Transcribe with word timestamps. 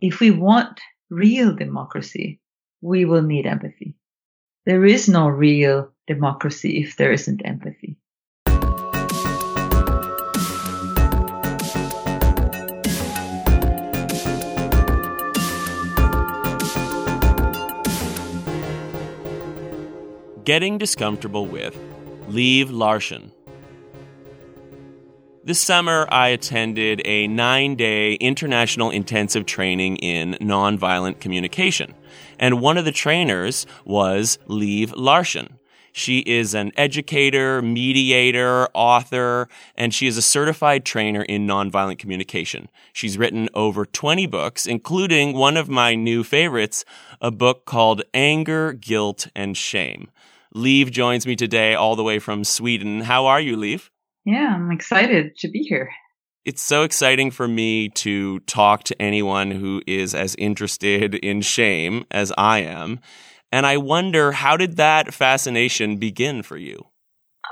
if 0.00 0.20
we 0.20 0.30
want 0.30 0.80
real 1.08 1.54
democracy, 1.54 2.40
we 2.82 3.04
will 3.04 3.22
need 3.22 3.46
empathy. 3.46 3.94
There 4.66 4.84
is 4.84 5.08
no 5.08 5.28
real 5.28 5.90
democracy 6.06 6.82
if 6.82 6.96
there 6.96 7.12
isn't 7.12 7.40
empathy. 7.44 7.96
Getting 20.44 20.78
Discomfortable 20.78 21.46
with 21.46 21.76
Liv 22.28 22.70
Larsson. 22.70 23.32
This 25.46 25.60
summer, 25.60 26.08
I 26.10 26.30
attended 26.30 27.02
a 27.04 27.28
nine 27.28 27.76
day 27.76 28.14
international 28.14 28.90
intensive 28.90 29.46
training 29.46 29.98
in 29.98 30.32
nonviolent 30.40 31.20
communication. 31.20 31.94
And 32.36 32.60
one 32.60 32.76
of 32.76 32.84
the 32.84 32.90
trainers 32.90 33.64
was 33.84 34.40
Liv 34.48 34.92
Larsson. 34.94 35.60
She 35.92 36.18
is 36.18 36.52
an 36.52 36.72
educator, 36.76 37.62
mediator, 37.62 38.66
author, 38.74 39.46
and 39.76 39.94
she 39.94 40.08
is 40.08 40.16
a 40.16 40.20
certified 40.20 40.84
trainer 40.84 41.22
in 41.22 41.46
nonviolent 41.46 42.00
communication. 42.00 42.68
She's 42.92 43.16
written 43.16 43.48
over 43.54 43.86
20 43.86 44.26
books, 44.26 44.66
including 44.66 45.32
one 45.32 45.56
of 45.56 45.68
my 45.68 45.94
new 45.94 46.24
favorites, 46.24 46.84
a 47.20 47.30
book 47.30 47.66
called 47.66 48.02
Anger, 48.12 48.72
Guilt, 48.72 49.28
and 49.36 49.56
Shame. 49.56 50.10
Liv 50.52 50.90
joins 50.90 51.24
me 51.24 51.36
today 51.36 51.76
all 51.76 51.94
the 51.94 52.02
way 52.02 52.18
from 52.18 52.42
Sweden. 52.42 53.02
How 53.02 53.26
are 53.26 53.40
you, 53.40 53.56
Liv? 53.56 53.92
Yeah, 54.26 54.56
I'm 54.56 54.72
excited 54.72 55.36
to 55.38 55.48
be 55.48 55.60
here. 55.60 55.88
It's 56.44 56.60
so 56.60 56.82
exciting 56.82 57.30
for 57.30 57.46
me 57.46 57.88
to 57.90 58.40
talk 58.40 58.82
to 58.84 59.00
anyone 59.00 59.52
who 59.52 59.82
is 59.86 60.14
as 60.16 60.34
interested 60.36 61.14
in 61.14 61.42
shame 61.42 62.04
as 62.10 62.32
I 62.36 62.58
am. 62.58 62.98
And 63.52 63.64
I 63.64 63.76
wonder, 63.76 64.32
how 64.32 64.56
did 64.56 64.76
that 64.76 65.14
fascination 65.14 65.96
begin 65.96 66.42
for 66.42 66.56
you? 66.56 66.86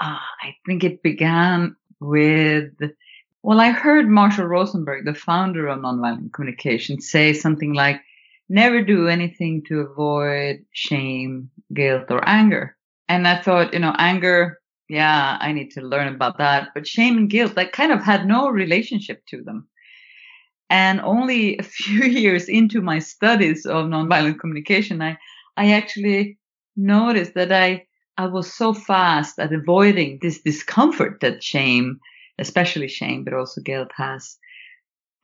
Uh, 0.01 0.19
I 0.43 0.57
think 0.67 0.83
it 0.83 1.03
began 1.03 1.77
with, 2.01 2.73
well, 3.45 3.61
I 3.61 3.71
heard 3.71 4.09
Marshall 4.09 4.47
Rosenberg, 4.47 5.05
the 5.05 5.15
founder 5.15 5.69
of 5.69 5.79
nonviolent 5.79 6.33
communication, 6.33 7.01
say 7.01 7.33
something 7.33 7.73
like, 7.73 8.01
never 8.49 8.83
do 8.83 9.07
anything 9.07 9.63
to 9.69 9.81
avoid 9.81 10.65
shame, 10.73 11.51
guilt, 11.73 12.07
or 12.11 12.29
anger. 12.29 12.77
And 13.09 13.29
I 13.29 13.41
thought, 13.41 13.73
you 13.73 13.79
know, 13.79 13.95
anger, 13.97 14.61
yeah, 14.89 15.39
I 15.41 15.53
need 15.53 15.71
to 15.73 15.81
learn 15.81 16.15
about 16.15 16.39
that. 16.39 16.69
But 16.75 16.87
shame 16.87 17.17
and 17.17 17.31
guilt, 17.31 17.55
that 17.55 17.73
kind 17.73 17.93
of 17.93 18.03
had 18.03 18.27
no 18.27 18.49
relationship 18.49 19.25
to 19.27 19.43
them. 19.43 19.69
And 20.71 21.01
only 21.01 21.59
a 21.59 21.63
few 21.63 22.05
years 22.05 22.49
into 22.49 22.81
my 22.81 22.99
studies 22.99 23.67
of 23.67 23.87
nonviolent 23.87 24.39
communication, 24.39 25.01
I, 25.03 25.19
I 25.57 25.73
actually 25.73 26.39
noticed 26.77 27.35
that 27.35 27.53
I, 27.53 27.87
I 28.19 28.27
was 28.27 28.53
so 28.53 28.75
fast 28.75 29.39
at 29.39 29.53
avoiding 29.53 30.19
this 30.21 30.41
discomfort 30.41 31.21
that 31.21 31.43
shame, 31.43 31.99
especially 32.39 32.89
shame, 32.89 33.25
but 33.25 33.35
also 33.35 33.61
guilt 33.61 33.91
has, 33.97 34.37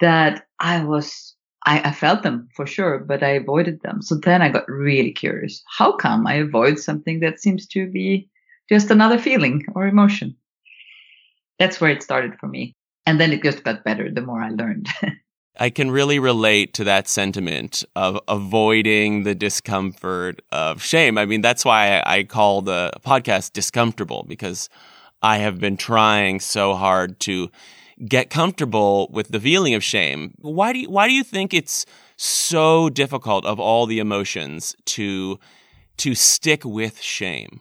that 0.00 0.47
I 0.58 0.83
was, 0.84 1.34
I, 1.66 1.81
I 1.91 1.92
felt 1.92 2.22
them 2.22 2.48
for 2.56 2.66
sure, 2.66 2.98
but 2.98 3.22
I 3.22 3.31
avoided 3.31 3.83
them. 3.83 4.00
So 4.00 4.14
then 4.14 4.41
I 4.41 4.48
got 4.48 4.69
really 4.69 5.12
curious. 5.12 5.62
How 5.69 5.92
come 5.92 6.27
I 6.27 6.34
avoid 6.34 6.78
something 6.78 7.20
that 7.20 7.41
seems 7.41 7.66
to 7.69 7.91
be 7.91 8.28
just 8.71 8.91
another 8.91 9.19
feeling 9.19 9.65
or 9.75 9.87
emotion. 9.87 10.37
That's 11.59 11.81
where 11.81 11.91
it 11.91 12.03
started 12.03 12.39
for 12.39 12.47
me. 12.47 12.75
And 13.07 13.21
then 13.21 13.33
it 13.33 13.43
just 13.43 13.65
got 13.65 13.85
better 13.85 14.11
the 14.11 14.23
more 14.23 14.41
I 14.41 14.51
learned. 14.51 14.89
I 15.59 15.69
can 15.69 15.91
really 15.91 16.19
relate 16.19 16.73
to 16.75 16.85
that 16.85 17.09
sentiment 17.09 17.85
of 17.95 18.19
avoiding 18.29 19.25
the 19.25 19.35
discomfort 19.35 20.41
of 20.53 20.83
shame. 20.83 21.19
I 21.19 21.27
mean, 21.27 21.43
that's 21.43 21.65
why 21.65 22.03
I 22.07 22.23
call 22.23 22.62
the 22.62 22.93
podcast 23.05 23.53
discomfortable 23.53 24.25
because 24.27 24.71
I 25.23 25.39
have 25.39 25.59
been 25.59 25.77
trying 25.77 26.41
so 26.41 26.75
hard 26.75 27.21
to 27.21 27.50
get 28.09 28.31
comfortable 28.31 29.09
with 29.12 29.28
the 29.28 29.41
feeling 29.41 29.75
of 29.75 29.84
shame. 29.84 30.34
Why 30.39 30.73
do 30.73 30.78
you, 30.78 30.89
why 30.89 31.06
do 31.09 31.12
you 31.12 31.25
think 31.25 31.53
it's 31.53 31.84
so 32.17 32.89
difficult 32.89 33.44
of 33.44 33.61
all 33.61 33.87
the 33.87 33.99
emotions 33.99 34.75
to 34.87 35.39
to 35.99 36.15
stick 36.15 36.65
with 36.65 37.03
shame? 37.03 37.61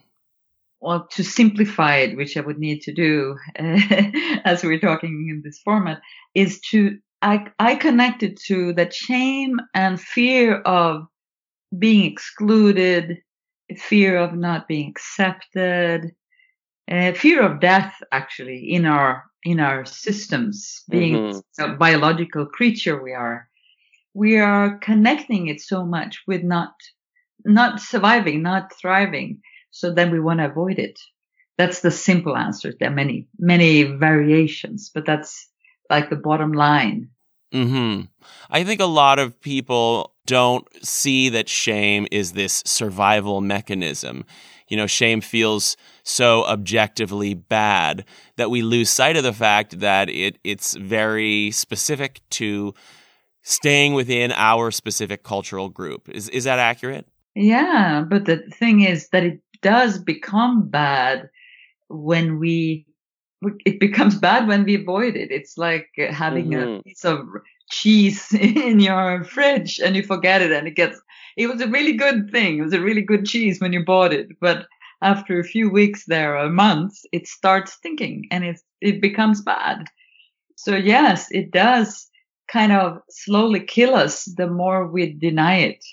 Well, 0.82 1.08
to 1.12 1.24
simplify 1.24 1.98
it, 1.98 2.16
which 2.16 2.38
I 2.38 2.42
would 2.42 2.60
need 2.60 2.82
to 2.84 2.94
do 2.94 3.36
uh, 3.60 3.80
as 4.46 4.64
we're 4.64 4.80
talking 4.80 5.28
in 5.30 5.42
this 5.44 5.60
format, 5.60 6.02
is 6.36 6.60
to 6.72 6.98
I, 7.22 7.48
I 7.60 7.76
connected 7.76 8.38
to 8.48 8.74
that 8.74 8.94
shame 8.94 9.60
and 9.74 10.00
fear 10.00 10.62
of 10.62 11.06
being 11.78 12.10
excluded, 12.10 13.18
fear 13.78 14.18
of 14.18 14.34
not 14.36 14.70
being 14.70 14.90
accepted, 14.90 16.12
uh, 16.90 17.12
fear 17.14 17.42
of 17.42 17.60
death 17.60 17.96
actually 18.12 18.72
in 18.72 18.86
our 18.86 19.26
in 19.44 19.60
our 19.60 19.86
systems, 19.86 20.84
being 20.90 21.16
mm-hmm. 21.16 21.62
a 21.62 21.76
biological 21.78 22.46
creature 22.46 23.02
we 23.02 23.14
are. 23.14 23.48
We 24.14 24.38
are 24.38 24.78
connecting 24.80 25.48
it 25.48 25.62
so 25.62 25.86
much 25.86 26.22
with 26.26 26.44
not 26.44 26.74
not 27.46 27.82
surviving, 27.82 28.42
not 28.42 28.72
thriving 28.80 29.42
so 29.72 29.92
then 29.94 30.12
we 30.12 30.20
want 30.20 30.40
to 30.40 30.46
avoid 30.46 30.80
it. 30.80 31.00
That's 31.58 31.82
the 31.82 31.92
simple 31.92 32.38
answer. 32.38 32.74
There 32.80 32.90
are 32.90 32.96
many, 32.96 33.28
many 33.38 33.84
variations, 33.84 34.92
but 34.94 35.06
that's 35.06 35.50
like 35.90 36.10
the 36.10 36.16
bottom 36.16 36.54
line. 36.54 37.10
Hmm. 37.52 38.02
I 38.50 38.64
think 38.64 38.80
a 38.80 38.86
lot 38.86 39.20
of 39.20 39.42
people 39.42 40.14
don't 40.26 40.68
see 40.86 41.30
that 41.30 41.50
shame 41.50 42.08
is 42.12 42.34
this 42.34 42.62
survival 42.66 43.42
mechanism. 43.42 44.24
You 44.68 44.78
know, 44.78 44.86
shame 44.86 45.20
feels 45.20 45.76
so 46.04 46.46
objectively 46.46 47.34
bad 47.34 48.06
that 48.38 48.52
we 48.52 48.62
lose 48.62 48.92
sight 48.92 49.18
of 49.18 49.24
the 49.24 49.34
fact 49.34 49.80
that 49.80 50.10
it 50.10 50.38
it's 50.44 50.76
very 50.76 51.50
specific 51.50 52.22
to 52.32 52.76
staying 53.42 53.96
within 53.96 54.32
our 54.34 54.70
specific 54.70 55.24
cultural 55.24 55.70
group. 55.70 56.08
Is 56.10 56.30
is 56.30 56.44
that 56.44 56.60
accurate? 56.60 57.08
Yeah, 57.34 58.06
but 58.08 58.26
the 58.26 58.38
thing 58.38 58.82
is 58.82 59.10
that 59.10 59.24
it 59.24 59.42
does 59.62 59.98
become 59.98 60.70
bad 60.70 61.30
when 61.88 62.40
we 62.40 62.86
it 63.66 63.80
becomes 63.80 64.16
bad 64.16 64.48
when 64.48 64.64
we 64.66 64.76
avoid 64.76 65.16
it. 65.16 65.32
It's 65.32 65.58
like 65.58 65.90
having 65.96 66.50
mm-hmm. 66.50 66.80
a 66.80 66.84
piece 66.84 67.06
of 67.06 67.26
cheese 67.70 68.34
in 68.34 68.80
your 68.80 69.24
fridge 69.24 69.80
and 69.80 69.96
you 69.96 70.04
forget 70.04 70.42
it 70.42 70.52
and 70.52 70.68
it 70.68 70.76
gets, 70.76 71.00
it 71.38 71.48
was 71.48 71.62
a 71.62 71.68
really 71.68 71.94
good 71.94 72.30
thing. 72.32 72.60
It 72.60 72.64
was 72.64 72.74
a 72.74 72.82
really 72.82 73.02
good 73.02 73.26
cheese 73.26 73.62
when 73.62 73.74
you 73.74 73.84
bought 73.84 74.14
it. 74.14 74.40
But 74.40 74.66
after 75.02 75.40
a 75.40 75.46
few 75.46 75.70
weeks 75.70 76.06
there 76.06 76.38
or 76.38 76.50
months, 76.50 77.06
it 77.12 77.28
starts 77.28 77.74
stinking 77.74 78.28
and 78.32 78.44
it, 78.44 78.60
it 78.82 79.02
becomes 79.02 79.42
bad. 79.42 79.86
So 80.56 80.76
yes, 80.76 81.28
it 81.32 81.52
does 81.52 82.10
kind 82.52 82.74
of 82.74 83.00
slowly 83.10 83.62
kill 83.62 83.96
us 83.96 84.26
the 84.26 84.48
more 84.48 84.88
we 84.88 85.14
deny 85.14 85.58
it, 85.60 85.86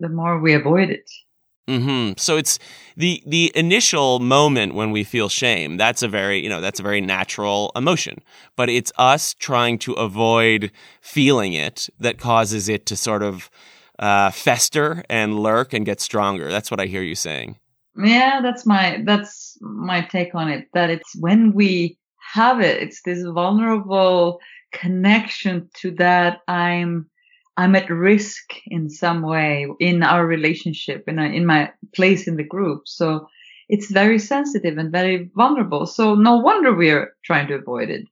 the 0.00 0.08
more 0.08 0.38
we 0.40 0.52
avoid 0.52 0.90
it. 0.90 1.08
Hmm. 1.68 2.12
So 2.16 2.38
it's 2.38 2.58
the 2.96 3.22
the 3.26 3.52
initial 3.54 4.20
moment 4.20 4.74
when 4.74 4.90
we 4.90 5.04
feel 5.04 5.28
shame. 5.28 5.76
That's 5.76 6.02
a 6.02 6.08
very 6.08 6.42
you 6.42 6.48
know 6.48 6.62
that's 6.62 6.80
a 6.80 6.82
very 6.82 7.02
natural 7.02 7.72
emotion. 7.76 8.22
But 8.56 8.70
it's 8.70 8.90
us 8.96 9.34
trying 9.34 9.78
to 9.80 9.92
avoid 9.92 10.72
feeling 11.02 11.52
it 11.52 11.88
that 12.00 12.18
causes 12.18 12.70
it 12.70 12.86
to 12.86 12.96
sort 12.96 13.22
of 13.22 13.50
uh, 13.98 14.30
fester 14.30 15.04
and 15.10 15.38
lurk 15.38 15.74
and 15.74 15.84
get 15.84 16.00
stronger. 16.00 16.50
That's 16.50 16.70
what 16.70 16.80
I 16.80 16.86
hear 16.86 17.02
you 17.02 17.14
saying. 17.14 17.58
Yeah, 18.02 18.40
that's 18.42 18.64
my 18.64 19.02
that's 19.04 19.58
my 19.60 20.00
take 20.00 20.34
on 20.34 20.48
it. 20.48 20.68
That 20.72 20.88
it's 20.88 21.14
when 21.16 21.52
we 21.52 21.98
have 22.32 22.60
it, 22.60 22.82
it's 22.82 23.02
this 23.02 23.22
vulnerable 23.22 24.40
connection 24.72 25.68
to 25.80 25.90
that 25.92 26.40
I'm 26.48 27.10
I'm 27.58 27.74
at 27.74 27.90
risk 27.90 28.54
in 28.68 28.88
some 28.88 29.20
way 29.20 29.66
in 29.80 30.04
our 30.04 30.24
relationship, 30.24 31.08
in, 31.08 31.18
in 31.18 31.44
my 31.44 31.72
place 31.92 32.28
in 32.28 32.36
the 32.36 32.44
group. 32.44 32.86
So 32.86 33.28
it's 33.68 33.90
very 33.90 34.20
sensitive 34.20 34.78
and 34.78 34.92
very 34.92 35.28
vulnerable. 35.34 35.84
So 35.86 36.14
no 36.14 36.36
wonder 36.36 36.72
we're 36.72 37.16
trying 37.24 37.48
to 37.48 37.56
avoid 37.56 37.90
it. 37.90 38.04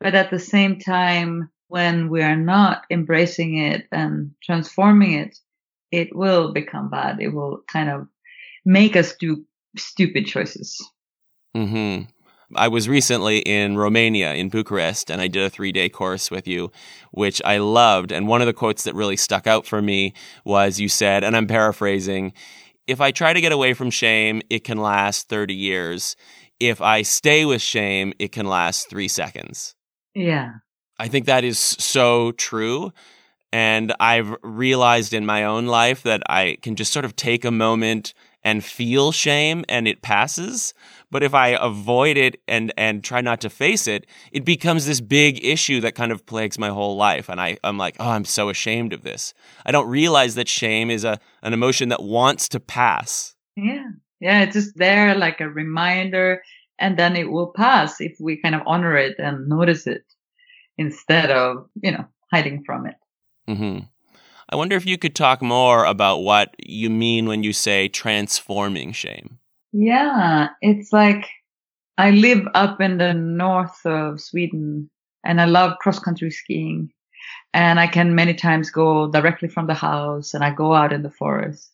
But 0.00 0.14
at 0.14 0.30
the 0.30 0.38
same 0.38 0.78
time, 0.78 1.50
when 1.68 2.10
we 2.10 2.20
are 2.20 2.36
not 2.36 2.82
embracing 2.90 3.56
it 3.56 3.86
and 3.90 4.32
transforming 4.44 5.14
it, 5.14 5.38
it 5.90 6.14
will 6.14 6.52
become 6.52 6.90
bad. 6.90 7.22
It 7.22 7.32
will 7.32 7.62
kind 7.68 7.88
of 7.88 8.06
make 8.66 8.96
us 8.96 9.16
do 9.16 9.46
stupid 9.78 10.26
choices. 10.26 10.78
Hmm. 11.54 12.02
I 12.54 12.68
was 12.68 12.88
recently 12.88 13.38
in 13.38 13.76
Romania, 13.76 14.34
in 14.34 14.48
Bucharest, 14.48 15.10
and 15.10 15.20
I 15.20 15.28
did 15.28 15.44
a 15.44 15.50
three 15.50 15.72
day 15.72 15.88
course 15.88 16.30
with 16.30 16.48
you, 16.48 16.72
which 17.12 17.40
I 17.44 17.58
loved. 17.58 18.12
And 18.12 18.26
one 18.26 18.40
of 18.40 18.46
the 18.46 18.52
quotes 18.52 18.84
that 18.84 18.94
really 18.94 19.16
stuck 19.16 19.46
out 19.46 19.66
for 19.66 19.80
me 19.80 20.14
was 20.44 20.80
you 20.80 20.88
said, 20.88 21.24
and 21.24 21.36
I'm 21.36 21.46
paraphrasing, 21.46 22.32
if 22.86 23.00
I 23.00 23.12
try 23.12 23.32
to 23.32 23.40
get 23.40 23.52
away 23.52 23.74
from 23.74 23.90
shame, 23.90 24.42
it 24.50 24.64
can 24.64 24.78
last 24.78 25.28
30 25.28 25.54
years. 25.54 26.16
If 26.58 26.80
I 26.80 27.02
stay 27.02 27.44
with 27.44 27.62
shame, 27.62 28.12
it 28.18 28.32
can 28.32 28.46
last 28.46 28.90
three 28.90 29.08
seconds. 29.08 29.74
Yeah. 30.14 30.54
I 30.98 31.08
think 31.08 31.26
that 31.26 31.44
is 31.44 31.58
so 31.58 32.32
true. 32.32 32.92
And 33.52 33.94
I've 34.00 34.34
realized 34.42 35.14
in 35.14 35.24
my 35.24 35.44
own 35.44 35.66
life 35.66 36.02
that 36.02 36.22
I 36.28 36.58
can 36.62 36.76
just 36.76 36.92
sort 36.92 37.04
of 37.04 37.16
take 37.16 37.44
a 37.44 37.50
moment 37.50 38.12
and 38.42 38.64
feel 38.64 39.12
shame 39.12 39.64
and 39.68 39.86
it 39.86 40.02
passes. 40.02 40.74
But 41.10 41.22
if 41.22 41.34
I 41.34 41.48
avoid 41.48 42.16
it 42.16 42.40
and, 42.46 42.72
and 42.76 43.02
try 43.02 43.20
not 43.20 43.40
to 43.40 43.50
face 43.50 43.86
it, 43.86 44.06
it 44.30 44.44
becomes 44.44 44.86
this 44.86 45.00
big 45.00 45.44
issue 45.44 45.80
that 45.80 45.94
kind 45.94 46.12
of 46.12 46.24
plagues 46.24 46.58
my 46.58 46.68
whole 46.68 46.96
life. 46.96 47.28
And 47.28 47.40
I, 47.40 47.58
I'm 47.64 47.78
like, 47.78 47.96
oh, 47.98 48.10
I'm 48.10 48.24
so 48.24 48.48
ashamed 48.48 48.92
of 48.92 49.02
this. 49.02 49.34
I 49.66 49.72
don't 49.72 49.88
realize 49.88 50.36
that 50.36 50.48
shame 50.48 50.90
is 50.90 51.04
a, 51.04 51.18
an 51.42 51.52
emotion 51.52 51.88
that 51.88 52.02
wants 52.02 52.48
to 52.50 52.60
pass. 52.60 53.34
Yeah. 53.56 53.88
Yeah. 54.20 54.42
It's 54.42 54.54
just 54.54 54.76
there 54.76 55.16
like 55.16 55.40
a 55.40 55.48
reminder 55.48 56.42
and 56.78 56.98
then 56.98 57.16
it 57.16 57.30
will 57.30 57.52
pass 57.54 58.00
if 58.00 58.16
we 58.20 58.40
kind 58.40 58.54
of 58.54 58.62
honor 58.66 58.96
it 58.96 59.16
and 59.18 59.48
notice 59.48 59.86
it 59.86 60.04
instead 60.78 61.30
of, 61.30 61.68
you 61.82 61.90
know, 61.90 62.06
hiding 62.32 62.62
from 62.64 62.86
it. 62.86 62.94
Mm-hmm. 63.48 63.80
I 64.48 64.56
wonder 64.56 64.76
if 64.76 64.86
you 64.86 64.98
could 64.98 65.14
talk 65.14 65.42
more 65.42 65.84
about 65.84 66.18
what 66.18 66.54
you 66.58 66.90
mean 66.90 67.26
when 67.26 67.42
you 67.42 67.52
say 67.52 67.88
transforming 67.88 68.92
shame. 68.92 69.38
Yeah, 69.72 70.48
it's 70.60 70.92
like 70.92 71.28
I 71.98 72.10
live 72.10 72.46
up 72.54 72.80
in 72.80 72.98
the 72.98 73.14
north 73.14 73.84
of 73.86 74.20
Sweden 74.20 74.90
and 75.24 75.40
I 75.40 75.44
love 75.46 75.78
cross 75.80 75.98
country 75.98 76.30
skiing. 76.30 76.92
And 77.54 77.80
I 77.80 77.86
can 77.88 78.14
many 78.14 78.34
times 78.34 78.70
go 78.70 79.10
directly 79.10 79.48
from 79.48 79.66
the 79.66 79.74
house 79.74 80.34
and 80.34 80.44
I 80.44 80.52
go 80.52 80.74
out 80.74 80.92
in 80.92 81.02
the 81.02 81.10
forest 81.10 81.72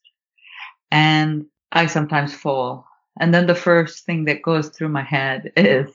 and 0.91 1.47
I 1.73 1.87
sometimes 1.87 2.35
fall. 2.35 2.87
And 3.21 3.35
then 3.35 3.47
the 3.47 3.55
first 3.55 4.05
thing 4.07 4.25
that 4.27 4.43
goes 4.43 4.69
through 4.71 4.91
my 4.91 5.03
head 5.03 5.53
is 5.57 5.91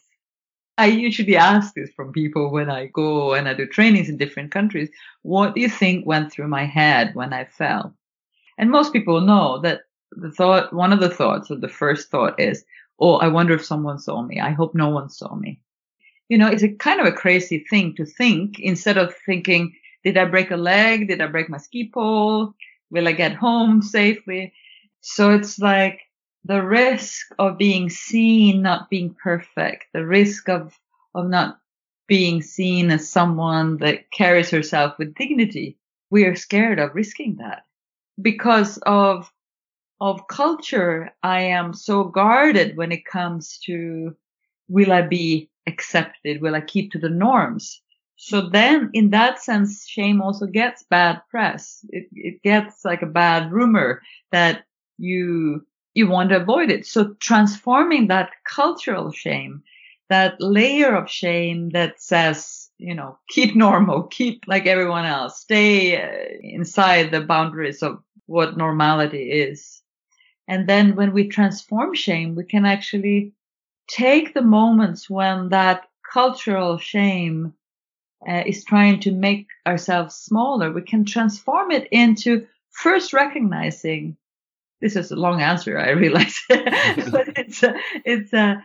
I 0.77 0.87
usually 0.87 1.37
ask 1.37 1.73
this 1.75 1.91
from 1.91 2.13
people 2.13 2.51
when 2.51 2.69
I 2.69 2.87
go 2.87 3.33
and 3.33 3.47
I 3.47 3.53
do 3.53 3.65
trainings 3.67 4.09
in 4.09 4.17
different 4.17 4.51
countries. 4.51 4.89
What 5.23 5.55
do 5.55 5.61
you 5.61 5.69
think 5.69 6.05
went 6.05 6.31
through 6.31 6.47
my 6.47 6.65
head 6.65 7.15
when 7.15 7.33
I 7.33 7.45
fell? 7.45 7.95
And 8.57 8.71
most 8.71 8.93
people 8.93 9.21
know 9.21 9.59
that 9.61 9.81
the 10.11 10.31
thought, 10.31 10.73
one 10.73 10.93
of 10.93 10.99
the 10.99 11.09
thoughts 11.09 11.49
or 11.51 11.55
the 11.55 11.69
first 11.69 12.09
thought 12.09 12.39
is, 12.39 12.65
Oh, 12.99 13.15
I 13.15 13.29
wonder 13.29 13.55
if 13.55 13.65
someone 13.65 13.97
saw 13.97 14.21
me. 14.21 14.39
I 14.39 14.51
hope 14.51 14.75
no 14.75 14.89
one 14.89 15.09
saw 15.09 15.33
me. 15.35 15.59
You 16.29 16.37
know, 16.37 16.47
it's 16.47 16.63
a 16.63 16.69
kind 16.69 16.99
of 16.99 17.07
a 17.07 17.11
crazy 17.11 17.65
thing 17.69 17.95
to 17.95 18.05
think 18.05 18.59
instead 18.59 18.97
of 18.97 19.15
thinking, 19.25 19.73
did 20.03 20.17
I 20.17 20.25
break 20.25 20.51
a 20.51 20.57
leg? 20.57 21.07
Did 21.07 21.19
I 21.19 21.27
break 21.27 21.49
my 21.49 21.57
ski 21.57 21.89
pole? 21.91 22.53
Will 22.91 23.07
I 23.07 23.13
get 23.13 23.33
home 23.33 23.81
safely? 23.81 24.53
So 25.01 25.31
it's 25.31 25.57
like, 25.57 26.01
the 26.43 26.61
risk 26.61 27.27
of 27.37 27.57
being 27.57 27.89
seen 27.89 28.61
not 28.61 28.89
being 28.89 29.15
perfect, 29.23 29.85
the 29.93 30.05
risk 30.05 30.49
of, 30.49 30.77
of 31.13 31.27
not 31.27 31.59
being 32.07 32.41
seen 32.41 32.91
as 32.91 33.07
someone 33.07 33.77
that 33.77 34.11
carries 34.11 34.49
herself 34.49 34.97
with 34.97 35.15
dignity. 35.15 35.77
We 36.09 36.25
are 36.25 36.35
scared 36.35 36.79
of 36.79 36.95
risking 36.95 37.35
that 37.37 37.63
because 38.21 38.77
of, 38.79 39.31
of 40.01 40.27
culture. 40.27 41.11
I 41.23 41.41
am 41.41 41.73
so 41.73 42.03
guarded 42.05 42.75
when 42.75 42.91
it 42.91 43.05
comes 43.05 43.59
to 43.67 44.15
will 44.67 44.91
I 44.91 45.03
be 45.03 45.49
accepted? 45.67 46.41
Will 46.41 46.55
I 46.55 46.61
keep 46.61 46.91
to 46.91 46.99
the 46.99 47.09
norms? 47.09 47.81
So 48.17 48.41
then 48.49 48.89
in 48.93 49.11
that 49.11 49.41
sense, 49.41 49.87
shame 49.87 50.21
also 50.21 50.45
gets 50.47 50.83
bad 50.83 51.21
press. 51.29 51.85
It, 51.89 52.07
it 52.13 52.41
gets 52.43 52.83
like 52.85 53.01
a 53.01 53.07
bad 53.07 53.51
rumor 53.51 54.01
that 54.31 54.63
you 54.97 55.65
you 55.93 56.07
want 56.07 56.29
to 56.29 56.41
avoid 56.41 56.71
it. 56.71 56.85
So 56.85 57.15
transforming 57.19 58.07
that 58.07 58.31
cultural 58.45 59.11
shame, 59.11 59.61
that 60.09 60.39
layer 60.39 60.95
of 60.95 61.09
shame 61.09 61.69
that 61.71 62.01
says, 62.01 62.69
you 62.77 62.95
know, 62.95 63.17
keep 63.29 63.55
normal, 63.55 64.03
keep 64.11 64.43
like 64.47 64.65
everyone 64.67 65.05
else, 65.05 65.41
stay 65.41 66.01
uh, 66.01 66.37
inside 66.41 67.11
the 67.11 67.21
boundaries 67.21 67.83
of 67.83 68.01
what 68.27 68.57
normality 68.57 69.31
is. 69.31 69.80
And 70.51 70.67
then 70.67 70.97
when 70.97 71.13
we 71.13 71.29
transform 71.29 71.93
shame, 71.93 72.35
we 72.35 72.43
can 72.43 72.65
actually 72.65 73.31
take 73.87 74.33
the 74.33 74.41
moments 74.41 75.09
when 75.09 75.47
that 75.47 75.87
cultural 76.13 76.77
shame 76.77 77.53
uh, 78.27 78.43
is 78.45 78.65
trying 78.65 78.99
to 78.99 79.13
make 79.13 79.47
ourselves 79.65 80.13
smaller. 80.13 80.69
We 80.69 80.81
can 80.81 81.05
transform 81.05 81.71
it 81.71 81.87
into 81.89 82.47
first 82.69 83.13
recognizing 83.13 84.17
this 84.81 84.97
is 84.97 85.11
a 85.11 85.15
long 85.15 85.41
answer, 85.41 85.79
I 85.79 85.91
realize, 85.91 86.37
but 86.49 87.29
it's 87.37 87.63
uh, 87.63 87.71
it's 88.03 88.33
uh, 88.33 88.55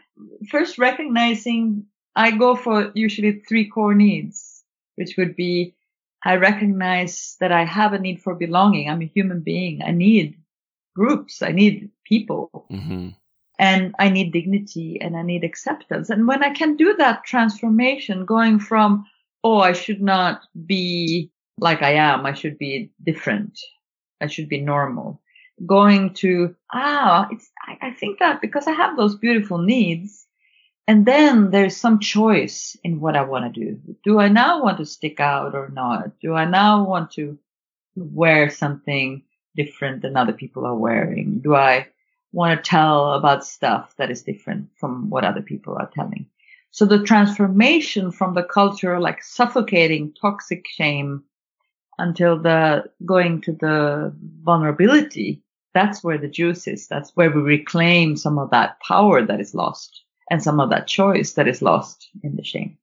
first 0.51 0.79
recognizing. 0.79 1.87
I 2.17 2.33
go 2.33 2.57
for 2.57 2.91
usually 2.95 3.45
three 3.49 3.69
core 3.69 3.95
needs, 3.95 4.65
which 4.97 5.15
would 5.17 5.37
be 5.37 5.77
I 6.25 6.35
recognize 6.35 7.37
that 7.39 7.53
I 7.53 7.65
have 7.65 7.93
a 7.93 8.01
need 8.01 8.23
for 8.23 8.35
belonging. 8.35 8.91
I'm 8.91 9.03
a 9.03 9.13
human 9.15 9.41
being. 9.41 9.83
I 9.85 9.93
need 9.93 10.37
groups. 10.97 11.43
I 11.43 11.53
need 11.53 11.91
people. 12.05 12.67
Mm-hmm. 12.73 13.09
And 13.59 13.95
I 13.99 14.09
need 14.11 14.33
dignity 14.33 14.99
and 15.01 15.17
I 15.17 15.23
need 15.23 15.45
acceptance. 15.45 16.11
And 16.11 16.27
when 16.29 16.43
I 16.43 16.51
can 16.51 16.77
do 16.77 16.95
that 16.97 17.25
transformation, 17.25 18.27
going 18.27 18.59
from, 18.59 19.07
oh, 19.45 19.61
I 19.61 19.73
should 19.73 20.03
not 20.03 20.43
be 20.67 21.31
like 21.59 21.83
I 21.83 21.95
am. 21.95 22.27
I 22.27 22.35
should 22.35 22.59
be 22.59 22.91
different. 23.03 23.59
I 24.21 24.27
should 24.27 24.49
be 24.49 24.61
normal 24.61 25.21
going 25.65 26.13
to, 26.13 26.55
ah, 26.73 27.29
it's, 27.31 27.51
I, 27.67 27.89
I 27.89 27.91
think 27.93 28.19
that 28.19 28.41
because 28.41 28.67
I 28.67 28.73
have 28.73 28.97
those 28.97 29.17
beautiful 29.17 29.59
needs, 29.59 30.27
and 30.89 31.07
then 31.07 31.51
there's 31.51 31.77
some 31.77 31.99
choice 31.99 32.77
in 32.85 33.01
what 33.01 33.17
I 33.17 33.23
want 33.23 33.53
to 33.53 33.61
do. 33.61 33.81
Do 34.05 34.21
I 34.21 34.29
now 34.29 34.63
want 34.63 34.79
to 34.79 34.87
stick 34.87 35.19
out 35.19 35.55
or 35.55 35.69
not? 35.71 36.19
Do 36.21 36.35
I 36.35 36.45
now 36.45 36.85
want 36.85 37.13
to 37.13 37.39
wear 37.97 38.51
something 38.51 39.23
different 39.57 40.03
than 40.03 40.17
other 40.17 40.33
people 40.33 40.67
are 40.67 40.77
wearing? 40.77 41.41
Do 41.41 41.55
I 41.55 41.89
want 42.33 42.63
to 42.63 42.69
tell 42.69 43.13
about 43.13 43.47
stuff 43.47 43.95
that 43.97 44.11
is 44.11 44.23
different 44.23 44.69
from 44.79 45.11
what 45.11 45.25
other 45.25 45.43
people 45.43 45.77
are 45.79 45.91
telling? 45.95 46.27
So 46.71 46.85
the 46.85 47.03
transformation 47.03 48.11
from 48.11 48.35
the 48.35 48.43
culture, 48.43 49.01
like 49.01 49.23
suffocating 49.23 50.13
toxic 50.21 50.67
shame 50.69 51.25
until 51.99 52.39
the 52.39 52.85
going 53.05 53.41
to 53.43 53.53
the 53.53 54.15
vulnerability 54.43 55.43
that's 55.77 56.03
where 56.03 56.17
the 56.17 56.27
juice 56.27 56.67
is. 56.67 56.89
That's 56.89 57.11
where 57.15 57.31
we 57.31 57.43
reclaim 57.43 58.17
some 58.17 58.39
of 58.39 58.49
that 58.49 58.81
power 58.81 59.21
that 59.23 59.41
is 59.41 59.55
lost 59.55 60.03
and 60.31 60.43
some 60.43 60.59
of 60.59 60.71
that 60.71 60.87
choice 60.87 61.35
that 61.35 61.47
is 61.47 61.61
lost 61.61 62.09
in 62.23 62.35
the 62.35 62.43
shame. 62.43 62.79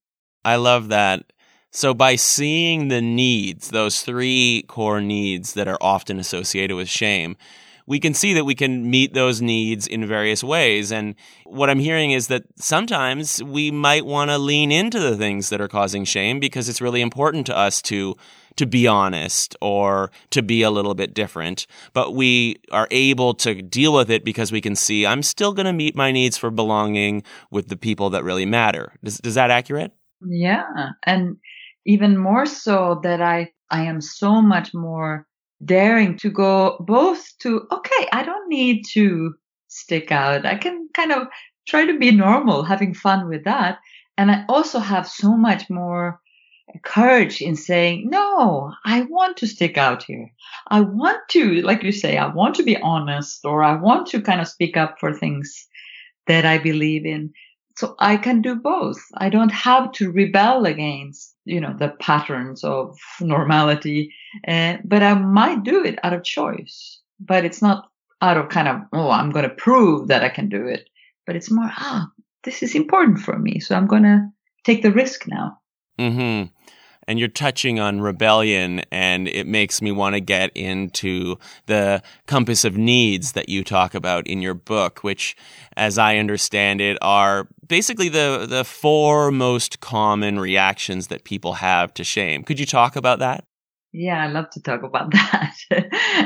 I 0.45 0.57
love 0.57 0.89
that. 0.89 1.33
So 1.75 1.95
by 1.95 2.17
seeing 2.17 2.89
the 2.89 3.01
needs, 3.01 3.69
those 3.69 4.03
three 4.03 4.63
core 4.67 5.01
needs 5.01 5.53
that 5.53 5.67
are 5.67 5.79
often 5.81 6.19
associated 6.19 6.75
with 6.75 6.87
shame, 6.87 7.35
we 7.87 7.99
can 7.99 8.13
see 8.13 8.35
that 8.35 8.45
we 8.45 8.53
can 8.53 8.91
meet 8.91 9.15
those 9.15 9.41
needs 9.41 9.87
in 9.87 10.05
various 10.05 10.43
ways. 10.43 10.91
And 10.91 11.15
what 11.45 11.71
I'm 11.71 11.79
hearing 11.79 12.11
is 12.11 12.27
that 12.27 12.43
sometimes 12.57 13.41
we 13.41 13.71
might 13.71 14.05
want 14.05 14.29
to 14.29 14.37
lean 14.37 14.71
into 14.71 14.99
the 14.99 15.17
things 15.17 15.49
that 15.49 15.59
are 15.59 15.67
causing 15.67 16.05
shame 16.05 16.39
because 16.39 16.69
it's 16.69 16.79
really 16.79 17.01
important 17.01 17.47
to 17.47 17.57
us 17.57 17.81
to 17.83 18.15
to 18.55 18.67
be 18.67 18.85
honest 18.85 19.55
or 19.61 20.11
to 20.29 20.43
be 20.43 20.61
a 20.61 20.69
little 20.69 20.93
bit 20.93 21.15
different, 21.15 21.65
but 21.91 22.13
we 22.13 22.55
are 22.71 22.87
able 22.91 23.33
to 23.33 23.63
deal 23.63 23.91
with 23.91 24.11
it 24.11 24.23
because 24.23 24.51
we 24.51 24.61
can 24.61 24.75
see 24.75 25.07
I'm 25.07 25.23
still 25.23 25.53
going 25.53 25.65
to 25.65 25.73
meet 25.73 25.95
my 25.95 26.11
needs 26.11 26.37
for 26.37 26.51
belonging 26.51 27.23
with 27.49 27.69
the 27.69 27.75
people 27.75 28.11
that 28.11 28.23
really 28.23 28.45
matter. 28.45 28.93
Is, 29.01 29.19
is 29.21 29.33
that 29.33 29.49
accurate? 29.49 29.91
Yeah. 30.21 30.91
And 31.03 31.37
even 31.85 32.17
more 32.17 32.45
so 32.45 32.99
that 33.03 33.21
I, 33.21 33.51
I 33.69 33.83
am 33.83 34.01
so 34.01 34.41
much 34.41 34.73
more 34.73 35.27
daring 35.63 36.17
to 36.17 36.29
go 36.29 36.77
both 36.79 37.25
to, 37.39 37.67
okay, 37.71 38.07
I 38.11 38.23
don't 38.23 38.49
need 38.49 38.83
to 38.93 39.33
stick 39.67 40.11
out. 40.11 40.45
I 40.45 40.55
can 40.55 40.89
kind 40.93 41.11
of 41.11 41.27
try 41.67 41.85
to 41.85 41.97
be 41.97 42.11
normal, 42.11 42.63
having 42.63 42.93
fun 42.93 43.27
with 43.27 43.43
that. 43.45 43.79
And 44.17 44.29
I 44.29 44.45
also 44.47 44.79
have 44.79 45.07
so 45.07 45.35
much 45.35 45.69
more 45.69 46.19
courage 46.83 47.41
in 47.41 47.55
saying, 47.55 48.09
no, 48.09 48.73
I 48.85 49.01
want 49.03 49.37
to 49.37 49.47
stick 49.47 49.77
out 49.77 50.03
here. 50.03 50.29
I 50.67 50.81
want 50.81 51.19
to, 51.29 51.61
like 51.61 51.83
you 51.83 51.91
say, 51.91 52.17
I 52.17 52.27
want 52.27 52.55
to 52.55 52.63
be 52.63 52.77
honest 52.77 53.45
or 53.45 53.63
I 53.63 53.75
want 53.75 54.07
to 54.07 54.21
kind 54.21 54.41
of 54.41 54.47
speak 54.47 54.77
up 54.77 54.99
for 54.99 55.13
things 55.13 55.67
that 56.27 56.45
I 56.45 56.57
believe 56.57 57.05
in. 57.05 57.33
So 57.75 57.95
I 57.99 58.17
can 58.17 58.41
do 58.41 58.55
both. 58.55 59.01
I 59.17 59.29
don't 59.29 59.51
have 59.51 59.91
to 59.93 60.11
rebel 60.11 60.65
against, 60.65 61.35
you 61.45 61.59
know, 61.59 61.75
the 61.77 61.89
patterns 61.99 62.63
of 62.63 62.97
normality, 63.19 64.13
uh, 64.47 64.77
but 64.85 65.01
I 65.01 65.15
might 65.15 65.63
do 65.63 65.83
it 65.83 65.97
out 66.03 66.13
of 66.13 66.23
choice, 66.23 67.01
but 67.19 67.45
it's 67.45 67.61
not 67.61 67.89
out 68.21 68.37
of 68.37 68.49
kind 68.49 68.67
of, 68.67 68.81
oh, 68.93 69.09
I'm 69.09 69.31
going 69.31 69.49
to 69.49 69.55
prove 69.55 70.07
that 70.07 70.23
I 70.23 70.29
can 70.29 70.49
do 70.49 70.67
it, 70.67 70.87
but 71.25 71.35
it's 71.35 71.49
more, 71.49 71.69
ah, 71.69 72.07
this 72.43 72.61
is 72.61 72.75
important 72.75 73.19
for 73.19 73.37
me. 73.39 73.59
So 73.59 73.75
I'm 73.75 73.87
going 73.87 74.03
to 74.03 74.29
take 74.63 74.83
the 74.83 74.91
risk 74.91 75.27
now. 75.27 75.57
Hmm. 75.99 76.43
And 77.07 77.19
you're 77.19 77.27
touching 77.27 77.79
on 77.79 78.01
rebellion, 78.01 78.81
and 78.91 79.27
it 79.27 79.47
makes 79.47 79.81
me 79.81 79.91
want 79.91 80.15
to 80.15 80.19
get 80.19 80.51
into 80.55 81.37
the 81.65 82.01
compass 82.27 82.63
of 82.63 82.77
needs 82.77 83.33
that 83.33 83.49
you 83.49 83.63
talk 83.63 83.93
about 83.93 84.27
in 84.27 84.41
your 84.41 84.53
book, 84.53 85.03
which, 85.03 85.35
as 85.75 85.97
I 85.97 86.17
understand 86.17 86.81
it, 86.81 86.97
are 87.01 87.47
basically 87.67 88.09
the 88.09 88.45
the 88.49 88.63
four 88.63 89.31
most 89.31 89.79
common 89.79 90.39
reactions 90.39 91.07
that 91.07 91.23
people 91.23 91.53
have 91.53 91.93
to 91.95 92.03
shame. 92.03 92.43
Could 92.43 92.59
you 92.59 92.65
talk 92.65 92.95
about 92.95 93.19
that? 93.19 93.45
Yeah, 93.91 94.23
I 94.23 94.27
love 94.27 94.49
to 94.51 94.61
talk 94.61 94.83
about 94.83 95.11
that. 95.11 95.55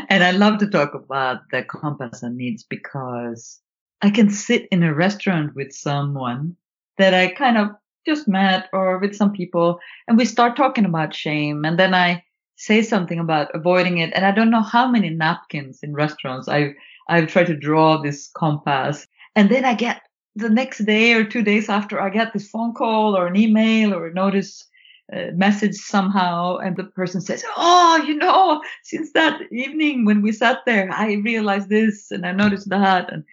and 0.09 0.23
I 0.23 0.31
love 0.31 0.59
to 0.59 0.67
talk 0.67 0.93
about 0.93 1.41
the 1.51 1.63
compass 1.63 2.23
and 2.23 2.37
needs 2.37 2.63
because 2.63 3.59
I 4.01 4.09
can 4.09 4.29
sit 4.29 4.67
in 4.71 4.83
a 4.83 4.93
restaurant 4.93 5.55
with 5.55 5.73
someone 5.73 6.55
that 6.97 7.13
I 7.13 7.27
kind 7.27 7.57
of 7.57 7.69
just 8.07 8.27
met 8.27 8.69
or 8.73 8.97
with 8.97 9.15
some 9.15 9.31
people 9.31 9.79
and 10.07 10.17
we 10.17 10.25
start 10.25 10.55
talking 10.55 10.85
about 10.85 11.13
shame 11.13 11.65
and 11.65 11.77
then 11.77 11.93
I 11.93 12.23
say 12.55 12.81
something 12.81 13.19
about 13.19 13.53
avoiding 13.53 13.99
it 13.99 14.11
and 14.15 14.25
I 14.25 14.31
don't 14.31 14.49
know 14.49 14.63
how 14.63 14.89
many 14.89 15.09
napkins 15.09 15.79
in 15.83 15.93
restaurants 15.93 16.47
I've 16.47 16.73
I've 17.09 17.27
tried 17.27 17.47
to 17.47 17.55
draw 17.55 18.01
this 18.01 18.29
compass 18.35 19.05
and 19.35 19.49
then 19.49 19.65
I 19.65 19.75
get 19.75 20.01
the 20.37 20.49
next 20.49 20.85
day 20.85 21.13
or 21.13 21.23
two 21.23 21.41
days 21.41 21.67
after 21.67 21.99
I 21.99 22.09
get 22.09 22.31
this 22.31 22.49
phone 22.49 22.73
call 22.73 23.17
or 23.17 23.27
an 23.27 23.35
email 23.35 23.93
or 23.93 24.07
a 24.07 24.13
notice 24.13 24.63
uh, 25.11 25.31
message 25.33 25.75
somehow 25.75 26.57
and 26.57 26.75
the 26.75 26.83
person 26.83 27.21
says, 27.21 27.43
Oh, 27.55 28.03
you 28.05 28.13
know, 28.13 28.61
since 28.83 29.11
that 29.13 29.41
evening 29.51 30.05
when 30.05 30.21
we 30.21 30.31
sat 30.31 30.59
there, 30.65 30.91
I 30.91 31.13
realized 31.13 31.69
this 31.69 32.11
and 32.11 32.25
I 32.25 32.33
noticed 32.33 32.69
that. 32.69 33.11
And 33.11 33.23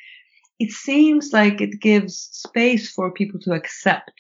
it 0.59 0.71
seems 0.71 1.33
like 1.33 1.61
it 1.61 1.81
gives 1.81 2.17
space 2.33 2.91
for 2.91 3.11
people 3.11 3.41
to 3.41 3.53
accept 3.53 4.13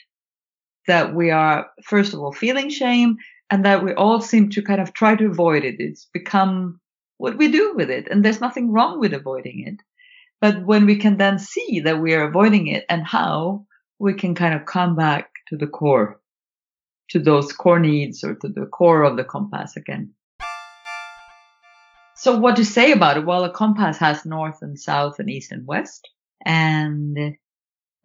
that 0.86 1.14
we 1.14 1.30
are, 1.30 1.66
first 1.84 2.14
of 2.14 2.20
all, 2.20 2.32
feeling 2.32 2.68
shame 2.68 3.16
and 3.50 3.64
that 3.64 3.84
we 3.84 3.94
all 3.94 4.20
seem 4.20 4.50
to 4.50 4.62
kind 4.62 4.80
of 4.80 4.92
try 4.92 5.14
to 5.16 5.26
avoid 5.26 5.64
it. 5.64 5.76
It's 5.78 6.06
become 6.12 6.80
what 7.18 7.36
we 7.36 7.50
do 7.50 7.74
with 7.74 7.90
it. 7.90 8.08
And 8.10 8.24
there's 8.24 8.40
nothing 8.40 8.72
wrong 8.72 9.00
with 9.00 9.14
avoiding 9.14 9.66
it. 9.66 9.80
But 10.40 10.64
when 10.64 10.86
we 10.86 10.96
can 10.96 11.16
then 11.16 11.38
see 11.38 11.80
that 11.80 12.00
we 12.00 12.14
are 12.14 12.28
avoiding 12.28 12.66
it 12.66 12.84
and 12.88 13.06
how 13.06 13.66
we 13.98 14.14
can 14.14 14.34
kind 14.34 14.54
of 14.54 14.66
come 14.66 14.96
back 14.96 15.30
to 15.48 15.56
the 15.56 15.66
core, 15.66 16.20
to 17.10 17.18
those 17.18 17.52
core 17.52 17.78
needs 17.78 18.24
or 18.24 18.34
to 18.34 18.48
the 18.48 18.66
core 18.66 19.02
of 19.02 19.16
the 19.16 19.24
compass 19.24 19.76
again. 19.76 20.12
So 22.16 22.38
what 22.38 22.56
to 22.56 22.64
say 22.64 22.92
about 22.92 23.16
it? 23.16 23.26
Well, 23.26 23.44
a 23.44 23.50
compass 23.50 23.98
has 23.98 24.24
north 24.24 24.62
and 24.62 24.78
south 24.78 25.18
and 25.18 25.28
east 25.28 25.52
and 25.52 25.66
west. 25.66 26.08
And 26.44 27.36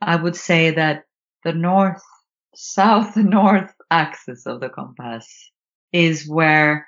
I 0.02 0.16
would 0.16 0.36
say 0.36 0.72
that 0.72 1.06
the 1.44 1.54
north, 1.54 2.04
south, 2.56 3.16
and 3.16 3.30
north 3.30 3.74
axis 3.92 4.46
of 4.46 4.60
the 4.60 4.70
compass 4.70 5.52
is 5.92 6.28
where 6.28 6.88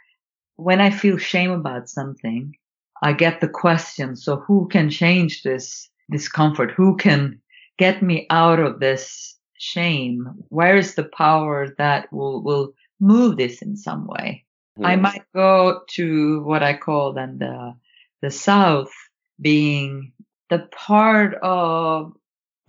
when 0.56 0.80
I 0.80 0.92
feel 0.92 1.18
shame 1.18 1.52
about 1.52 1.90
something, 1.90 2.56
I 3.02 3.14
get 3.14 3.42
the 3.42 3.50
question. 3.50 4.16
So 4.16 4.38
who 4.38 4.68
can 4.68 4.90
change 4.90 5.42
this 5.42 5.90
discomfort? 6.12 6.72
Who 6.72 6.98
can 6.98 7.42
get 7.80 8.04
me 8.04 8.28
out 8.30 8.60
of 8.60 8.80
this 8.80 9.38
shame? 9.58 10.28
Where 10.50 10.78
is 10.78 10.94
the 10.94 11.06
power 11.06 11.74
that 11.80 12.12
will, 12.14 12.44
will 12.44 12.74
move 13.00 13.38
this 13.38 13.62
in 13.62 13.76
some 13.76 14.06
way? 14.06 14.46
I 14.84 14.96
might 14.96 15.24
go 15.34 15.82
to 15.96 16.44
what 16.44 16.64
I 16.64 16.76
call 16.78 17.14
then 17.14 17.40
the, 17.40 17.76
the 18.22 18.32
South 18.32 18.92
being 19.40 20.14
the 20.50 20.60
part 20.72 21.36
of 21.42 22.14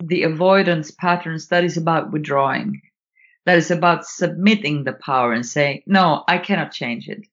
the 0.07 0.23
avoidance 0.23 0.91
patterns 0.91 1.47
that 1.47 1.63
is 1.63 1.77
about 1.77 2.11
withdrawing, 2.11 2.81
that 3.45 3.57
is 3.57 3.71
about 3.71 4.05
submitting 4.05 4.83
the 4.83 4.93
power 4.93 5.33
and 5.33 5.45
saying, 5.45 5.83
no, 5.85 6.23
I 6.27 6.37
cannot 6.37 6.71
change 6.71 7.07
it. 7.07 7.25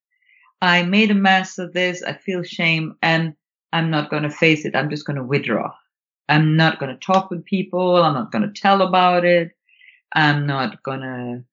I 0.62 0.82
made 0.82 1.10
a 1.10 1.14
mess 1.14 1.58
of 1.58 1.72
this. 1.72 2.02
I 2.02 2.12
feel 2.12 2.42
shame 2.42 2.96
and 3.02 3.34
I'm 3.72 3.90
not 3.90 4.10
going 4.10 4.24
to 4.24 4.30
face 4.30 4.64
it. 4.64 4.76
I'm 4.76 4.90
just 4.90 5.06
going 5.06 5.16
to 5.16 5.24
withdraw. 5.24 5.72
I'm 6.28 6.56
not 6.56 6.78
going 6.78 6.92
to 6.92 7.00
talk 7.00 7.30
with 7.30 7.44
people. 7.44 7.96
I'm 7.96 8.14
not 8.14 8.30
going 8.30 8.42
to 8.42 8.60
tell 8.60 8.82
about 8.82 9.24
it. 9.24 9.52
I'm 10.12 10.46
not 10.46 10.82
going 10.82 11.00
to 11.00 11.44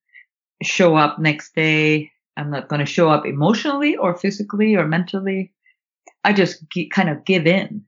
show 0.62 0.96
up 0.96 1.18
next 1.18 1.54
day. 1.54 2.12
I'm 2.36 2.50
not 2.50 2.68
going 2.68 2.80
to 2.80 2.86
show 2.86 3.08
up 3.08 3.26
emotionally 3.26 3.96
or 3.96 4.16
physically 4.16 4.76
or 4.76 4.86
mentally. 4.86 5.52
I 6.22 6.32
just 6.32 6.64
kind 6.90 7.08
of 7.08 7.24
give 7.24 7.46
in. 7.46 7.84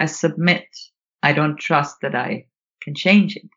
I 0.00 0.06
submit. 0.06 0.66
I 1.22 1.32
don't 1.32 1.58
trust 1.58 2.00
that 2.02 2.14
I 2.14 2.46
can 2.80 2.94
change 2.94 3.36
it. 3.36 3.48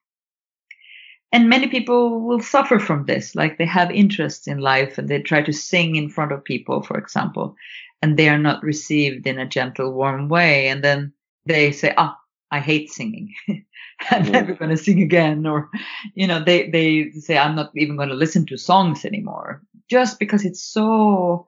And 1.31 1.47
many 1.47 1.67
people 1.67 2.21
will 2.21 2.41
suffer 2.41 2.77
from 2.77 3.05
this, 3.05 3.35
like 3.35 3.57
they 3.57 3.65
have 3.65 3.89
interests 3.91 4.47
in 4.47 4.57
life 4.57 4.97
and 4.97 5.07
they 5.07 5.21
try 5.21 5.41
to 5.41 5.53
sing 5.53 5.95
in 5.95 6.09
front 6.09 6.33
of 6.33 6.43
people, 6.43 6.81
for 6.81 6.97
example, 6.97 7.55
and 8.01 8.17
they 8.17 8.27
are 8.27 8.37
not 8.37 8.63
received 8.63 9.25
in 9.25 9.39
a 9.39 9.45
gentle, 9.45 9.93
warm 9.93 10.27
way. 10.27 10.67
And 10.67 10.83
then 10.83 11.13
they 11.45 11.71
say, 11.71 11.93
ah, 11.97 12.17
oh, 12.17 12.21
I 12.51 12.59
hate 12.59 12.89
singing. 12.89 13.33
I'm 13.47 14.25
yeah. 14.25 14.31
never 14.31 14.53
going 14.55 14.71
to 14.71 14.77
sing 14.77 15.01
again. 15.01 15.45
Or, 15.45 15.69
you 16.15 16.27
know, 16.27 16.43
they, 16.43 16.69
they 16.69 17.11
say, 17.11 17.37
I'm 17.37 17.55
not 17.55 17.71
even 17.75 17.95
going 17.95 18.09
to 18.09 18.15
listen 18.15 18.45
to 18.47 18.57
songs 18.57 19.05
anymore 19.05 19.61
just 19.89 20.19
because 20.19 20.43
it's 20.43 20.61
so 20.63 21.47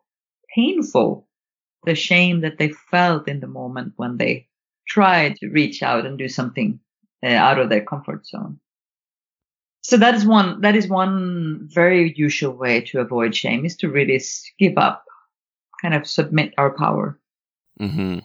painful. 0.56 1.28
The 1.86 1.96
shame 1.96 2.40
that 2.42 2.58
they 2.58 2.70
felt 2.70 3.28
in 3.28 3.42
the 3.42 3.48
moment 3.48 3.94
when 3.98 4.16
they 4.16 4.48
try 4.88 5.30
to 5.40 5.50
reach 5.50 5.84
out 5.84 6.06
and 6.06 6.18
do 6.18 6.28
something 6.30 6.80
uh, 7.24 7.28
out 7.28 7.60
of 7.60 7.70
their 7.70 7.84
comfort 7.84 8.26
zone. 8.26 8.60
So 9.82 9.98
that 9.98 10.16
is 10.16 10.26
one, 10.26 10.62
that 10.62 10.76
is 10.76 10.88
one 10.88 11.68
very 11.72 12.14
usual 12.16 12.54
way 12.54 12.82
to 12.82 13.00
avoid 13.00 13.36
shame 13.36 13.66
is 13.66 13.76
to 13.78 13.90
really 13.90 14.22
give 14.58 14.78
up, 14.78 15.04
kind 15.82 15.94
of 15.94 16.08
submit 16.08 16.54
our 16.58 16.72
power. 16.72 17.20
Mm-hmm. 17.80 18.20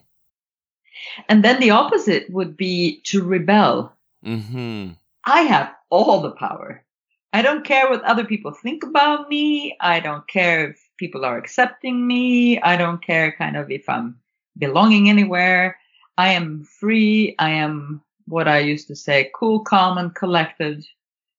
And 1.29 1.45
then 1.45 1.61
the 1.61 1.71
opposite 1.71 2.31
would 2.31 2.57
be 2.57 3.01
to 3.07 3.25
rebel. 3.25 3.93
Mm-hmm. 4.25 4.91
I 5.25 5.41
have 5.43 5.75
all 5.91 6.21
the 6.21 6.31
power. 6.31 6.85
I 7.33 7.43
don't 7.43 7.65
care 7.65 7.91
what 7.91 8.03
other 8.05 8.25
people 8.25 8.53
think 8.53 8.83
about 8.83 9.29
me. 9.29 9.77
I 9.81 10.01
don't 10.01 10.27
care 10.29 10.71
if 10.71 10.89
people 10.97 11.25
are 11.25 11.37
accepting 11.37 12.07
me. 12.07 12.61
I 12.61 12.77
don't 12.77 13.05
care 13.05 13.33
kind 13.33 13.57
of 13.57 13.71
if 13.71 13.89
I'm 13.89 14.19
belonging 14.57 15.09
anywhere. 15.09 15.77
I 16.19 16.31
am 16.31 16.65
free. 16.65 17.37
I 17.39 17.51
am 17.51 18.03
what 18.27 18.49
I 18.49 18.59
used 18.59 18.89
to 18.89 18.97
say, 18.97 19.31
cool, 19.35 19.61
calm, 19.61 19.99
and 19.99 20.15
collected. 20.15 20.85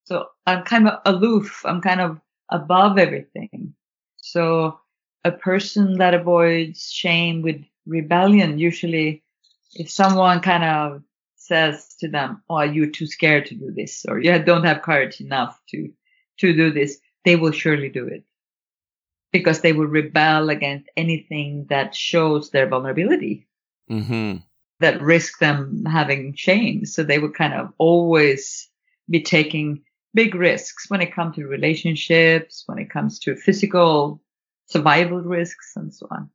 So 0.06 0.28
I'm 0.48 0.64
kind 0.64 0.88
of 0.88 1.00
aloof. 1.06 1.64
I'm 1.66 1.82
kind 1.82 2.00
of 2.00 2.20
above 2.50 2.98
everything. 2.98 3.76
So 4.18 4.80
a 5.26 5.32
person 5.32 5.98
that 5.98 6.14
avoids 6.14 6.92
shame 6.92 7.42
with 7.42 7.62
rebellion, 7.86 8.58
usually 8.58 9.22
if 9.74 9.92
someone 9.92 10.40
kind 10.40 10.64
of 10.64 11.04
says 11.36 11.96
to 12.00 12.08
them, 12.08 12.42
Oh, 12.50 12.62
you're 12.62 12.90
too 12.90 13.06
scared 13.06 13.48
to 13.48 13.56
do 13.56 13.72
this, 13.72 14.06
or 14.08 14.20
you 14.20 14.42
don't 14.42 14.64
have 14.64 14.82
courage 14.82 15.20
enough 15.20 15.60
to, 15.72 15.92
to 16.38 16.56
do 16.56 16.72
this, 16.72 17.00
they 17.26 17.36
will 17.36 17.52
surely 17.52 17.90
do 17.90 18.08
it 18.08 18.24
because 19.34 19.60
they 19.60 19.74
will 19.74 19.88
rebel 19.88 20.50
against 20.50 20.90
anything 20.96 21.66
that 21.70 21.94
shows 21.94 22.50
their 22.50 22.68
vulnerability. 22.68 23.46
Mm-hmm 23.92 24.38
that 24.80 25.02
risk 25.02 25.40
them 25.40 25.84
having 25.86 26.34
shame. 26.36 26.86
So 26.86 27.04
they 27.04 27.20
would 27.20 27.36
kind 27.36 27.54
of 27.54 27.72
always 27.78 28.70
be 29.10 29.22
taking 29.22 29.84
big 30.14 30.36
risks 30.36 30.90
when 30.90 31.02
it 31.02 31.14
comes 31.14 31.36
to 31.36 31.46
relationships, 31.46 32.64
when 32.66 32.80
it 32.80 32.90
comes 32.90 33.20
to 33.20 33.36
physical 33.36 34.22
survival 34.68 35.22
risks 35.22 35.74
and 35.76 35.94
so 35.94 36.08
on. 36.12 36.30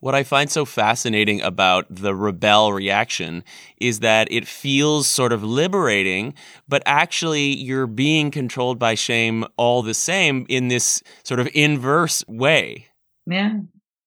What 0.00 0.14
I 0.14 0.22
find 0.22 0.50
so 0.50 0.64
fascinating 0.64 1.42
about 1.42 1.84
the 1.90 2.14
rebel 2.14 2.72
reaction 2.72 3.44
is 3.78 4.00
that 4.00 4.32
it 4.32 4.48
feels 4.48 5.06
sort 5.06 5.30
of 5.30 5.44
liberating, 5.44 6.32
but 6.66 6.82
actually 6.86 7.54
you're 7.54 7.86
being 7.86 8.30
controlled 8.30 8.78
by 8.78 8.94
shame 8.94 9.44
all 9.58 9.82
the 9.82 9.92
same 9.92 10.46
in 10.48 10.68
this 10.68 11.02
sort 11.22 11.38
of 11.38 11.50
inverse 11.52 12.24
way. 12.26 12.86
Yeah. 13.26 13.58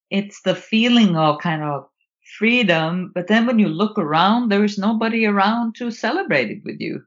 It's 0.09 0.41
the 0.41 0.55
feeling 0.55 1.15
of 1.15 1.39
kind 1.39 1.61
of 1.61 1.87
freedom. 2.43 3.09
But 3.15 3.27
then 3.27 3.45
when 3.45 3.57
you 3.57 3.69
look 3.69 3.97
around, 3.97 4.49
there 4.49 4.65
is 4.65 4.77
nobody 4.77 5.25
around 5.25 5.75
to 5.75 5.89
celebrate 5.91 6.51
it 6.51 6.61
with 6.65 6.81
you 6.81 7.01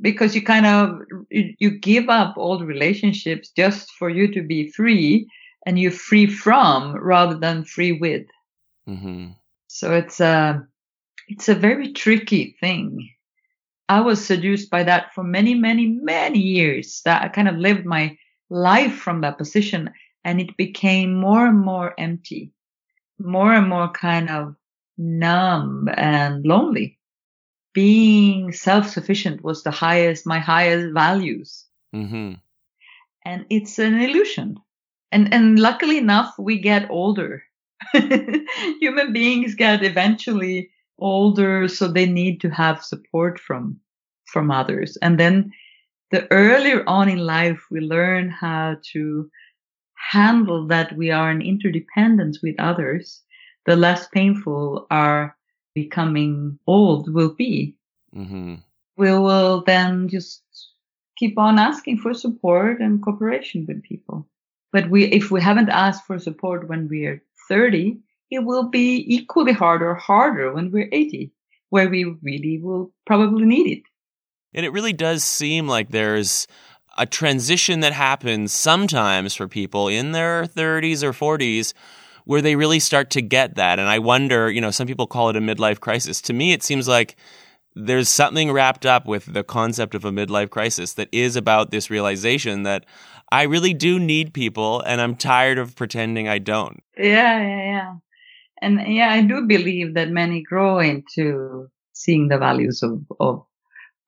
because 0.00 0.34
you 0.34 0.42
kind 0.42 0.66
of, 0.66 1.02
you 1.30 1.70
give 1.70 2.08
up 2.08 2.36
all 2.36 2.58
the 2.58 2.66
relationships 2.66 3.52
just 3.56 3.92
for 3.92 4.10
you 4.10 4.26
to 4.32 4.42
be 4.42 4.72
free 4.72 5.30
and 5.64 5.78
you're 5.78 5.92
free 5.92 6.26
from 6.26 6.96
rather 6.96 7.38
than 7.38 7.62
free 7.64 7.92
with. 7.92 8.26
Mm-hmm. 8.88 9.38
So 9.68 9.94
it's 9.94 10.18
a, 10.18 10.66
it's 11.28 11.48
a 11.48 11.54
very 11.54 11.92
tricky 11.92 12.56
thing. 12.58 13.08
I 13.88 14.00
was 14.00 14.26
seduced 14.26 14.68
by 14.68 14.82
that 14.82 15.14
for 15.14 15.22
many, 15.22 15.54
many, 15.54 15.86
many 15.86 16.40
years 16.40 17.02
that 17.04 17.22
I 17.22 17.28
kind 17.28 17.46
of 17.46 17.54
lived 17.54 17.86
my 17.86 18.18
life 18.50 18.96
from 18.96 19.20
that 19.20 19.38
position 19.38 19.90
and 20.24 20.40
it 20.40 20.56
became 20.56 21.14
more 21.14 21.46
and 21.46 21.60
more 21.60 21.94
empty 21.98 22.50
more 23.18 23.52
and 23.52 23.68
more 23.68 23.90
kind 23.90 24.30
of 24.30 24.54
numb 24.98 25.88
and 25.96 26.44
lonely. 26.44 26.98
Being 27.72 28.52
self-sufficient 28.52 29.44
was 29.44 29.62
the 29.62 29.70
highest, 29.70 30.26
my 30.26 30.38
highest 30.38 30.94
values. 30.94 31.66
Mm-hmm. 31.94 32.34
And 33.24 33.46
it's 33.50 33.78
an 33.78 34.00
illusion. 34.00 34.56
And, 35.12 35.32
and 35.32 35.58
luckily 35.58 35.98
enough, 35.98 36.34
we 36.38 36.58
get 36.58 36.90
older. 36.90 37.42
Human 37.92 39.12
beings 39.12 39.54
get 39.54 39.84
eventually 39.84 40.70
older, 40.98 41.68
so 41.68 41.88
they 41.88 42.06
need 42.06 42.40
to 42.40 42.50
have 42.50 42.82
support 42.82 43.38
from, 43.38 43.78
from 44.32 44.50
others. 44.50 44.96
And 45.02 45.20
then 45.20 45.52
the 46.10 46.30
earlier 46.32 46.82
on 46.86 47.08
in 47.08 47.18
life, 47.18 47.60
we 47.70 47.80
learn 47.80 48.30
how 48.30 48.76
to 48.92 49.30
handle 50.10 50.66
that 50.68 50.96
we 50.96 51.10
are 51.10 51.30
in 51.30 51.42
interdependence 51.42 52.40
with 52.42 52.54
others, 52.58 53.22
the 53.64 53.76
less 53.76 54.06
painful 54.08 54.86
our 54.90 55.36
becoming 55.74 56.58
old 56.66 57.12
will 57.12 57.34
be. 57.34 57.76
Mm-hmm. 58.14 58.54
We 58.96 59.10
will 59.18 59.62
then 59.66 60.08
just 60.08 60.42
keep 61.16 61.38
on 61.38 61.58
asking 61.58 61.98
for 61.98 62.14
support 62.14 62.80
and 62.80 63.02
cooperation 63.02 63.66
with 63.66 63.82
people. 63.82 64.28
But 64.72 64.90
we, 64.90 65.04
if 65.06 65.30
we 65.30 65.40
haven't 65.40 65.70
asked 65.70 66.06
for 66.06 66.18
support 66.18 66.68
when 66.68 66.88
we 66.88 67.06
are 67.06 67.22
30, 67.48 67.98
it 68.30 68.40
will 68.40 68.68
be 68.68 69.04
equally 69.06 69.52
hard 69.52 69.82
or 69.82 69.94
harder 69.94 70.52
when 70.52 70.70
we're 70.70 70.88
80, 70.92 71.32
where 71.70 71.88
we 71.88 72.04
really 72.22 72.58
will 72.62 72.92
probably 73.06 73.44
need 73.44 73.78
it. 73.78 73.82
And 74.54 74.64
it 74.64 74.72
really 74.72 74.92
does 74.92 75.24
seem 75.24 75.68
like 75.68 75.90
there's 75.90 76.46
a 76.98 77.06
transition 77.06 77.80
that 77.80 77.92
happens 77.92 78.52
sometimes 78.52 79.34
for 79.34 79.48
people 79.48 79.88
in 79.88 80.12
their 80.12 80.44
30s 80.44 81.02
or 81.02 81.12
40s 81.12 81.72
where 82.24 82.42
they 82.42 82.56
really 82.56 82.80
start 82.80 83.10
to 83.10 83.22
get 83.22 83.54
that. 83.54 83.78
And 83.78 83.88
I 83.88 83.98
wonder, 83.98 84.50
you 84.50 84.60
know, 84.60 84.70
some 84.70 84.86
people 84.86 85.06
call 85.06 85.28
it 85.30 85.36
a 85.36 85.40
midlife 85.40 85.80
crisis. 85.80 86.20
To 86.22 86.32
me, 86.32 86.52
it 86.52 86.62
seems 86.62 86.88
like 86.88 87.16
there's 87.76 88.08
something 88.08 88.50
wrapped 88.50 88.84
up 88.84 89.06
with 89.06 89.32
the 89.32 89.44
concept 89.44 89.94
of 89.94 90.04
a 90.04 90.10
midlife 90.10 90.50
crisis 90.50 90.94
that 90.94 91.08
is 91.12 91.36
about 91.36 91.70
this 91.70 91.90
realization 91.90 92.64
that 92.64 92.84
I 93.30 93.42
really 93.42 93.74
do 93.74 93.98
need 93.98 94.32
people 94.32 94.80
and 94.80 95.00
I'm 95.00 95.14
tired 95.14 95.58
of 95.58 95.76
pretending 95.76 96.28
I 96.28 96.38
don't. 96.38 96.82
Yeah, 96.96 97.40
yeah, 97.40 97.64
yeah. 97.64 97.94
And 98.62 98.94
yeah, 98.94 99.10
I 99.10 99.22
do 99.22 99.46
believe 99.46 99.94
that 99.94 100.10
many 100.10 100.42
grow 100.42 100.78
into 100.78 101.68
seeing 101.92 102.28
the 102.28 102.38
values 102.38 102.82
of, 102.82 103.00
of 103.20 103.45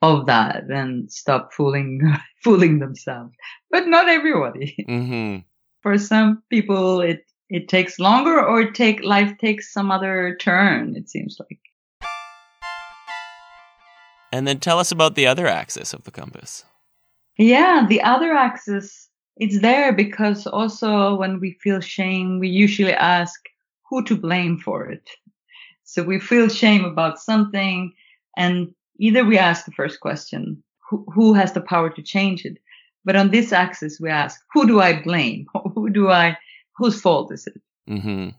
of 0.02 0.26
that 0.26 0.64
and 0.71 1.11
stop 1.11 1.52
fooling 1.52 2.00
fooling 2.45 2.78
themselves. 2.78 3.35
But 3.71 3.87
not 3.87 4.09
everybody. 4.09 4.76
Mm-hmm. 4.88 5.38
For 5.83 5.99
some 5.99 6.43
people, 6.50 7.00
it 7.00 7.25
it 7.49 7.69
takes 7.69 7.99
longer, 7.99 8.45
or 8.45 8.71
take 8.71 9.02
life 9.02 9.37
takes 9.38 9.73
some 9.73 9.90
other 9.90 10.37
turn. 10.40 10.97
It 10.97 11.09
seems 11.09 11.38
like. 11.38 11.59
And 14.31 14.47
then 14.47 14.61
tell 14.61 14.78
us 14.78 14.93
about 14.93 15.14
the 15.14 15.26
other 15.26 15.47
axis 15.47 15.95
of 15.95 16.05
the 16.05 16.11
compass. 16.11 16.64
Yeah, 17.38 17.87
the 17.88 18.02
other 18.02 18.35
axis 18.35 19.09
it's 19.38 19.61
there 19.61 19.93
because 19.93 20.47
also 20.47 21.14
when 21.14 21.38
we 21.38 21.52
feel 21.62 21.81
shame, 21.81 22.40
we 22.40 22.49
usually 22.49 22.93
ask 22.93 23.40
who 23.88 24.02
to 24.05 24.17
blame 24.17 24.59
for 24.59 24.90
it. 24.90 25.09
So 25.85 26.02
we 26.02 26.19
feel 26.21 26.49
shame 26.49 26.85
about 26.85 27.21
something 27.21 27.93
and 28.37 28.75
either 28.99 29.25
we 29.25 29.38
ask 29.38 29.64
the 29.64 29.73
first 29.73 30.00
question, 30.00 30.62
who, 30.88 31.05
who 31.12 31.35
has 31.35 31.52
the 31.52 31.61
power 31.61 31.90
to 31.90 32.02
change 32.02 32.45
it? 32.45 32.59
But 33.05 33.17
on 33.17 33.31
this 33.31 33.52
axis, 33.52 33.99
we 34.00 34.11
ask, 34.11 34.40
who 34.52 34.67
do 34.67 34.81
I 34.81 35.00
blame? 35.00 35.47
Who 35.75 35.88
do 35.88 36.11
I, 36.11 36.37
whose 36.76 37.00
fault 37.00 37.33
is 37.33 37.47
it? 37.47 37.61
Mm-hmm. 37.88 38.31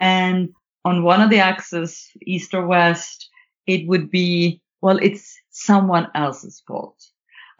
And 0.00 0.54
on 0.84 1.04
one 1.04 1.20
of 1.20 1.30
the 1.30 1.38
axes, 1.38 2.10
east 2.22 2.54
or 2.54 2.66
west, 2.66 3.28
it 3.66 3.86
would 3.86 4.10
be, 4.10 4.60
well, 4.80 4.98
it's 4.98 5.38
someone 5.50 6.08
else's 6.14 6.62
fault. 6.66 6.96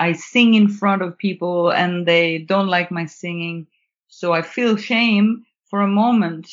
I 0.00 0.12
sing 0.12 0.54
in 0.54 0.68
front 0.68 1.02
of 1.02 1.16
people 1.16 1.70
and 1.70 2.06
they 2.06 2.38
don't 2.38 2.68
like 2.68 2.90
my 2.90 3.06
singing. 3.06 3.66
So 4.08 4.32
I 4.32 4.42
feel 4.42 4.76
shame 4.76 5.44
for 5.70 5.80
a 5.80 5.88
moment. 5.88 6.50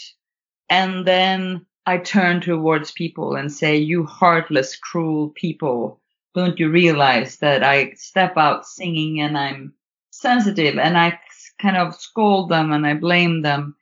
And 0.70 1.06
then 1.06 1.66
I 1.86 1.98
turn 1.98 2.40
towards 2.40 2.92
people 2.92 3.36
and 3.36 3.52
say, 3.52 3.76
you 3.76 4.06
heartless, 4.06 4.78
cruel 4.78 5.30
people. 5.30 6.00
Don't 6.34 6.58
you 6.58 6.70
realize 6.70 7.38
that 7.38 7.62
I 7.62 7.92
step 7.92 8.38
out 8.38 8.66
singing 8.66 9.20
and 9.20 9.38
I'm 9.38 9.74
sensitive 10.12 10.78
and 10.78 10.98
I 10.98 11.20
kind 11.60 11.76
of 11.76 11.96
scold 11.96 12.50
them 12.50 12.72
and 12.72 12.88
I 12.88 12.94
blame 12.94 13.42
them, 13.42 13.76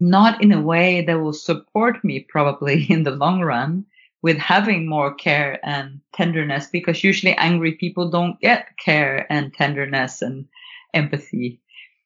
not 0.00 0.42
in 0.42 0.52
a 0.52 0.62
way 0.62 1.02
that 1.02 1.20
will 1.20 1.34
support 1.34 2.02
me 2.02 2.20
probably 2.20 2.84
in 2.90 3.02
the 3.02 3.10
long 3.10 3.42
run 3.42 3.84
with 4.22 4.38
having 4.38 4.88
more 4.88 5.12
care 5.12 5.60
and 5.62 6.00
tenderness 6.14 6.66
because 6.68 7.04
usually 7.04 7.34
angry 7.34 7.72
people 7.72 8.08
don't 8.08 8.40
get 8.40 8.68
care 8.78 9.30
and 9.30 9.52
tenderness 9.52 10.22
and 10.22 10.46
empathy 10.94 11.60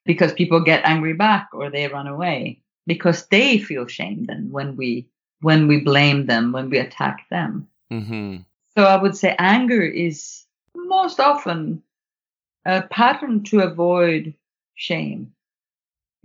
because 0.04 0.32
people 0.32 0.60
get 0.60 0.84
angry 0.84 1.12
back 1.12 1.48
or 1.52 1.70
they 1.70 1.86
run 1.86 2.08
away 2.08 2.60
because 2.88 3.28
they 3.28 3.56
feel 3.58 3.86
shame 3.86 4.24
then 4.24 4.48
when 4.50 4.74
we 4.74 5.06
when 5.40 5.68
we 5.68 5.80
blame 5.80 6.26
them, 6.26 6.52
when 6.52 6.70
we 6.70 6.78
attack 6.78 7.28
them. 7.30 7.68
Mm-hmm. 7.92 8.38
So 8.76 8.84
I 8.84 8.96
would 9.00 9.16
say 9.16 9.34
anger 9.38 9.82
is 9.82 10.44
most 10.74 11.20
often 11.20 11.82
a 12.64 12.82
pattern 12.82 13.42
to 13.44 13.60
avoid 13.60 14.34
shame. 14.74 15.32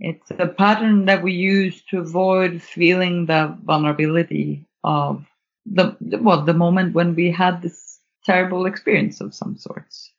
It's 0.00 0.30
a 0.30 0.46
pattern 0.46 1.06
that 1.06 1.22
we 1.22 1.32
use 1.32 1.82
to 1.90 2.00
avoid 2.00 2.60
feeling 2.60 3.26
the 3.26 3.56
vulnerability 3.64 4.64
of 4.82 5.24
the, 5.66 5.96
well, 6.00 6.42
the 6.42 6.54
moment 6.54 6.94
when 6.94 7.14
we 7.14 7.30
had 7.30 7.62
this 7.62 8.00
terrible 8.24 8.66
experience 8.66 9.20
of 9.20 9.34
some 9.34 9.56
sorts. 9.56 10.10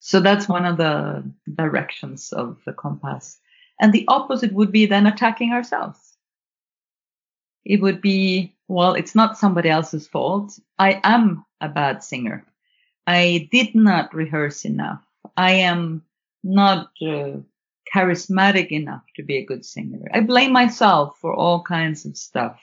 So 0.00 0.20
that's 0.20 0.48
one 0.48 0.64
of 0.64 0.76
the 0.76 1.24
directions 1.54 2.32
of 2.32 2.58
the 2.66 2.72
compass. 2.72 3.38
And 3.80 3.92
the 3.92 4.04
opposite 4.08 4.52
would 4.52 4.70
be 4.70 4.86
then 4.86 5.06
attacking 5.06 5.52
ourselves 5.52 6.11
it 7.64 7.80
would 7.80 8.00
be, 8.00 8.54
well, 8.68 8.94
it's 8.94 9.14
not 9.14 9.38
somebody 9.38 9.68
else's 9.68 10.08
fault. 10.08 10.58
I 10.78 11.00
am 11.04 11.44
a 11.60 11.68
bad 11.68 12.02
singer. 12.02 12.44
I 13.06 13.48
did 13.50 13.74
not 13.74 14.14
rehearse 14.14 14.64
enough. 14.64 15.02
I 15.36 15.52
am 15.52 16.02
not 16.42 16.90
uh, 17.00 17.38
charismatic 17.94 18.68
enough 18.70 19.02
to 19.16 19.22
be 19.22 19.36
a 19.36 19.44
good 19.44 19.64
singer. 19.64 20.08
I 20.12 20.20
blame 20.20 20.52
myself 20.52 21.18
for 21.20 21.34
all 21.34 21.62
kinds 21.62 22.04
of 22.06 22.16
stuff, 22.16 22.60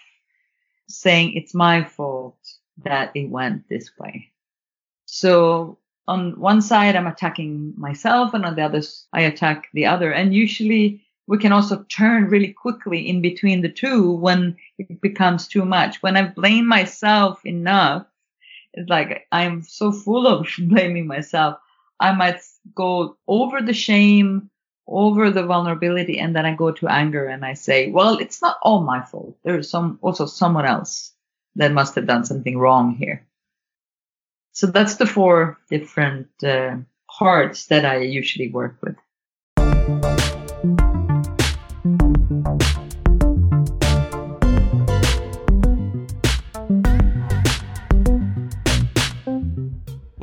saying 0.87 1.33
it's 1.33 1.53
my 1.53 1.83
fault 1.83 2.37
that 2.83 3.11
it 3.15 3.29
went 3.29 3.67
this 3.69 3.91
way. 3.97 4.29
So 5.05 5.77
on 6.07 6.39
one 6.39 6.61
side, 6.61 6.95
I'm 6.95 7.07
attacking 7.07 7.73
myself 7.77 8.33
and 8.33 8.45
on 8.45 8.55
the 8.55 8.63
other, 8.63 8.81
I 9.13 9.21
attack 9.21 9.67
the 9.73 9.85
other. 9.85 10.11
And 10.11 10.33
usually 10.33 11.03
we 11.29 11.37
can 11.37 11.53
also 11.53 11.85
turn 11.89 12.25
really 12.25 12.51
quickly 12.51 13.07
in 13.07 13.21
between 13.21 13.61
the 13.61 13.69
two 13.69 14.11
when 14.13 14.57
it 14.79 14.99
becomes 14.99 15.47
too 15.47 15.63
much. 15.63 16.01
When 16.01 16.17
I 16.17 16.23
blame 16.23 16.65
myself 16.65 17.45
enough, 17.45 18.07
it's 18.73 18.89
like 18.89 19.27
I'm 19.31 19.61
so 19.61 19.91
full 19.91 20.25
of 20.25 20.47
blaming 20.59 21.05
myself. 21.05 21.59
I 21.99 22.13
might 22.13 22.41
go 22.73 23.15
over 23.27 23.61
the 23.61 23.75
shame, 23.75 24.49
over 24.87 25.29
the 25.29 25.43
vulnerability, 25.43 26.17
and 26.17 26.35
then 26.35 26.47
I 26.47 26.55
go 26.55 26.71
to 26.71 26.87
anger 26.87 27.27
and 27.27 27.45
I 27.45 27.53
say, 27.53 27.91
well, 27.91 28.17
it's 28.17 28.41
not 28.41 28.57
all 28.63 28.81
my 28.81 29.03
fault. 29.03 29.37
There's 29.43 29.69
some, 29.69 29.99
also 30.01 30.25
someone 30.25 30.65
else 30.65 31.13
that 31.57 31.71
must 31.71 31.93
have 31.93 32.07
done 32.07 32.25
something 32.25 32.57
wrong 32.57 32.95
here. 32.95 33.23
So 34.53 34.65
that's 34.65 34.95
the 34.95 35.05
four 35.05 35.59
different 35.69 36.29
uh, 36.43 36.77
parts 37.07 37.67
that 37.67 37.85
I 37.85 37.97
usually 37.97 38.49
work 38.49 38.77
with. 38.81 38.95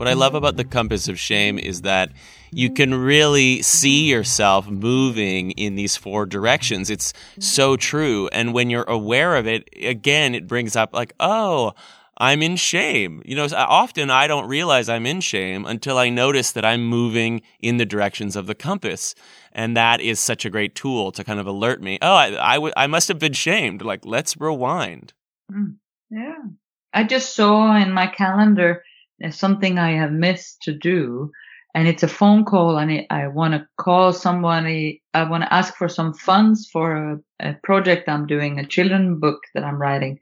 What 0.07 0.13
I 0.13 0.15
love 0.15 0.37
about 0.37 0.57
the 0.57 0.65
compass 0.65 1.09
of 1.09 1.19
shame 1.19 1.59
is 1.59 1.83
that 1.83 2.13
you 2.53 2.71
can 2.71 2.95
really 2.95 3.61
see 3.63 4.05
yourself 4.05 4.69
moving 4.69 5.51
in 5.51 5.75
these 5.75 5.97
four 5.97 6.27
directions. 6.27 6.91
It's 6.91 7.13
so 7.41 7.77
true. 7.77 8.29
And 8.29 8.55
when 8.55 8.71
you're 8.71 8.85
aware 8.85 9.35
of 9.35 9.49
it, 9.49 9.69
again, 9.75 10.37
it 10.37 10.47
brings 10.47 10.77
up 10.77 10.95
like, 10.95 11.13
oh, 11.19 11.73
I'm 12.19 12.41
in 12.41 12.55
shame. 12.55 13.21
You 13.25 13.35
know, 13.35 13.49
often 13.53 14.09
I 14.11 14.29
don't 14.29 14.47
realize 14.47 14.89
I'm 14.89 15.07
in 15.07 15.21
shame 15.21 15.67
until 15.67 15.99
I 15.99 16.09
notice 16.09 16.53
that 16.53 16.65
I'm 16.65 16.87
moving 16.87 17.43
in 17.59 17.79
the 17.79 17.85
directions 17.85 18.37
of 18.37 18.47
the 18.47 18.55
compass. 18.55 19.17
And 19.51 19.77
that 19.77 20.01
is 20.01 20.21
such 20.21 20.45
a 20.45 20.51
great 20.51 20.77
tool 20.77 21.11
to 21.11 21.25
kind 21.25 21.41
of 21.41 21.49
alert 21.49 21.83
me. 21.83 21.99
Oh, 22.01 22.15
I, 22.15 22.53
I, 22.53 22.55
w- 22.55 22.75
I 22.77 22.87
must 22.87 23.09
have 23.09 23.19
been 23.19 23.33
shamed. 23.33 23.83
Like, 23.83 24.07
let's 24.07 24.37
rewind. 24.37 25.15
Mm, 25.51 25.79
yeah. 26.11 26.45
I 26.93 27.03
just 27.03 27.35
saw 27.35 27.77
in 27.77 27.91
my 27.91 28.07
calendar 28.07 28.85
something 29.31 29.79
I 29.79 29.93
have 29.93 30.13
missed 30.13 30.63
to 30.63 30.73
do. 30.73 31.31
And 31.75 31.87
it's 31.87 32.03
a 32.03 32.09
phone 32.09 32.45
call 32.45 32.79
and 32.79 33.07
I 33.11 33.27
want 33.27 33.53
to 33.53 33.67
call 33.77 34.13
somebody. 34.13 35.03
I 35.13 35.25
want 35.25 35.45
to 35.45 35.53
ask 35.53 35.77
for 35.77 35.89
some 35.89 36.15
funds 36.15 36.69
for 36.73 36.97
a, 36.97 37.19
a 37.41 37.55
project 37.65 38.09
I'm 38.09 38.27
doing, 38.27 38.59
a 38.59 38.67
children 38.67 39.21
book 39.21 39.41
that 39.55 39.63
I'm 39.63 39.81
writing. 39.81 40.19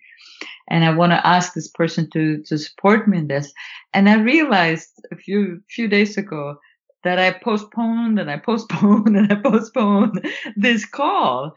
And 0.68 0.85
I 0.85 0.92
want 0.92 1.12
to 1.12 1.26
ask 1.26 1.54
this 1.54 1.68
person 1.68 2.09
to, 2.12 2.42
to 2.42 2.59
support 2.59 3.07
me 3.07 3.18
in 3.18 3.28
this. 3.28 3.52
And 3.92 4.09
I 4.09 4.16
realized 4.16 4.88
a 5.12 5.16
few, 5.16 5.61
few 5.70 5.87
days 5.87 6.16
ago 6.16 6.57
that 7.04 7.18
I 7.18 7.33
postponed 7.33 8.18
and 8.18 8.30
I 8.30 8.38
postponed 8.38 9.09
and 9.16 9.33
I 9.33 9.37
postponed 9.37 10.26
this 10.57 10.85
call. 10.85 11.54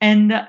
And 0.00 0.48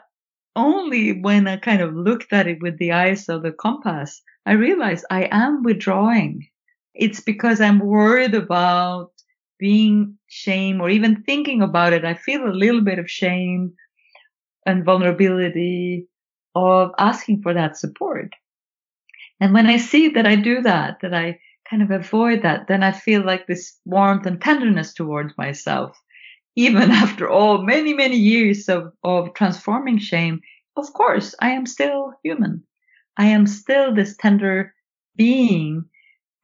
only 0.56 1.20
when 1.22 1.48
I 1.48 1.58
kind 1.58 1.82
of 1.82 1.96
looked 1.96 2.34
at 2.34 2.48
it 2.48 2.62
with 2.62 2.78
the 2.78 2.92
eyes 2.92 3.30
of 3.30 3.44
the 3.44 3.54
compass, 3.54 4.22
I 4.48 4.54
realize 4.54 5.04
I 5.12 5.28
am 5.30 5.62
withdrawing. 5.62 6.48
It's 6.96 7.20
because 7.20 7.60
I'm 7.60 7.80
worried 7.80 8.34
about 8.34 9.12
being 9.60 10.18
shame 10.28 10.80
or 10.80 10.90
even 10.90 11.24
thinking 11.24 11.62
about 11.62 11.92
it, 11.92 12.06
I 12.06 12.14
feel 12.14 12.48
a 12.48 12.56
little 12.56 12.80
bit 12.80 12.98
of 12.98 13.12
shame 13.12 13.74
and 14.66 14.86
vulnerability 14.86 16.08
of 16.56 16.92
asking 16.98 17.42
for 17.42 17.54
that 17.56 17.78
support. 17.78 18.36
And 19.42 19.54
when 19.54 19.68
I 19.68 19.76
see 19.76 20.08
that 20.10 20.26
I 20.26 20.38
do 20.38 20.62
that, 20.62 21.00
that 21.02 21.14
I 21.14 21.40
kind 21.70 21.84
of 21.84 21.92
avoid 21.92 22.44
that, 22.44 22.70
then 22.70 22.84
I 22.84 22.94
feel 22.94 23.26
like 23.26 23.48
this 23.48 23.78
warmth 23.84 24.26
and 24.26 24.42
tenderness 24.42 24.94
towards 24.94 25.38
myself. 25.38 26.00
Even 26.56 26.92
after 27.04 27.30
all 27.30 27.64
many, 27.64 27.94
many 27.94 28.16
years 28.16 28.70
of, 28.70 28.94
of 29.04 29.34
transforming 29.34 29.98
shame, 29.98 30.40
of 30.78 30.94
course, 30.94 31.36
I 31.42 31.50
am 31.50 31.66
still 31.66 32.14
human. 32.24 32.64
I 33.18 33.26
am 33.26 33.48
still 33.48 33.94
this 33.94 34.16
tender 34.16 34.74
being 35.16 35.86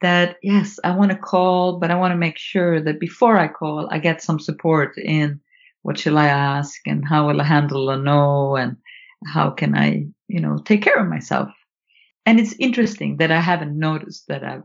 that, 0.01 0.37
yes, 0.43 0.79
I 0.83 0.95
want 0.95 1.11
to 1.11 1.17
call, 1.17 1.79
but 1.79 1.91
I 1.91 1.95
want 1.95 2.11
to 2.11 2.17
make 2.17 2.37
sure 2.37 2.81
that 2.81 2.99
before 2.99 3.37
I 3.37 3.47
call, 3.47 3.87
I 3.89 3.99
get 3.99 4.21
some 4.21 4.39
support 4.39 4.97
in 4.97 5.39
what 5.83 5.97
shall 5.97 6.17
I 6.17 6.27
ask 6.27 6.79
and 6.85 7.07
how 7.07 7.27
will 7.27 7.41
I 7.41 7.45
handle 7.45 7.89
a 7.89 7.97
no 7.97 8.55
and 8.55 8.77
how 9.25 9.51
can 9.51 9.75
I, 9.77 10.07
you 10.27 10.39
know, 10.39 10.57
take 10.65 10.81
care 10.81 10.99
of 10.99 11.07
myself. 11.07 11.49
And 12.25 12.39
it's 12.39 12.55
interesting 12.59 13.17
that 13.17 13.31
I 13.31 13.39
haven't 13.39 13.77
noticed 13.77 14.27
that 14.27 14.43
I've, 14.43 14.63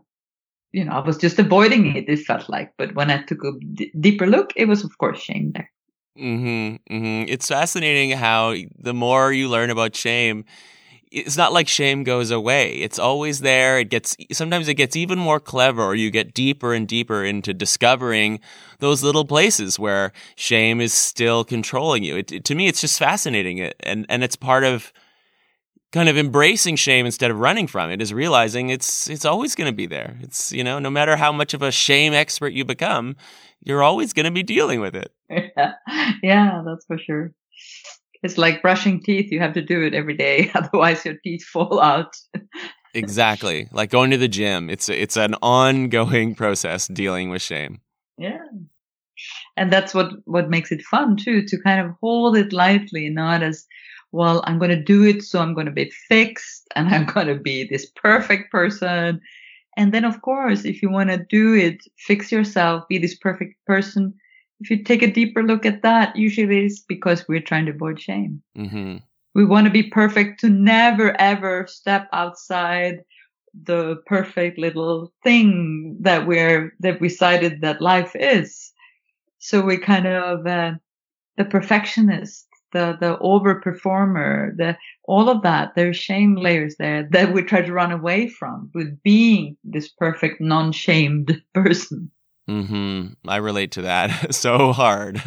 you 0.72 0.84
know, 0.84 0.92
I 0.92 1.00
was 1.00 1.18
just 1.18 1.38
avoiding 1.38 1.94
it. 1.96 2.08
It 2.08 2.20
felt 2.20 2.48
like, 2.48 2.72
but 2.78 2.94
when 2.94 3.10
I 3.10 3.22
took 3.22 3.44
a 3.44 3.52
d- 3.74 3.92
deeper 3.98 4.26
look, 4.26 4.52
it 4.56 4.66
was 4.66 4.84
of 4.84 4.96
course 4.98 5.20
shame 5.20 5.52
there. 5.54 5.70
Mm-hmm, 6.18 6.94
mm-hmm. 6.94 7.28
It's 7.28 7.48
fascinating 7.48 8.10
how 8.10 8.54
the 8.76 8.94
more 8.94 9.32
you 9.32 9.48
learn 9.48 9.70
about 9.70 9.94
shame, 9.94 10.44
it's 11.10 11.36
not 11.36 11.52
like 11.52 11.68
shame 11.68 12.04
goes 12.04 12.30
away. 12.30 12.74
It's 12.74 12.98
always 12.98 13.40
there. 13.40 13.78
It 13.78 13.90
gets, 13.90 14.16
sometimes 14.32 14.68
it 14.68 14.74
gets 14.74 14.96
even 14.96 15.18
more 15.18 15.40
clever 15.40 15.82
or 15.82 15.94
you 15.94 16.10
get 16.10 16.34
deeper 16.34 16.74
and 16.74 16.86
deeper 16.86 17.24
into 17.24 17.54
discovering 17.54 18.40
those 18.78 19.02
little 19.02 19.24
places 19.24 19.78
where 19.78 20.12
shame 20.36 20.80
is 20.80 20.92
still 20.92 21.44
controlling 21.44 22.04
you. 22.04 22.16
It, 22.16 22.44
to 22.44 22.54
me, 22.54 22.68
it's 22.68 22.80
just 22.80 22.98
fascinating. 22.98 23.60
And, 23.80 24.06
and 24.08 24.22
it's 24.22 24.36
part 24.36 24.64
of 24.64 24.92
kind 25.90 26.08
of 26.08 26.18
embracing 26.18 26.76
shame 26.76 27.06
instead 27.06 27.30
of 27.30 27.38
running 27.38 27.66
from 27.66 27.90
it 27.90 28.02
is 28.02 28.12
realizing 28.12 28.68
it's, 28.68 29.08
it's 29.08 29.24
always 29.24 29.54
going 29.54 29.70
to 29.70 29.76
be 29.76 29.86
there. 29.86 30.18
It's, 30.20 30.52
you 30.52 30.62
know, 30.62 30.78
no 30.78 30.90
matter 30.90 31.16
how 31.16 31.32
much 31.32 31.54
of 31.54 31.62
a 31.62 31.72
shame 31.72 32.12
expert 32.12 32.52
you 32.52 32.64
become, 32.64 33.16
you're 33.64 33.82
always 33.82 34.12
going 34.12 34.24
to 34.24 34.30
be 34.30 34.42
dealing 34.42 34.80
with 34.80 34.94
it. 34.94 35.12
yeah, 36.22 36.62
that's 36.64 36.84
for 36.86 36.98
sure. 36.98 37.32
It's 38.22 38.38
like 38.38 38.62
brushing 38.62 39.00
teeth. 39.00 39.30
You 39.30 39.40
have 39.40 39.54
to 39.54 39.62
do 39.62 39.82
it 39.82 39.94
every 39.94 40.16
day. 40.16 40.50
Otherwise 40.54 41.04
your 41.04 41.16
teeth 41.22 41.44
fall 41.44 41.80
out. 41.80 42.14
exactly. 42.94 43.68
Like 43.72 43.90
going 43.90 44.10
to 44.10 44.16
the 44.16 44.28
gym. 44.28 44.70
It's, 44.70 44.88
it's 44.88 45.16
an 45.16 45.34
ongoing 45.42 46.34
process 46.36 46.88
dealing 46.88 47.30
with 47.30 47.42
shame. 47.42 47.80
Yeah. 48.16 48.38
And 49.56 49.72
that's 49.72 49.94
what, 49.94 50.12
what 50.24 50.50
makes 50.50 50.70
it 50.70 50.82
fun 50.82 51.16
too, 51.16 51.42
to 51.44 51.58
kind 51.62 51.84
of 51.84 51.94
hold 52.00 52.36
it 52.36 52.52
lightly, 52.52 53.08
not 53.08 53.42
as, 53.42 53.66
well, 54.12 54.42
I'm 54.46 54.58
going 54.58 54.70
to 54.70 54.82
do 54.82 55.04
it. 55.04 55.22
So 55.22 55.40
I'm 55.40 55.54
going 55.54 55.66
to 55.66 55.72
be 55.72 55.90
fixed 56.08 56.66
and 56.76 56.88
I'm 56.88 57.06
going 57.06 57.26
to 57.26 57.36
be 57.36 57.64
this 57.64 57.90
perfect 57.96 58.50
person. 58.50 59.20
And 59.76 59.94
then, 59.94 60.04
of 60.04 60.22
course, 60.22 60.64
if 60.64 60.82
you 60.82 60.90
want 60.90 61.10
to 61.10 61.24
do 61.30 61.54
it, 61.54 61.80
fix 61.98 62.32
yourself, 62.32 62.88
be 62.88 62.98
this 62.98 63.16
perfect 63.16 63.54
person 63.64 64.14
if 64.60 64.70
you 64.70 64.82
take 64.82 65.02
a 65.02 65.10
deeper 65.10 65.42
look 65.42 65.64
at 65.64 65.82
that, 65.82 66.16
usually 66.16 66.66
it's 66.66 66.80
because 66.80 67.26
we're 67.28 67.40
trying 67.40 67.66
to 67.66 67.72
avoid 67.72 68.00
shame. 68.00 68.42
Mm-hmm. 68.56 68.96
We 69.34 69.44
want 69.44 69.66
to 69.66 69.72
be 69.72 69.84
perfect 69.84 70.40
to 70.40 70.48
never 70.48 71.18
ever 71.20 71.66
step 71.68 72.08
outside 72.12 73.04
the 73.64 73.96
perfect 74.06 74.58
little 74.58 75.12
thing 75.22 75.96
that 76.00 76.26
we're, 76.26 76.72
that 76.80 77.00
we 77.00 77.08
decided 77.08 77.60
that 77.60 77.80
life 77.80 78.14
is. 78.14 78.72
So 79.38 79.60
we 79.60 79.78
kind 79.78 80.06
of, 80.06 80.46
uh, 80.46 80.72
the 81.36 81.44
perfectionist, 81.44 82.46
the, 82.72 82.96
the 83.00 83.16
overperformer, 83.18 84.56
the, 84.56 84.76
all 85.04 85.28
of 85.28 85.42
that, 85.42 85.74
there's 85.76 85.96
shame 85.96 86.34
layers 86.34 86.76
there 86.78 87.08
that 87.12 87.32
we 87.32 87.42
try 87.42 87.62
to 87.62 87.72
run 87.72 87.92
away 87.92 88.28
from 88.28 88.70
with 88.74 89.00
being 89.02 89.56
this 89.64 89.88
perfect, 89.88 90.40
non-shamed 90.40 91.40
person. 91.54 92.10
Mm-hmm. 92.48 93.28
I 93.28 93.36
relate 93.36 93.72
to 93.72 93.82
that 93.82 94.34
so 94.34 94.72
hard. 94.72 95.22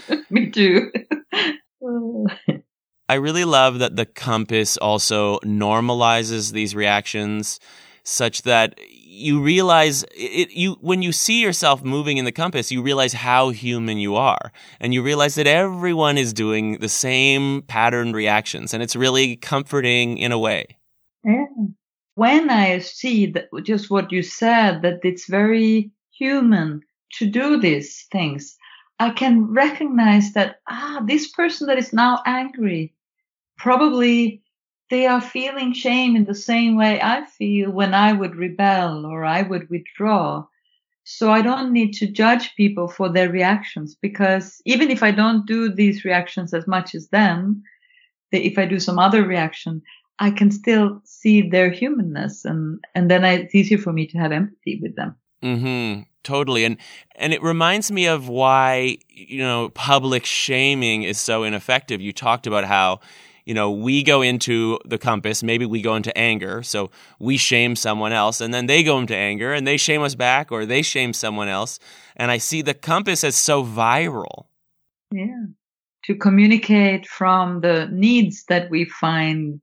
Me 0.30 0.50
too. 0.50 0.90
I 3.08 3.14
really 3.14 3.44
love 3.44 3.80
that 3.80 3.96
the 3.96 4.06
compass 4.06 4.76
also 4.78 5.38
normalizes 5.40 6.52
these 6.52 6.74
reactions 6.74 7.60
such 8.04 8.42
that 8.42 8.78
you 8.88 9.40
realize 9.40 10.04
it, 10.16 10.50
you 10.50 10.72
when 10.80 11.02
you 11.02 11.12
see 11.12 11.42
yourself 11.42 11.84
moving 11.84 12.16
in 12.16 12.24
the 12.24 12.32
compass 12.32 12.72
you 12.72 12.82
realize 12.82 13.12
how 13.12 13.50
human 13.50 13.98
you 13.98 14.16
are 14.16 14.50
and 14.80 14.92
you 14.94 15.02
realize 15.02 15.34
that 15.36 15.46
everyone 15.46 16.18
is 16.18 16.32
doing 16.32 16.78
the 16.78 16.88
same 16.88 17.62
patterned 17.62 18.16
reactions 18.16 18.74
and 18.74 18.82
it's 18.82 18.96
really 18.96 19.36
comforting 19.36 20.18
in 20.18 20.32
a 20.32 20.38
way 20.38 20.66
yeah 21.24 21.44
when 22.14 22.50
i 22.50 22.78
see 22.78 23.26
that 23.26 23.48
just 23.62 23.90
what 23.90 24.10
you 24.10 24.22
said 24.22 24.82
that 24.82 24.98
it's 25.04 25.28
very 25.28 25.92
human 26.16 26.82
to 27.18 27.26
do 27.26 27.58
these 27.58 28.06
things, 28.12 28.56
I 28.98 29.10
can 29.10 29.52
recognize 29.52 30.32
that, 30.32 30.60
ah, 30.68 31.02
this 31.06 31.30
person 31.30 31.66
that 31.66 31.78
is 31.78 31.92
now 31.92 32.22
angry, 32.26 32.94
probably 33.58 34.42
they 34.90 35.06
are 35.06 35.20
feeling 35.20 35.72
shame 35.72 36.16
in 36.16 36.24
the 36.24 36.34
same 36.34 36.76
way 36.76 37.00
I 37.00 37.24
feel 37.24 37.70
when 37.70 37.94
I 37.94 38.12
would 38.12 38.36
rebel 38.36 39.06
or 39.06 39.24
I 39.24 39.42
would 39.42 39.70
withdraw. 39.70 40.44
So 41.04 41.32
I 41.32 41.42
don't 41.42 41.72
need 41.72 41.94
to 41.94 42.06
judge 42.06 42.54
people 42.56 42.88
for 42.88 43.08
their 43.08 43.30
reactions 43.30 43.94
because 43.94 44.60
even 44.66 44.90
if 44.90 45.02
I 45.02 45.10
don't 45.10 45.46
do 45.46 45.72
these 45.72 46.04
reactions 46.04 46.54
as 46.54 46.66
much 46.66 46.94
as 46.94 47.08
them, 47.08 47.62
if 48.30 48.58
I 48.58 48.66
do 48.66 48.78
some 48.78 48.98
other 48.98 49.24
reaction, 49.26 49.82
I 50.18 50.30
can 50.30 50.50
still 50.50 51.00
see 51.04 51.48
their 51.48 51.70
humanness 51.70 52.44
and, 52.44 52.78
and 52.94 53.10
then 53.10 53.24
it's 53.24 53.54
easier 53.54 53.78
for 53.78 53.92
me 53.92 54.06
to 54.08 54.18
have 54.18 54.30
empathy 54.30 54.78
with 54.80 54.94
them. 54.94 55.16
Mm-hmm. 55.42 56.02
Totally. 56.22 56.64
And 56.64 56.76
and 57.16 57.32
it 57.32 57.42
reminds 57.42 57.90
me 57.90 58.06
of 58.06 58.28
why, 58.28 58.98
you 59.08 59.38
know, 59.38 59.70
public 59.70 60.24
shaming 60.24 61.02
is 61.02 61.18
so 61.18 61.42
ineffective. 61.42 62.00
You 62.00 62.12
talked 62.12 62.46
about 62.46 62.64
how, 62.64 63.00
you 63.44 63.54
know, 63.54 63.70
we 63.70 64.02
go 64.02 64.22
into 64.22 64.78
the 64.84 64.98
compass, 64.98 65.42
maybe 65.42 65.66
we 65.66 65.82
go 65.82 65.96
into 65.96 66.16
anger, 66.16 66.62
so 66.62 66.90
we 67.18 67.36
shame 67.36 67.74
someone 67.74 68.12
else, 68.12 68.40
and 68.40 68.54
then 68.54 68.66
they 68.66 68.84
go 68.84 68.98
into 68.98 69.16
anger 69.16 69.52
and 69.52 69.66
they 69.66 69.76
shame 69.76 70.02
us 70.02 70.14
back 70.14 70.52
or 70.52 70.64
they 70.64 70.82
shame 70.82 71.12
someone 71.12 71.48
else. 71.48 71.78
And 72.16 72.30
I 72.30 72.38
see 72.38 72.62
the 72.62 72.74
compass 72.74 73.24
as 73.24 73.34
so 73.34 73.64
viral. 73.64 74.46
Yeah. 75.10 75.46
To 76.04 76.14
communicate 76.14 77.06
from 77.06 77.60
the 77.60 77.88
needs 77.92 78.44
that 78.48 78.70
we 78.70 78.84
find 78.84 79.60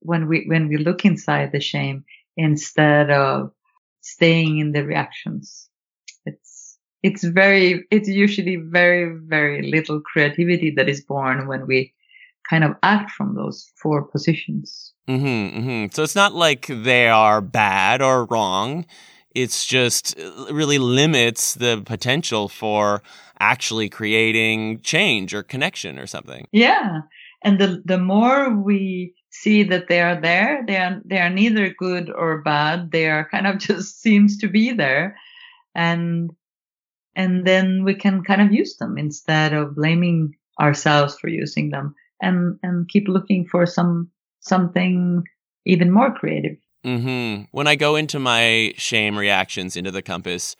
when 0.00 0.28
we 0.28 0.44
when 0.46 0.68
we 0.68 0.76
look 0.76 1.04
inside 1.04 1.52
the 1.52 1.60
shame 1.60 2.04
instead 2.36 3.10
of 3.10 3.52
staying 4.00 4.58
in 4.58 4.72
the 4.72 4.84
reactions. 4.84 5.68
It's, 6.26 6.78
it's 7.02 7.24
very, 7.24 7.86
it's 7.90 8.08
usually 8.08 8.56
very, 8.56 9.18
very 9.26 9.70
little 9.70 10.00
creativity 10.00 10.72
that 10.76 10.88
is 10.88 11.02
born 11.02 11.46
when 11.46 11.66
we 11.66 11.94
kind 12.48 12.64
of 12.64 12.72
act 12.82 13.10
from 13.12 13.34
those 13.34 13.70
four 13.76 14.02
positions. 14.02 14.92
Mm-hmm, 15.08 15.58
mm-hmm. 15.58 15.86
So 15.92 16.02
it's 16.02 16.16
not 16.16 16.34
like 16.34 16.66
they 16.66 17.08
are 17.08 17.40
bad 17.40 18.02
or 18.02 18.24
wrong. 18.26 18.86
It's 19.34 19.64
just 19.64 20.18
uh, 20.18 20.52
really 20.52 20.78
limits 20.78 21.54
the 21.54 21.82
potential 21.84 22.48
for 22.48 23.02
actually 23.38 23.88
creating 23.88 24.80
change 24.80 25.32
or 25.32 25.42
connection 25.42 25.98
or 25.98 26.06
something. 26.06 26.46
Yeah. 26.52 27.02
And 27.42 27.58
the, 27.58 27.82
the 27.84 27.98
more 27.98 28.54
we 28.54 29.14
see 29.30 29.62
that 29.64 29.88
they 29.88 30.00
are 30.00 30.20
there. 30.20 30.64
They 30.66 30.76
are, 30.76 31.00
they 31.04 31.18
are 31.18 31.30
neither 31.30 31.70
good 31.70 32.10
or 32.10 32.42
bad. 32.42 32.90
They 32.90 33.08
are 33.08 33.28
kind 33.28 33.46
of 33.46 33.58
just 33.68 34.00
seems 34.00 34.38
to 34.38 34.48
be 34.48 34.72
there. 34.72 35.16
And, 35.74 36.30
and 37.14 37.46
then 37.46 37.84
we 37.84 37.94
can 37.94 38.22
kind 38.22 38.42
of 38.42 38.52
use 38.52 38.76
them 38.76 38.98
instead 38.98 39.52
of 39.52 39.76
blaming 39.76 40.34
ourselves 40.60 41.18
for 41.18 41.28
using 41.28 41.70
them 41.70 41.94
and, 42.20 42.58
and 42.62 42.88
keep 42.88 43.08
looking 43.08 43.46
for 43.46 43.66
some, 43.66 44.10
something 44.40 45.24
even 45.64 45.90
more 45.90 46.12
creative. 46.12 46.56
Mm-hmm. 46.84 47.44
When 47.52 47.66
I 47.66 47.76
go 47.76 47.96
into 47.96 48.18
my 48.18 48.72
shame 48.76 49.16
reactions 49.16 49.76
into 49.76 49.90
the 49.90 50.02
compass, 50.02 50.56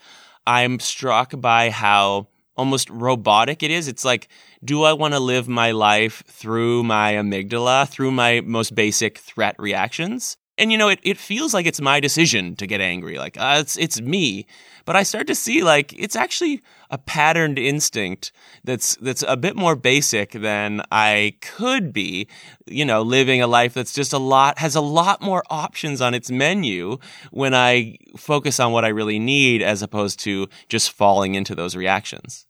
I'm 0.46 0.80
struck 0.80 1.38
by 1.40 1.70
how 1.70 2.28
almost 2.61 2.90
robotic 2.90 3.62
it 3.62 3.70
is. 3.70 3.88
It's 3.88 4.05
like, 4.05 4.29
do 4.62 4.85
I 4.85 4.92
want 4.92 5.14
to 5.14 5.20
live 5.20 5.49
my 5.49 5.70
life 5.70 6.23
through 6.27 6.85
my 6.85 7.14
amygdala, 7.14 7.88
through 7.88 8.12
my 8.12 8.42
most 8.42 8.75
basic 8.75 9.18
threat 9.18 9.57
reactions? 9.59 10.37
and 10.61 10.70
you 10.70 10.77
know, 10.77 10.88
it, 10.88 11.01
it 11.03 11.16
feels 11.16 11.55
like 11.55 11.64
it's 11.64 11.81
my 11.81 12.01
decision 12.01 12.55
to 12.57 12.66
get 12.66 12.83
angry. 12.83 13.18
Like, 13.18 13.38
uh, 13.38 13.57
it's, 13.61 13.79
it's 13.79 14.01
me. 14.01 14.46
But 14.85 14.94
I 14.94 15.05
start 15.05 15.27
to 15.29 15.35
see 15.35 15.62
like 15.62 15.94
it's 15.99 16.16
actually 16.16 16.62
a 16.90 16.99
patterned 16.99 17.59
instinct 17.59 18.31
that's, 18.62 18.96
that's 18.96 19.25
a 19.27 19.37
bit 19.37 19.57
more 19.57 19.75
basic 19.75 20.33
than 20.33 20.83
I 20.92 21.37
could 21.40 21.94
be, 21.94 22.29
you 22.66 22.85
know, 22.85 23.01
living 23.01 23.40
a 23.40 23.46
life 23.46 23.73
that's 23.73 23.94
just 23.94 24.12
a 24.12 24.18
lot, 24.18 24.59
has 24.59 24.77
a 24.77 24.81
lot 24.83 25.23
more 25.23 25.42
options 25.49 26.03
on 26.03 26.12
its 26.12 26.31
menu 26.31 26.99
when 27.31 27.55
I 27.55 27.96
focus 28.18 28.61
on 28.61 28.73
what 28.73 28.85
I 28.85 28.88
really 28.88 29.18
need 29.18 29.62
as 29.62 29.81
opposed 29.81 30.20
to 30.20 30.46
just 30.68 30.90
falling 30.90 31.37
into 31.37 31.55
those 31.55 31.75
reactions. 31.75 32.46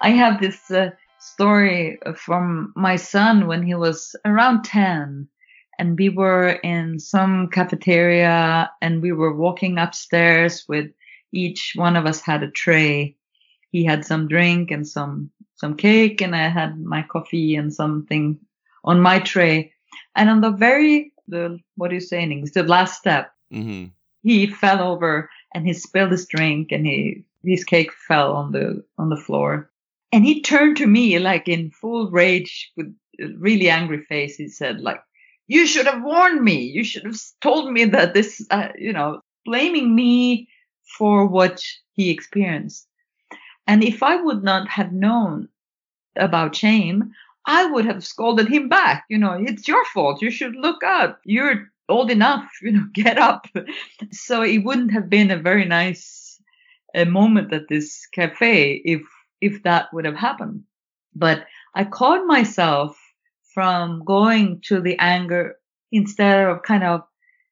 I 0.00 0.10
have 0.10 0.40
this 0.40 0.70
uh, 0.70 0.90
story 1.18 1.98
from 2.16 2.72
my 2.76 2.96
son 2.96 3.46
when 3.46 3.62
he 3.62 3.74
was 3.74 4.14
around 4.24 4.62
10 4.64 5.28
and 5.78 5.98
we 5.98 6.08
were 6.08 6.50
in 6.62 6.98
some 6.98 7.48
cafeteria 7.48 8.70
and 8.80 9.02
we 9.02 9.12
were 9.12 9.34
walking 9.34 9.78
upstairs 9.78 10.64
with 10.68 10.90
each 11.32 11.72
one 11.76 11.96
of 11.96 12.06
us 12.06 12.20
had 12.20 12.42
a 12.42 12.50
tray. 12.50 13.16
He 13.70 13.84
had 13.84 14.04
some 14.04 14.28
drink 14.28 14.70
and 14.70 14.86
some, 14.86 15.30
some 15.54 15.76
cake 15.76 16.20
and 16.20 16.34
I 16.34 16.48
had 16.48 16.80
my 16.80 17.02
coffee 17.02 17.54
and 17.56 17.72
something 17.72 18.38
on 18.84 19.00
my 19.00 19.20
tray. 19.20 19.72
And 20.16 20.30
on 20.30 20.40
the 20.40 20.50
very, 20.50 21.12
the, 21.28 21.58
what 21.76 21.90
are 21.90 21.94
you 21.94 22.00
saying? 22.00 22.48
The 22.54 22.62
last 22.62 22.98
step, 22.98 23.32
mm-hmm. 23.52 23.86
he 24.22 24.46
fell 24.46 24.82
over 24.82 25.30
and 25.54 25.66
he 25.66 25.74
spilled 25.74 26.12
his 26.12 26.26
drink 26.26 26.72
and 26.72 26.86
he, 26.86 27.24
his 27.44 27.64
cake 27.64 27.92
fell 27.92 28.32
on 28.34 28.52
the, 28.52 28.84
on 28.96 29.10
the 29.10 29.16
floor. 29.16 29.70
And 30.12 30.24
he 30.24 30.40
turned 30.40 30.76
to 30.78 30.86
me 30.86 31.18
like 31.18 31.48
in 31.48 31.70
full 31.70 32.10
rage 32.10 32.72
with 32.76 32.94
a 33.20 33.28
really 33.38 33.68
angry 33.68 34.02
face. 34.04 34.36
He 34.36 34.48
said 34.48 34.80
like, 34.80 35.00
you 35.46 35.66
should 35.66 35.86
have 35.86 36.02
warned 36.02 36.42
me. 36.42 36.60
You 36.60 36.84
should 36.84 37.04
have 37.04 37.18
told 37.40 37.72
me 37.72 37.84
that 37.86 38.14
this, 38.14 38.46
uh, 38.50 38.68
you 38.78 38.92
know, 38.92 39.20
blaming 39.44 39.94
me 39.94 40.48
for 40.98 41.26
what 41.26 41.62
he 41.92 42.10
experienced. 42.10 42.86
And 43.66 43.82
if 43.82 44.02
I 44.02 44.16
would 44.16 44.42
not 44.42 44.68
have 44.68 44.92
known 44.92 45.48
about 46.16 46.56
shame, 46.56 47.12
I 47.46 47.66
would 47.66 47.86
have 47.86 48.04
scolded 48.04 48.48
him 48.48 48.68
back. 48.68 49.04
You 49.08 49.18
know, 49.18 49.32
it's 49.32 49.66
your 49.66 49.84
fault. 49.86 50.22
You 50.22 50.30
should 50.30 50.54
look 50.56 50.82
up. 50.84 51.20
You're 51.24 51.70
old 51.88 52.10
enough, 52.10 52.46
you 52.62 52.72
know, 52.72 52.86
get 52.92 53.18
up. 53.18 53.46
So 54.10 54.42
it 54.42 54.58
wouldn't 54.58 54.92
have 54.92 55.08
been 55.08 55.30
a 55.30 55.38
very 55.38 55.64
nice 55.64 56.40
uh, 56.94 57.04
moment 57.04 57.52
at 57.52 57.68
this 57.68 58.06
cafe 58.12 58.82
if 58.84 59.02
if 59.40 59.62
that 59.62 59.92
would 59.92 60.04
have 60.04 60.16
happened. 60.16 60.64
But 61.14 61.46
I 61.74 61.84
caught 61.84 62.26
myself 62.26 62.98
from 63.54 64.04
going 64.04 64.60
to 64.66 64.80
the 64.80 64.96
anger 64.98 65.56
instead 65.90 66.46
of 66.46 66.62
kind 66.62 66.84
of 66.84 67.02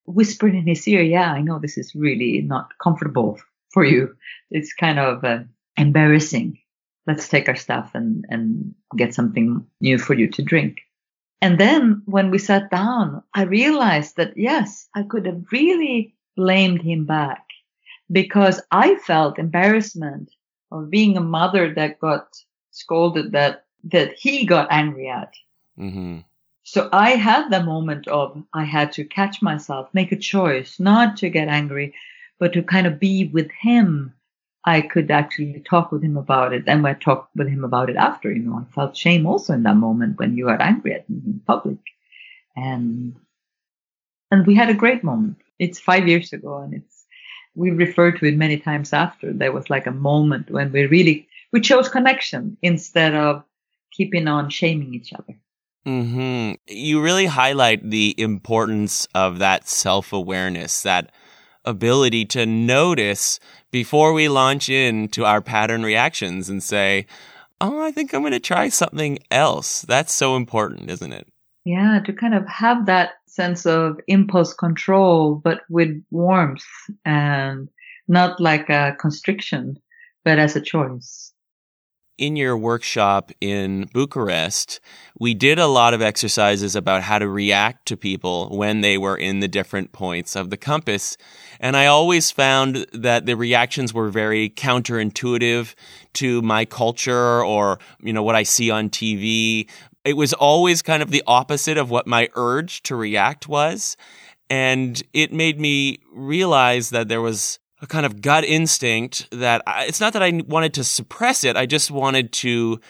whispering 0.05 0.57
in 0.57 0.67
his 0.67 0.87
ear, 0.87 1.03
yeah, 1.03 1.33
I 1.33 1.43
know 1.43 1.59
this 1.59 1.77
is 1.77 1.95
really 1.95 2.41
not 2.43 2.71
comfortable 2.83 3.41
for 3.73 3.85
you. 3.85 4.15
It's 4.51 4.73
kind 4.73 4.99
of 4.99 5.25
uh, 5.25 5.41
embarrassing. 5.77 6.59
Let's 7.07 7.29
take 7.29 7.49
our 7.49 7.57
stuff 7.57 7.91
and, 7.95 8.25
and 8.29 8.75
get 8.97 9.15
something 9.15 9.67
new 9.81 9.99
for 9.99 10.15
you 10.15 10.29
to 10.29 10.43
drink. 10.43 10.79
And 11.43 11.59
then 11.59 12.03
when 12.07 12.31
we 12.31 12.39
sat 12.39 12.71
down, 12.71 13.23
I 13.35 13.43
realized 13.43 14.17
that 14.17 14.37
yes, 14.37 14.89
I 14.95 15.03
could 15.03 15.27
have 15.27 15.45
really 15.53 16.15
blamed 16.37 16.83
him 16.83 17.05
back 17.05 17.45
because 18.11 18.61
I 18.71 18.97
felt 18.97 19.39
embarrassment 19.39 20.31
of 20.71 20.91
being 20.91 21.17
a 21.17 21.21
mother 21.21 21.73
that 21.75 22.01
got 22.01 22.37
scolded 22.71 23.33
that 23.33 23.65
that 23.85 24.15
he 24.15 24.45
got 24.45 24.69
angry 24.71 25.09
at. 25.09 25.33
Mm-hmm. 25.79 26.19
So 26.65 26.89
I 26.93 27.11
had 27.11 27.49
the 27.49 27.63
moment 27.63 28.09
of 28.09 28.43
I 28.53 28.65
had 28.65 28.93
to 28.93 29.05
catch 29.05 29.41
myself, 29.41 29.89
make 29.93 30.11
a 30.11 30.17
choice, 30.17 30.81
not 30.81 31.17
to 31.19 31.31
get 31.31 31.49
angry, 31.49 31.95
but 32.41 32.53
to 32.55 32.63
kind 32.63 32.87
of 32.87 32.99
be 32.99 33.29
with 33.29 33.51
him. 33.53 34.13
I 34.65 34.81
could 34.81 35.13
actually 35.13 35.61
talk 35.61 35.93
with 35.93 36.03
him 36.03 36.17
about 36.17 36.53
it. 36.53 36.65
And 36.67 36.85
I 36.85 36.95
talked 36.95 37.37
with 37.37 37.47
him 37.47 37.63
about 37.63 37.89
it 37.89 37.95
after, 37.95 38.33
you 38.33 38.41
know, 38.41 38.57
I 38.57 38.75
felt 38.75 38.97
shame 38.97 39.25
also 39.25 39.53
in 39.53 39.63
that 39.63 39.77
moment 39.77 40.19
when 40.19 40.37
you 40.37 40.49
are 40.49 40.61
angry 40.61 40.95
at 40.95 41.09
me 41.09 41.21
in 41.25 41.41
public. 41.47 41.79
And, 42.57 43.15
and 44.33 44.45
we 44.45 44.57
had 44.57 44.69
a 44.69 44.75
great 44.75 45.05
moment. 45.05 45.37
It's 45.61 45.79
five 45.79 46.09
years 46.09 46.33
ago 46.33 46.59
and 46.59 46.75
it's 46.75 46.96
we 47.57 47.71
referred 47.71 48.19
to 48.19 48.27
it 48.27 48.37
many 48.37 48.59
times 48.59 48.93
after. 48.93 49.33
There 49.33 49.53
was 49.53 49.69
like 49.71 49.87
a 49.87 49.91
moment 49.91 50.51
when 50.51 50.71
we 50.71 50.87
really, 50.87 51.29
we 51.53 51.61
chose 51.61 51.89
connection 51.89 52.57
instead 52.63 53.15
of 53.15 53.43
keeping 53.93 54.29
on 54.29 54.51
shaming 54.51 54.95
each 54.95 55.13
other. 55.13 55.35
Mm-hmm. 55.87 56.55
You 56.69 57.01
really 57.01 57.27
highlight 57.27 57.91
the 57.91 58.15
importance 58.19 59.07
of 59.15 59.39
that 59.39 59.69
self 59.69 60.13
awareness, 60.13 60.83
that 60.83 61.13
ability 61.65 62.25
to 62.27 62.45
notice 62.45 63.41
before 63.71 64.13
we 64.13 64.29
launch 64.29 64.69
into 64.69 65.25
our 65.25 65.41
pattern 65.41 65.85
reactions 65.85 66.49
and 66.49 66.63
say, 66.63 67.07
"Oh, 67.61 67.81
I 67.83 67.93
think 67.93 68.13
I'm 68.13 68.23
going 68.23 68.33
to 68.33 68.41
try 68.41 68.69
something 68.69 69.21
else." 69.31 69.83
That's 69.83 70.13
so 70.13 70.35
important, 70.35 70.91
isn't 70.91 71.13
it? 71.13 71.29
Yeah, 71.65 72.01
to 72.05 72.13
kind 72.13 72.35
of 72.35 72.47
have 72.49 72.87
that 72.87 73.11
sense 73.37 73.67
of 73.67 74.01
impulse 74.09 74.55
control, 74.55 75.37
but 75.37 75.61
with 75.69 76.03
warmth 76.11 76.65
and 77.05 77.69
not 78.09 78.41
like 78.41 78.69
a 78.71 78.97
constriction, 78.99 79.79
but 80.25 80.39
as 80.39 80.57
a 80.57 80.61
choice. 80.61 81.33
In 82.19 82.35
your 82.35 82.57
workshop 82.57 83.31
in 83.43 83.91
Bucharest, 83.93 84.81
we 85.21 85.35
did 85.35 85.59
a 85.59 85.67
lot 85.67 85.93
of 85.93 86.01
exercises 86.01 86.75
about 86.75 87.03
how 87.03 87.19
to 87.19 87.29
react 87.29 87.87
to 87.89 87.97
people 87.97 88.57
when 88.57 88.81
they 88.81 88.97
were 88.97 89.19
in 89.19 89.41
the 89.41 89.49
different 89.49 89.93
points 89.93 90.35
of 90.35 90.49
the 90.49 90.57
compass. 90.57 91.19
And 91.61 91.77
I 91.77 91.87
always 91.87 92.31
found 92.31 92.87
that 92.95 93.27
the 93.27 93.37
reactions 93.37 93.93
were 93.93 94.09
very 94.09 94.49
counterintuitive 94.49 95.75
to 96.15 96.41
my 96.41 96.65
culture 96.65 97.45
or, 97.45 97.79
you 98.01 98.15
know, 98.15 98.23
what 98.23 98.35
I 98.35 98.45
see 98.45 98.71
on 98.71 98.89
TV 98.89 99.69
it 100.07 100.17
was 100.17 100.33
always 100.33 100.83
kind 100.83 101.03
of 101.03 101.11
the 101.11 101.23
opposite 101.27 101.77
of 101.77 101.91
what 101.91 102.07
my 102.07 102.29
urge 102.35 102.83
to 102.85 102.97
react 102.97 103.49
was. 103.49 103.97
And 104.49 105.03
it 105.13 105.33
made 105.33 105.61
me 105.61 105.99
realize 106.13 106.91
that 106.91 107.09
there 107.09 107.21
was 107.21 107.59
a 107.83 107.87
kind 107.87 108.07
of 108.07 108.23
gut 108.23 108.45
instinct 108.45 109.29
that 109.33 109.63
I, 109.67 109.85
it's 109.85 110.01
not 110.01 110.13
that 110.13 110.23
I 110.23 110.43
wanted 110.47 110.75
to 110.75 110.85
suppress 110.85 111.45
it. 111.45 111.57
I 111.57 111.67
just 111.67 111.91
wanted 111.91 112.33
to 112.35 112.81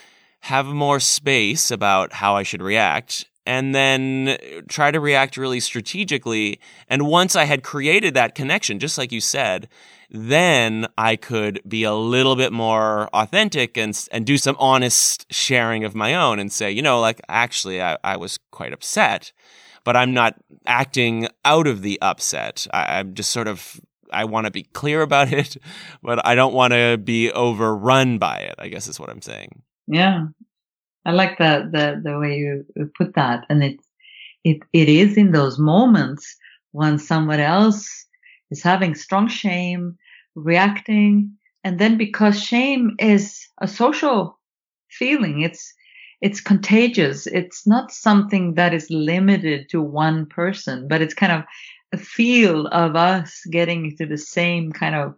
have 0.41 0.67
more 0.67 1.01
space 1.01 1.71
about 1.71 2.13
how 2.13 2.37
I 2.37 2.43
should 2.43 2.63
react 2.63 3.27
and 3.47 3.75
then 3.75 4.37
try 4.69 4.91
to 4.91 5.01
react 5.01 5.37
really 5.37 5.61
strategically. 5.61 6.61
And 6.89 7.07
once 7.07 7.37
I 7.37 7.45
had 7.45 7.63
created 7.63 8.15
that 8.15 8.35
connection, 8.35 8.79
just 8.79 8.99
like 8.99 9.13
you 9.13 9.21
said, 9.21 9.69
then 10.11 10.87
I 10.97 11.17
could 11.17 11.61
be 11.67 11.85
a 11.85 11.95
little 11.95 12.37
bit 12.37 12.53
more 12.53 13.09
authentic 13.13 13.77
and 13.77 13.99
and 14.13 14.27
do 14.27 14.39
some 14.39 14.57
honest 14.59 15.27
sharing 15.33 15.85
of 15.85 15.95
my 15.95 16.15
own 16.15 16.39
and 16.39 16.53
say, 16.53 16.71
you 16.71 16.83
know, 16.83 17.01
like 17.01 17.21
actually 17.29 17.83
I, 17.83 17.97
I 18.05 18.17
was 18.17 18.39
quite 18.51 18.73
upset, 18.73 19.33
but 19.85 19.97
I'm 19.97 20.13
not 20.15 20.35
acting 20.67 21.29
out 21.45 21.67
of 21.67 21.83
the 21.83 21.99
upset. 22.03 22.67
I, 22.73 22.99
I'm 22.99 23.15
just 23.15 23.31
sort 23.31 23.49
of 23.49 23.81
I 24.13 24.25
want 24.25 24.47
to 24.47 24.53
be 24.53 24.63
clear 24.63 25.03
about 25.03 25.33
it, 25.41 25.57
but 26.03 26.25
I 26.27 26.35
don't 26.35 26.55
want 26.55 26.73
to 26.73 26.99
be 26.99 27.33
overrun 27.33 28.19
by 28.19 28.39
it. 28.39 28.55
I 28.59 28.69
guess 28.69 28.89
is 28.89 29.01
what 29.01 29.11
I'm 29.11 29.23
saying. 29.23 29.63
Yeah, 29.89 30.27
I 31.07 31.13
like 31.13 31.39
the 31.39 31.69
the 31.73 32.01
the 32.05 32.19
way 32.19 32.37
you 32.37 32.67
put 32.99 33.15
that, 33.15 33.47
and 33.49 33.63
it 33.63 33.79
it 34.45 34.59
it 34.73 34.89
is 34.89 35.17
in 35.17 35.33
those 35.33 35.59
moments 35.59 36.37
when 36.73 36.99
someone 36.99 37.41
else 37.41 38.07
is 38.51 38.63
having 38.63 38.95
strong 38.95 39.29
shame, 39.29 39.97
reacting. 40.35 41.33
And 41.65 41.79
then 41.79 41.97
because 41.97 42.41
shame 42.41 42.95
is 42.99 43.49
a 43.61 43.67
social 43.67 44.39
feeling, 44.91 45.41
it's, 45.41 45.73
it's 46.21 46.41
contagious. 46.41 47.27
It's 47.27 47.67
not 47.67 47.91
something 47.91 48.55
that 48.55 48.73
is 48.73 48.89
limited 48.91 49.69
to 49.71 49.83
one 49.83 50.27
person, 50.27 50.87
but 50.87 51.03
it's 51.03 51.15
kind 51.15 51.33
of 51.33 51.45
a 51.93 51.97
feel 51.97 52.67
of 52.69 52.95
us 52.95 53.41
getting 53.51 53.87
into 53.87 54.07
the 54.07 54.19
same 54.19 54.71
kind 54.71 54.95
of 54.95 55.15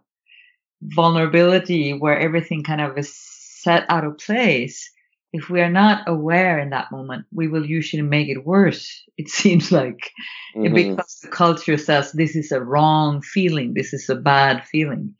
vulnerability 0.81 1.91
where 1.91 2.17
everything 2.17 2.63
kind 2.63 2.81
of 2.81 2.97
is 2.97 3.13
set 3.13 3.85
out 3.89 4.05
of 4.05 4.17
place 4.17 4.89
if 5.31 5.49
we 5.49 5.61
are 5.61 5.69
not 5.69 6.07
aware 6.07 6.59
in 6.59 6.71
that 6.71 6.91
moment, 6.91 7.25
we 7.31 7.47
will 7.47 7.65
usually 7.65 8.01
make 8.01 8.29
it 8.29 8.45
worse. 8.45 9.03
It 9.17 9.29
seems 9.29 9.69
like 9.69 10.11
mm-hmm. 10.55 10.73
because 10.73 11.19
the 11.21 11.27
culture 11.27 11.77
says 11.77 12.11
this 12.11 12.37
is 12.37 12.53
a 12.53 12.61
wrong 12.61 13.21
feeling, 13.21 13.73
this 13.73 13.93
is 13.93 14.09
a 14.09 14.15
bad 14.15 14.65
feeling, 14.65 15.13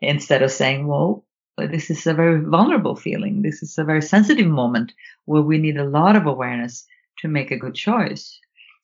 instead 0.00 0.42
of 0.42 0.50
saying, 0.50 0.86
well, 0.86 1.26
this 1.58 1.90
is 1.90 2.06
a 2.06 2.14
very 2.14 2.40
vulnerable 2.40 2.96
feeling. 2.96 3.42
This 3.42 3.62
is 3.62 3.76
a 3.76 3.84
very 3.84 4.00
sensitive 4.00 4.46
moment 4.46 4.92
where 5.26 5.42
we 5.42 5.58
need 5.58 5.76
a 5.76 5.84
lot 5.84 6.16
of 6.16 6.26
awareness 6.26 6.86
to 7.18 7.28
make 7.28 7.50
a 7.50 7.58
good 7.58 7.74
choice 7.74 8.40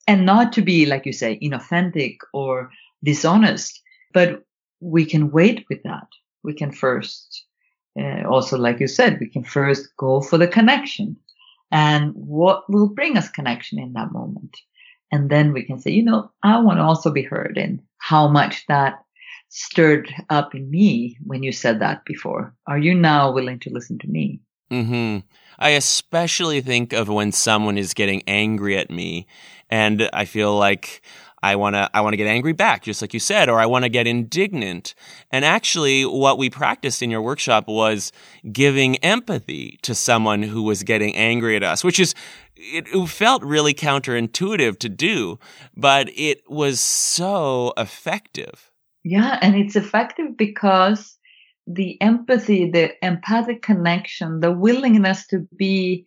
and 0.07 0.27
not 0.27 0.53
to 0.53 0.63
be, 0.63 0.87
like 0.87 1.07
you 1.07 1.13
say, 1.13 1.39
inauthentic 1.41 2.19
or 2.33 2.71
dishonest, 3.03 3.81
but 4.13 4.45
we 4.81 5.05
can 5.05 5.31
wait 5.31 5.65
with 5.69 5.83
that. 5.85 6.07
We 6.43 6.55
can 6.55 6.73
first 6.73 7.45
uh, 8.01 8.29
also, 8.29 8.57
like 8.57 8.81
you 8.81 8.89
said, 8.89 9.19
we 9.21 9.29
can 9.29 9.45
first 9.45 9.89
go 9.97 10.21
for 10.21 10.39
the 10.39 10.49
connection 10.49 11.17
and 11.71 12.13
what 12.15 12.69
will 12.69 12.89
bring 12.89 13.17
us 13.17 13.29
connection 13.29 13.79
in 13.79 13.93
that 13.93 14.13
moment. 14.13 14.57
And 15.13 15.31
then 15.31 15.53
we 15.53 15.65
can 15.65 15.81
say, 15.81 15.91
you 15.91 16.05
know, 16.05 16.31
I 16.43 16.61
want 16.61 16.79
to 16.79 16.85
also 16.85 17.11
be 17.11 17.23
heard 17.23 17.59
and 17.59 17.81
how 17.99 18.29
much 18.29 18.65
that 18.69 19.03
stirred 19.49 20.13
up 20.31 20.55
in 20.55 20.71
me 20.71 21.17
when 21.25 21.43
you 21.43 21.53
said 21.53 21.81
that 21.81 22.05
before. 22.05 22.55
Are 22.67 22.79
you 22.79 22.95
now 22.95 23.33
willing 23.33 23.59
to 23.61 23.71
listen 23.71 23.99
to 23.99 24.09
me? 24.09 24.41
Hmm. 24.71 25.19
I 25.59 25.71
especially 25.71 26.61
think 26.61 26.93
of 26.93 27.09
when 27.09 27.33
someone 27.33 27.77
is 27.77 27.93
getting 27.93 28.23
angry 28.27 28.79
at 28.79 28.89
me, 28.89 29.27
and 29.69 30.09
I 30.13 30.25
feel 30.25 30.57
like 30.57 31.03
I 31.43 31.57
want 31.57 31.75
to 31.75 31.91
I 31.95 32.01
want 32.01 32.13
to 32.13 32.17
get 32.17 32.27
angry 32.27 32.53
back 32.53 32.83
just 32.83 33.01
like 33.01 33.15
you 33.15 33.21
said 33.21 33.49
or 33.49 33.59
I 33.59 33.67
want 33.67 33.85
to 33.85 33.89
get 33.89 34.07
indignant. 34.07 34.95
And 35.31 35.45
actually 35.45 36.05
what 36.05 36.39
we 36.39 36.51
practiced 36.51 37.03
in 37.03 37.11
your 37.11 37.23
workshop 37.23 37.67
was 37.67 38.13
giving 38.53 38.97
empathy 38.99 39.79
to 39.83 39.95
someone 39.95 40.43
who 40.43 40.63
was 40.63 40.83
getting 40.83 41.17
angry 41.17 41.57
at 41.57 41.63
us, 41.63 41.83
which 41.83 41.99
is 41.99 42.15
it, 42.57 42.87
it 42.89 43.09
felt 43.09 43.43
really 43.43 43.73
counterintuitive 43.73 44.79
to 44.81 44.89
do, 44.89 45.39
but 45.77 46.11
it 46.15 46.43
was 46.49 46.81
so 46.81 47.73
effective. 47.77 48.71
Yeah, 49.03 49.39
and 49.41 49.57
it's 49.57 49.77
effective 49.77 50.37
because 50.37 51.17
the 51.67 52.01
empathy, 52.03 52.71
the 52.71 52.93
empathic 53.05 53.63
connection, 53.63 54.41
the 54.41 54.53
willingness 54.53 55.27
to 55.29 55.47
be 55.57 56.07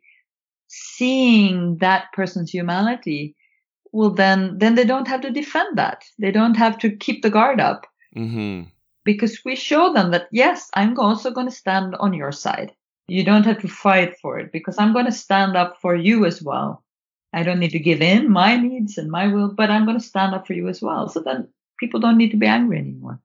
seeing 0.67 1.77
that 1.77 2.05
person's 2.13 2.51
humanity 2.51 3.35
well 3.93 4.10
then 4.10 4.58
then 4.58 4.75
they 4.75 4.84
don't 4.84 5.08
have 5.08 5.21
to 5.21 5.32
defend 5.32 5.77
that. 5.77 6.03
They 6.19 6.32
don't 6.32 6.58
have 6.58 6.77
to 6.79 6.89
keep 6.89 7.21
the 7.21 7.29
guard 7.29 7.62
up. 7.62 7.88
Mm-hmm. 8.15 8.69
because 9.03 9.39
we 9.43 9.56
show 9.56 9.91
them 9.91 10.12
that 10.12 10.27
yes 10.32 10.69
i'm 10.75 10.99
also 10.99 11.32
going 11.32 11.47
to 11.49 11.62
stand 11.63 11.95
on 11.95 12.13
your 12.13 12.32
side. 12.32 12.71
You 13.08 13.23
don't 13.23 13.45
have 13.45 13.60
to 13.62 13.67
fight 13.67 14.19
for 14.21 14.38
it 14.39 14.51
because 14.51 14.77
i'm 14.77 14.93
going 14.93 15.08
to 15.08 15.21
stand 15.25 15.58
up 15.58 15.77
for 15.82 15.95
you 15.95 16.25
as 16.25 16.41
well. 16.41 16.84
I 17.34 17.41
don't 17.41 17.60
need 17.60 17.71
to 17.71 17.79
give 17.79 18.01
in 18.01 18.29
my 18.29 18.56
needs 18.56 18.99
and 18.99 19.10
my 19.10 19.25
will 19.34 19.49
but 19.51 19.71
i'm 19.71 19.86
going 19.86 19.99
to 19.99 20.12
stand 20.12 20.36
up 20.36 20.45
for 20.45 20.53
you 20.53 20.67
as 20.67 20.82
well. 20.82 21.10
So 21.10 21.21
then 21.21 21.47
people 21.79 21.99
don't 21.99 22.17
need 22.19 22.32
to 22.32 22.38
be 22.38 22.45
angry 22.45 22.77
anymore. 22.77 23.19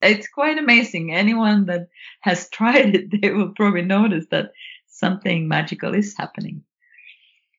It's 0.00 0.28
quite 0.28 0.58
amazing. 0.58 1.12
Anyone 1.12 1.66
that 1.66 1.88
has 2.20 2.48
tried 2.58 2.94
it 2.94 3.10
they 3.10 3.30
will 3.32 3.52
probably 3.58 3.82
notice 3.82 4.26
that 4.30 4.52
something 4.86 5.48
magical 5.48 5.94
is 5.94 6.16
happening 6.16 6.62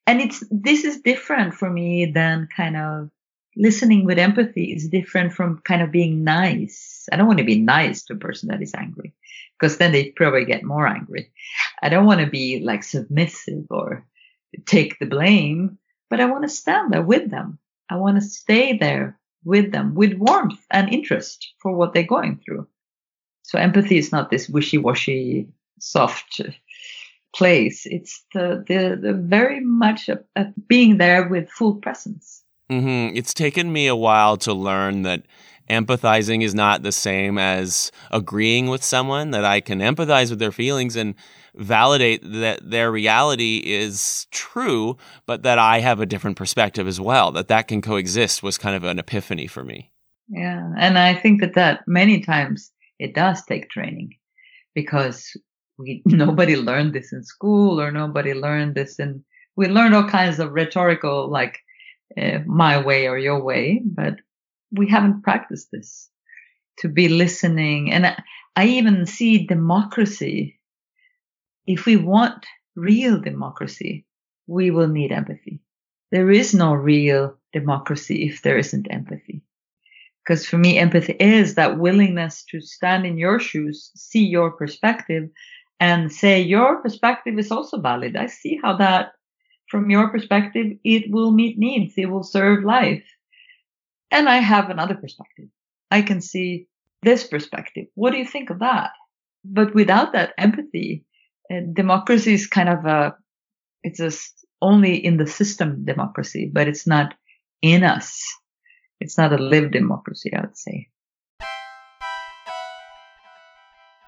and 0.08 0.22
it's 0.22 0.43
this 0.50 0.84
is 0.86 1.02
different 1.02 1.54
for 1.54 1.70
me 1.70 2.06
than 2.06 2.48
kind 2.56 2.78
of 2.78 3.10
listening 3.58 4.06
with 4.06 4.17
empathy 4.17 4.72
is 4.74 4.88
different 4.88 5.34
from 5.34 5.60
kind 5.65 5.82
of 5.82 5.91
being 5.91 6.24
nice. 6.24 7.08
I 7.12 7.17
don't 7.17 7.28
want 7.28 7.39
to 7.39 7.46
be 7.46 7.60
nice 7.60 8.04
to 8.06 8.13
a 8.13 8.17
person 8.17 8.50
that 8.50 8.62
is 8.62 8.74
angry 8.74 9.13
because 9.60 9.78
then 9.78 9.91
they 9.91 10.12
probably 10.12 10.46
get 10.46 10.63
more 10.63 10.88
angry. 10.88 11.32
I 11.82 11.89
don't 11.89 12.06
want 12.06 12.22
to 12.22 12.28
be 12.28 12.60
like 12.60 12.84
submissive 12.84 13.65
or 13.70 14.06
take 14.65 14.98
the 15.00 15.06
blame, 15.06 15.78
but 16.10 16.22
I 16.22 16.26
want 16.26 16.43
to 16.43 16.50
stand 16.50 16.93
there 16.93 17.02
with 17.02 17.30
them. 17.30 17.60
I 17.89 17.98
want 17.98 18.17
to 18.17 18.22
stay 18.22 18.78
there 18.78 19.20
with 19.43 19.72
them 19.72 19.96
with 19.96 20.13
warmth 20.13 20.65
and 20.72 20.89
interest 20.93 21.54
for 21.60 21.74
what 21.74 21.93
they're 21.93 22.04
going 22.04 22.39
through. 22.46 22.67
So 23.43 23.58
empathy 23.58 23.98
is 23.98 24.12
not 24.12 24.30
this 24.30 24.50
wishy-washy, 24.50 25.48
soft 25.80 26.41
place. 27.38 27.86
It's 27.86 28.26
the, 28.34 28.63
the, 28.67 29.00
the 29.02 29.13
very 29.13 29.60
much 29.60 30.10
a, 30.10 30.19
a 30.36 30.47
being 30.67 30.97
there 30.97 31.28
with 31.28 31.50
full 31.50 31.76
presence. 31.76 32.43
Mm-hmm. 32.69 33.15
It's 33.15 33.34
taken 33.34 33.71
me 33.71 33.88
a 33.88 33.95
while 33.95 34.38
to 34.38 34.54
learn 34.54 35.04
that 35.04 35.23
empathizing 35.69 36.43
is 36.43 36.56
not 36.56 36.82
the 36.82 36.91
same 36.91 37.38
as 37.38 37.91
agreeing 38.12 38.67
with 38.67 38.84
someone, 38.84 39.32
that 39.32 39.45
I 39.45 39.62
can 39.62 39.80
empathize 39.80 40.30
with 40.30 40.39
their 40.39 40.52
feelings 40.52 40.95
and 40.95 41.15
validate 41.56 42.21
that 42.23 42.60
their 42.69 42.91
reality 42.91 43.58
is 43.65 44.28
true, 44.32 44.97
but 45.26 45.43
that 45.43 45.60
I 45.60 45.80
have 45.80 46.00
a 46.00 46.06
different 46.06 46.38
perspective 46.38 46.88
as 46.88 47.00
well, 47.00 47.32
that 47.34 47.47
that 47.50 47.67
can 47.67 47.82
coexist 47.82 48.43
was 48.43 48.58
kind 48.58 48.76
of 48.76 48.84
an 48.84 49.00
epiphany 49.00 49.47
for 49.47 49.63
me. 49.63 49.91
Yeah. 50.30 50.71
And 50.78 50.97
I 50.97 51.15
think 51.15 51.41
that 51.41 51.56
that 51.56 51.82
many 51.88 52.21
times 52.21 52.71
it 53.00 53.13
does 53.13 53.43
take 53.43 53.69
training 53.69 54.15
because 54.73 55.36
we 55.78 56.02
nobody 56.06 56.56
learned 56.56 56.94
this 56.94 57.13
in 57.13 57.24
school 57.24 57.80
or 57.80 57.92
nobody 57.92 58.34
learned 58.34 58.76
this 58.76 59.00
in 59.00 59.24
we 59.56 59.68
learned 59.68 59.96
all 59.96 60.08
kinds 60.10 60.40
of 60.40 60.52
rhetorical 60.52 61.30
like 61.30 61.60
uh, 62.22 62.40
my 62.46 62.82
way 62.82 63.08
or 63.08 63.18
your 63.18 63.42
way 63.44 63.82
but 63.86 64.16
we 64.72 64.88
haven't 64.88 65.24
practiced 65.24 65.70
this 65.72 66.10
to 66.80 66.88
be 66.88 67.10
listening. 67.10 67.92
And 67.92 68.06
I, 68.06 68.24
I 68.56 68.66
even 68.68 69.06
see 69.06 69.48
democracy. 69.48 70.60
If 71.66 71.86
we 71.86 71.98
want 71.98 72.46
real 72.76 73.20
democracy 73.20 74.06
we 74.50 74.72
will 74.72 74.88
need 74.88 75.12
empathy. 75.12 75.60
There 76.12 76.32
is 76.32 76.54
no 76.54 76.74
real 76.74 77.36
democracy 77.52 78.30
if 78.30 78.42
there 78.42 78.58
isn't 78.58 78.88
empathy. 78.90 79.44
Because 80.24 80.46
for 80.46 80.58
me 80.58 80.78
empathy 80.78 81.13
is 81.20 81.56
that 81.56 81.80
willingness 81.80 82.46
to 82.52 82.62
stand 82.62 83.06
in 83.06 83.18
your 83.18 83.40
shoes 83.40 83.92
see 83.96 84.26
your 84.26 84.52
perspective 84.52 85.30
and 85.80 86.12
say 86.12 86.42
your 86.42 86.82
perspective 86.82 87.38
is 87.38 87.52
also 87.52 87.80
valid. 87.80 88.16
I 88.16 88.28
see 88.28 88.60
how 88.62 88.78
that 88.78 89.12
from 89.70 89.90
your 89.90 90.10
perspective, 90.10 90.78
it 90.84 91.12
will 91.12 91.32
meet 91.32 91.58
needs. 91.58 91.94
It 91.98 92.10
will 92.10 92.24
serve 92.24 92.63
life. 92.63 93.04
And 94.12 94.30
I 94.30 94.38
have 94.38 94.70
another 94.70 94.96
perspective. 94.96 95.50
I 95.92 96.02
can 96.02 96.22
see 96.22 96.68
this 97.04 97.28
perspective. 97.28 97.88
What 97.96 98.12
do 98.12 98.18
you 98.18 98.26
think 98.26 98.50
of 98.50 98.60
that? 98.60 98.92
But 99.44 99.76
without 99.76 100.13
that 100.13 100.34
empathy, 100.38 101.06
uh, 101.52 101.62
democracy 101.74 102.34
is 102.34 102.48
kind 102.48 102.70
of 102.70 102.86
a, 102.86 103.16
it's 103.84 104.00
just 104.00 104.46
only 104.62 104.96
in 104.96 105.18
the 105.18 105.28
system 105.28 105.86
democracy, 105.86 106.50
but 106.52 106.68
it's 106.68 106.88
not 106.88 107.13
in 107.62 107.84
us. 107.84 108.24
It's 109.00 109.18
not 109.18 109.34
a 109.34 109.38
lived 109.38 109.74
democracy, 109.74 110.32
I 110.36 110.42
would 110.42 110.58
say. 110.58 110.88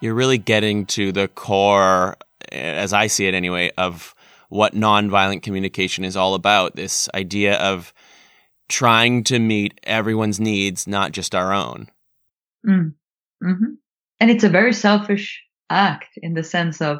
You're 0.01 0.15
really 0.15 0.38
getting 0.38 0.85
to 0.88 1.12
the 1.12 1.27
core, 1.27 2.17
as 2.51 2.93
I 2.93 3.07
see 3.07 3.27
it 3.27 3.33
anyway, 3.33 3.71
of 3.77 4.15
what 4.49 4.73
nonviolent 4.73 5.43
communication 5.43 6.03
is 6.03 6.15
all 6.15 6.33
about. 6.33 6.75
This 6.75 7.09
idea 7.13 7.57
of 7.57 7.93
trying 8.67 9.23
to 9.25 9.39
meet 9.39 9.79
everyone's 9.83 10.39
needs, 10.39 10.88
not 10.88 11.12
just 11.12 11.35
our 11.35 11.53
own. 11.53 11.89
Mm. 12.67 12.93
Mm-hmm. 13.43 13.73
And 14.19 14.31
it's 14.31 14.43
a 14.43 14.49
very 14.49 14.73
selfish 14.73 15.41
act 15.69 16.17
in 16.17 16.33
the 16.33 16.43
sense 16.43 16.81
of 16.81 16.99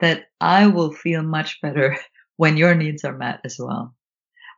that 0.00 0.24
I 0.40 0.66
will 0.66 0.92
feel 0.92 1.22
much 1.22 1.60
better 1.60 1.96
when 2.36 2.56
your 2.56 2.74
needs 2.74 3.04
are 3.04 3.16
met 3.16 3.40
as 3.44 3.56
well. 3.58 3.94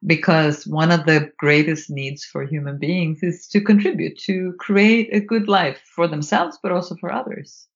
Because 0.06 0.66
one 0.66 0.92
of 0.92 1.06
the 1.06 1.30
greatest 1.38 1.90
needs 1.90 2.24
for 2.24 2.44
human 2.44 2.78
beings 2.78 3.22
is 3.22 3.48
to 3.48 3.60
contribute, 3.60 4.18
to 4.20 4.54
create 4.58 5.08
a 5.12 5.20
good 5.20 5.48
life 5.48 5.80
for 5.94 6.06
themselves, 6.06 6.58
but 6.62 6.70
also 6.70 6.96
for 6.96 7.10
others 7.10 7.66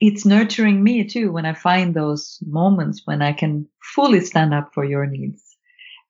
it's 0.00 0.26
nurturing 0.26 0.82
me 0.82 1.04
too 1.04 1.32
when 1.32 1.46
I 1.46 1.54
find 1.54 1.94
those 1.94 2.38
moments 2.46 3.02
when 3.04 3.22
I 3.22 3.32
can 3.32 3.66
fully 3.94 4.20
stand 4.20 4.52
up 4.52 4.70
for 4.74 4.84
your 4.84 5.06
needs. 5.06 5.42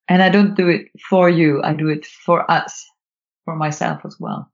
And 0.08 0.22
I 0.22 0.28
don't 0.28 0.56
do 0.56 0.68
it 0.68 0.88
for 1.08 1.28
you. 1.28 1.62
I 1.62 1.72
do 1.72 1.88
it 1.88 2.06
for 2.06 2.48
us, 2.50 2.84
for 3.44 3.56
myself 3.56 4.04
as 4.04 4.16
well. 4.18 4.50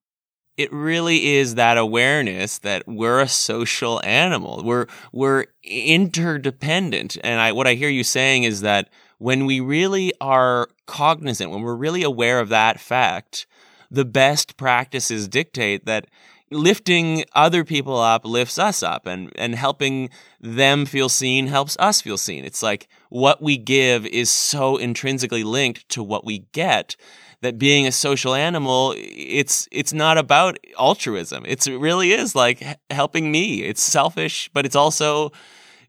It 0.57 0.73
really 0.73 1.37
is 1.37 1.55
that 1.55 1.79
awareness 1.79 2.59
that 2.59 2.87
we're 2.87 3.21
a 3.21 3.29
social 3.29 4.01
animal. 4.05 4.63
We're, 4.65 4.87
we're 5.13 5.47
interdependent. 5.63 7.17
And 7.25 7.41
I, 7.41 7.53
what 7.53 7.67
I 7.67 7.75
hear 7.75 7.89
you 7.89 8.05
saying 8.05 8.45
is 8.45 8.61
that 8.61 8.91
when 9.19 9.47
we 9.47 9.61
really 9.61 10.13
are 10.21 10.69
cognizant, 10.87 11.51
when 11.51 11.63
we're 11.63 11.75
really 11.75 12.03
aware 12.03 12.39
of 12.39 12.51
that 12.51 12.81
fact, 12.81 13.47
the 13.91 14.05
best 14.05 14.57
practices 14.57 15.29
dictate 15.29 15.87
that 15.87 16.07
lifting 16.53 17.25
other 17.33 17.65
people 17.65 17.99
up 17.99 18.25
lifts 18.25 18.59
us 18.59 18.83
up 18.83 19.07
and, 19.07 19.33
and 19.37 19.55
helping 19.55 20.11
them 20.41 20.87
feel 20.87 21.09
seen 21.09 21.47
helps 21.47 21.77
us 21.79 22.01
feel 22.01 22.19
seen. 22.19 22.45
It's 22.45 22.63
like 22.63 22.89
what 23.09 23.43
we 23.43 23.57
give 23.57 24.07
is 24.07 24.31
so 24.31 24.77
intrinsically 24.77 25.45
linked 25.45 25.89
to 25.91 26.03
what 26.03 26.25
we 26.25 26.41
get 26.53 26.97
that 27.43 27.59
being 27.59 27.87
a 27.87 27.93
social 27.93 28.35
animal, 28.35 28.95
it's, 28.97 29.69
it's 29.73 29.93
not 29.93 30.17
about 30.17 30.59
altruism. 30.79 31.45
It's, 31.47 31.67
it 31.67 31.77
really 31.77 32.13
is 32.13 32.35
like 32.35 32.63
helping 32.89 33.31
me. 33.33 33.65
It's 33.65 33.83
selfish, 33.83 34.49
but 34.55 34.65
it's 34.65 34.77
also, 34.77 35.33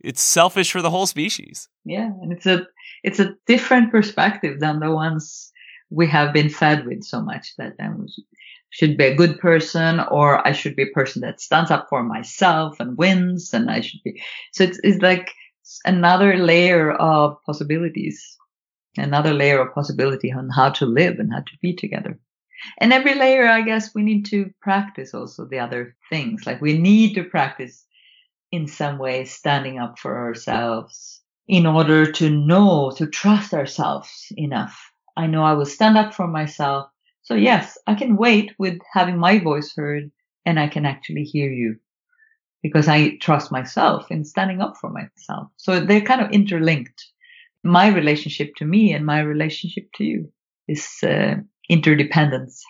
it's 0.02 0.22
selfish 0.22 0.72
for 0.72 0.82
the 0.82 0.90
whole 0.90 1.06
species. 1.06 1.70
Yeah. 1.86 2.10
And 2.22 2.34
it's 2.34 2.48
a, 2.48 2.66
it's 3.04 3.20
a 3.20 3.36
different 3.46 3.92
perspective 3.92 4.60
than 4.60 4.80
the 4.80 4.92
ones 4.92 5.52
we 5.92 6.08
have 6.08 6.34
been 6.34 6.50
fed 6.50 6.88
with 6.88 7.04
so 7.04 7.22
much 7.22 7.54
that 7.58 7.74
um, 7.80 8.08
should 8.74 8.98
be 8.98 9.06
a 9.06 9.16
good 9.16 9.40
person 9.40 10.00
or 10.12 10.46
I 10.48 10.52
should 10.52 10.76
be 10.76 10.84
a 10.84 10.96
person 10.96 11.22
that 11.22 11.40
stands 11.40 11.70
up 11.72 11.88
for 11.90 12.04
myself 12.04 12.80
and 12.80 12.98
wins 12.98 13.54
and 13.54 13.70
I 13.70 13.82
should 13.82 14.02
be. 14.04 14.22
So 14.52 14.64
it's, 14.64 14.80
it's 14.84 15.02
like 15.02 15.32
another 15.86 16.38
layer 16.38 16.92
of 16.92 17.38
possibilities, 17.46 18.38
another 18.98 19.34
layer 19.34 19.62
of 19.62 19.76
possibility 19.76 20.34
on 20.34 20.50
how 20.50 20.72
to 20.72 20.88
live 20.88 21.20
and 21.20 21.32
how 21.32 21.42
to 21.42 21.58
be 21.62 21.76
together. 21.76 22.20
And 22.80 22.92
every 22.92 23.14
layer, 23.14 23.48
I 23.48 23.62
guess 23.62 23.94
we 23.94 24.02
need 24.02 24.26
to 24.28 24.50
practice 24.60 25.14
also 25.14 25.46
the 25.46 25.60
other 25.60 25.96
things. 26.10 26.46
Like 26.46 26.60
we 26.60 26.78
need 26.78 27.14
to 27.16 27.24
practice 27.24 27.86
in 28.52 28.68
some 28.68 28.98
way 28.98 29.26
standing 29.26 29.78
up 29.78 30.00
for 30.00 30.18
ourselves 30.18 31.22
in 31.48 31.68
order 31.68 32.12
to 32.12 32.30
know, 32.30 32.92
to 32.98 33.06
trust 33.06 33.54
ourselves 33.54 34.28
enough 34.38 34.80
I 35.16 35.28
know 35.28 35.44
I 35.44 35.54
will 35.54 35.66
stand 35.66 35.98
up 35.98 36.14
for 36.14 36.28
myself. 36.28 36.90
So 37.24 37.36
yes, 37.36 37.78
I 37.88 37.96
can 37.96 38.18
wait 38.18 38.54
with 38.60 38.80
having 38.92 39.18
my 39.18 39.40
voice 39.40 39.74
heard 39.76 40.12
and 40.46 40.60
I 40.60 40.68
can 40.68 40.86
actually 40.86 41.24
hear 41.24 41.52
you 41.52 41.78
because 42.62 42.88
I 42.88 43.18
trust 43.18 43.52
myself 43.52 44.10
in 44.10 44.24
standing 44.24 44.62
up 44.62 44.76
for 44.80 44.90
myself. 44.90 45.48
So 45.58 45.80
they're 45.80 46.02
kind 46.02 46.22
of 46.22 46.32
interlinked. 46.32 47.06
My 47.64 47.88
relationship 47.88 48.56
to 48.58 48.66
me 48.66 48.94
and 48.94 49.06
my 49.06 49.20
relationship 49.20 49.86
to 49.96 50.04
you 50.04 50.32
is 50.68 50.88
uh, 51.04 51.36
interdependence. 51.70 52.62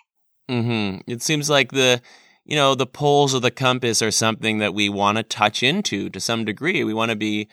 Mm-hmm. 0.48 1.10
It 1.10 1.22
seems 1.22 1.50
like 1.50 1.72
the 1.72 2.00
you 2.44 2.56
know, 2.56 2.74
the 2.74 2.86
poles 2.86 3.32
of 3.32 3.42
the 3.42 3.50
compass 3.50 4.02
are 4.02 4.10
something 4.10 4.58
that 4.58 4.74
we 4.74 4.88
want 4.88 5.16
to 5.16 5.22
touch 5.22 5.62
into 5.62 6.10
to 6.10 6.20
some 6.20 6.44
degree. 6.44 6.84
We 6.84 6.94
want 6.94 7.10
to 7.10 7.16
be 7.16 7.48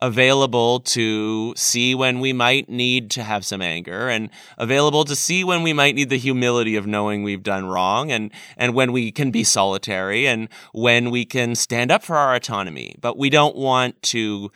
available 0.00 0.80
to 0.80 1.54
see 1.56 1.94
when 1.94 2.20
we 2.20 2.32
might 2.32 2.68
need 2.68 3.10
to 3.10 3.22
have 3.22 3.46
some 3.46 3.62
anger 3.62 4.08
and 4.08 4.28
available 4.58 5.04
to 5.04 5.16
see 5.16 5.42
when 5.42 5.62
we 5.62 5.72
might 5.72 5.94
need 5.94 6.10
the 6.10 6.18
humility 6.18 6.76
of 6.76 6.86
knowing 6.86 7.22
we've 7.22 7.42
done 7.42 7.64
wrong 7.66 8.10
and, 8.10 8.30
and 8.56 8.74
when 8.74 8.92
we 8.92 9.10
can 9.10 9.30
be 9.30 9.42
solitary 9.42 10.26
and 10.26 10.48
when 10.72 11.10
we 11.10 11.24
can 11.24 11.54
stand 11.54 11.90
up 11.90 12.02
for 12.02 12.16
our 12.16 12.34
autonomy. 12.34 12.94
But 13.00 13.16
we 13.16 13.30
don't 13.30 13.56
want 13.56 14.02
to 14.02 14.50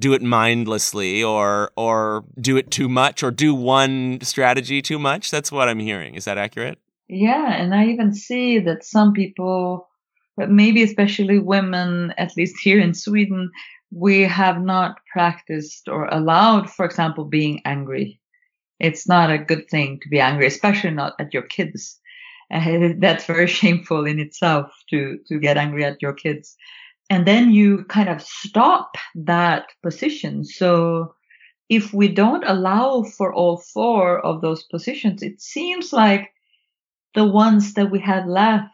do 0.00 0.14
it 0.14 0.22
mindlessly 0.22 1.22
or, 1.22 1.70
or 1.76 2.24
do 2.40 2.56
it 2.56 2.70
too 2.70 2.88
much 2.88 3.22
or 3.22 3.30
do 3.30 3.54
one 3.54 4.20
strategy 4.22 4.80
too 4.80 4.98
much. 4.98 5.30
That's 5.30 5.52
what 5.52 5.68
I'm 5.68 5.78
hearing. 5.78 6.14
Is 6.14 6.24
that 6.24 6.38
accurate? 6.38 6.78
Yeah. 7.08 7.52
And 7.52 7.74
I 7.74 7.86
even 7.86 8.14
see 8.14 8.58
that 8.60 8.84
some 8.84 9.12
people, 9.12 9.86
but 10.34 10.50
maybe 10.50 10.82
especially 10.82 11.38
women, 11.38 12.14
at 12.16 12.36
least 12.38 12.56
here 12.62 12.80
in 12.80 12.94
Sweden, 12.94 13.50
we 13.92 14.22
have 14.22 14.60
not 14.62 15.00
practiced 15.12 15.88
or 15.88 16.06
allowed, 16.06 16.70
for 16.70 16.84
example, 16.84 17.24
being 17.24 17.60
angry. 17.64 18.18
It's 18.80 19.06
not 19.06 19.30
a 19.30 19.38
good 19.38 19.68
thing 19.68 20.00
to 20.00 20.08
be 20.08 20.18
angry, 20.18 20.46
especially 20.46 20.90
not 20.90 21.14
at 21.20 21.32
your 21.34 21.42
kids. 21.42 22.00
Uh, 22.50 22.88
that's 22.98 23.26
very 23.26 23.46
shameful 23.46 24.06
in 24.06 24.18
itself 24.18 24.72
to, 24.90 25.18
to 25.28 25.38
get 25.38 25.58
angry 25.58 25.84
at 25.84 26.00
your 26.00 26.14
kids. 26.14 26.56
And 27.10 27.26
then 27.26 27.52
you 27.52 27.84
kind 27.84 28.08
of 28.08 28.22
stop 28.22 28.96
that 29.14 29.66
position. 29.82 30.44
So 30.44 31.14
if 31.68 31.92
we 31.92 32.08
don't 32.08 32.44
allow 32.46 33.02
for 33.02 33.32
all 33.32 33.58
four 33.58 34.20
of 34.20 34.40
those 34.40 34.62
positions, 34.64 35.22
it 35.22 35.40
seems 35.40 35.92
like 35.92 36.32
the 37.14 37.26
ones 37.26 37.74
that 37.74 37.90
we 37.90 38.00
have 38.00 38.26
left, 38.26 38.70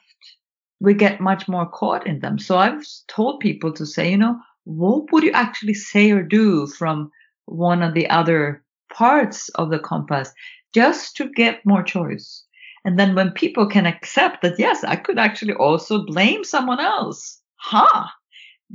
we 0.80 0.94
get 0.94 1.20
much 1.20 1.48
more 1.48 1.68
caught 1.68 2.06
in 2.06 2.20
them. 2.20 2.38
So 2.38 2.56
I've 2.56 2.84
told 3.08 3.40
people 3.40 3.72
to 3.72 3.84
say, 3.84 4.12
you 4.12 4.16
know, 4.16 4.38
what 4.68 5.10
would 5.12 5.24
you 5.24 5.32
actually 5.32 5.72
say 5.72 6.10
or 6.10 6.22
do 6.22 6.66
from 6.66 7.10
one 7.46 7.82
of 7.82 7.94
the 7.94 8.08
other 8.10 8.62
parts 8.92 9.48
of 9.50 9.70
the 9.70 9.78
compass 9.78 10.30
just 10.74 11.16
to 11.16 11.30
get 11.30 11.64
more 11.64 11.82
choice? 11.82 12.44
And 12.84 12.98
then 12.98 13.14
when 13.14 13.30
people 13.30 13.66
can 13.66 13.86
accept 13.86 14.42
that, 14.42 14.58
yes, 14.58 14.84
I 14.84 14.96
could 14.96 15.18
actually 15.18 15.54
also 15.54 16.04
blame 16.04 16.44
someone 16.44 16.80
else. 16.80 17.40
Huh. 17.56 18.08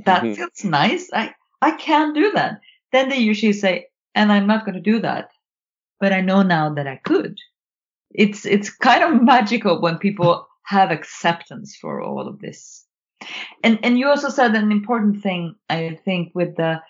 That 0.04 0.24
mm-hmm. 0.24 0.34
feels 0.34 0.64
nice. 0.64 1.08
I, 1.12 1.32
I 1.62 1.70
can 1.72 2.12
do 2.12 2.32
that. 2.32 2.58
Then 2.90 3.08
they 3.08 3.18
usually 3.18 3.52
say, 3.52 3.86
and 4.16 4.32
I'm 4.32 4.48
not 4.48 4.64
going 4.64 4.74
to 4.74 4.80
do 4.80 4.98
that. 4.98 5.30
But 6.00 6.12
I 6.12 6.20
know 6.20 6.42
now 6.42 6.74
that 6.74 6.88
I 6.88 6.96
could. 7.04 7.38
It's, 8.10 8.44
it's 8.44 8.68
kind 8.68 9.04
of 9.04 9.22
magical 9.22 9.80
when 9.80 9.98
people 9.98 10.48
have 10.64 10.90
acceptance 10.90 11.76
for 11.80 12.02
all 12.02 12.26
of 12.26 12.40
this. 12.40 12.84
And 13.62 13.78
and 13.82 13.98
you 13.98 14.08
also 14.08 14.28
said 14.28 14.54
an 14.54 14.72
important 14.72 15.22
thing, 15.22 15.54
I 15.68 15.98
think, 16.04 16.32
with 16.34 16.56
the 16.56 16.82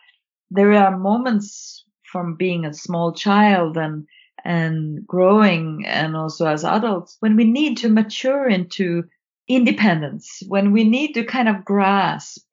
there 0.50 0.72
are 0.74 0.96
moments 0.96 1.84
from 2.02 2.36
being 2.36 2.64
a 2.64 2.74
small 2.74 3.12
child 3.12 3.76
and 3.76 4.06
and 4.44 5.06
growing 5.06 5.84
and 5.86 6.14
also 6.14 6.46
as 6.46 6.64
adults 6.64 7.16
when 7.20 7.34
we 7.34 7.44
need 7.44 7.78
to 7.78 7.88
mature 7.88 8.46
into 8.46 9.04
independence, 9.48 10.42
when 10.48 10.72
we 10.72 10.84
need 10.84 11.12
to 11.14 11.24
kind 11.24 11.48
of 11.48 11.64
grasp 11.64 12.44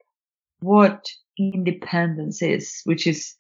what 0.61 1.09
independence 1.37 2.41
is, 2.41 2.81
which 2.85 3.07
is 3.07 3.35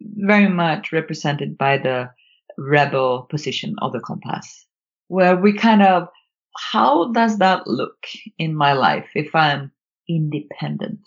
very 0.00 0.48
much 0.48 0.92
represented 0.92 1.56
by 1.56 1.78
the 1.78 2.10
rebel 2.58 3.22
position 3.30 3.74
of 3.78 3.92
the 3.92 4.00
compass, 4.00 4.66
where 5.08 5.36
we 5.36 5.52
kind 5.52 5.82
of, 5.82 6.08
how 6.56 7.12
does 7.12 7.38
that 7.38 7.66
look 7.66 8.06
in 8.38 8.54
my 8.54 8.72
life 8.72 9.08
if 9.14 9.34
I'm 9.34 9.70
independent. 10.08 11.00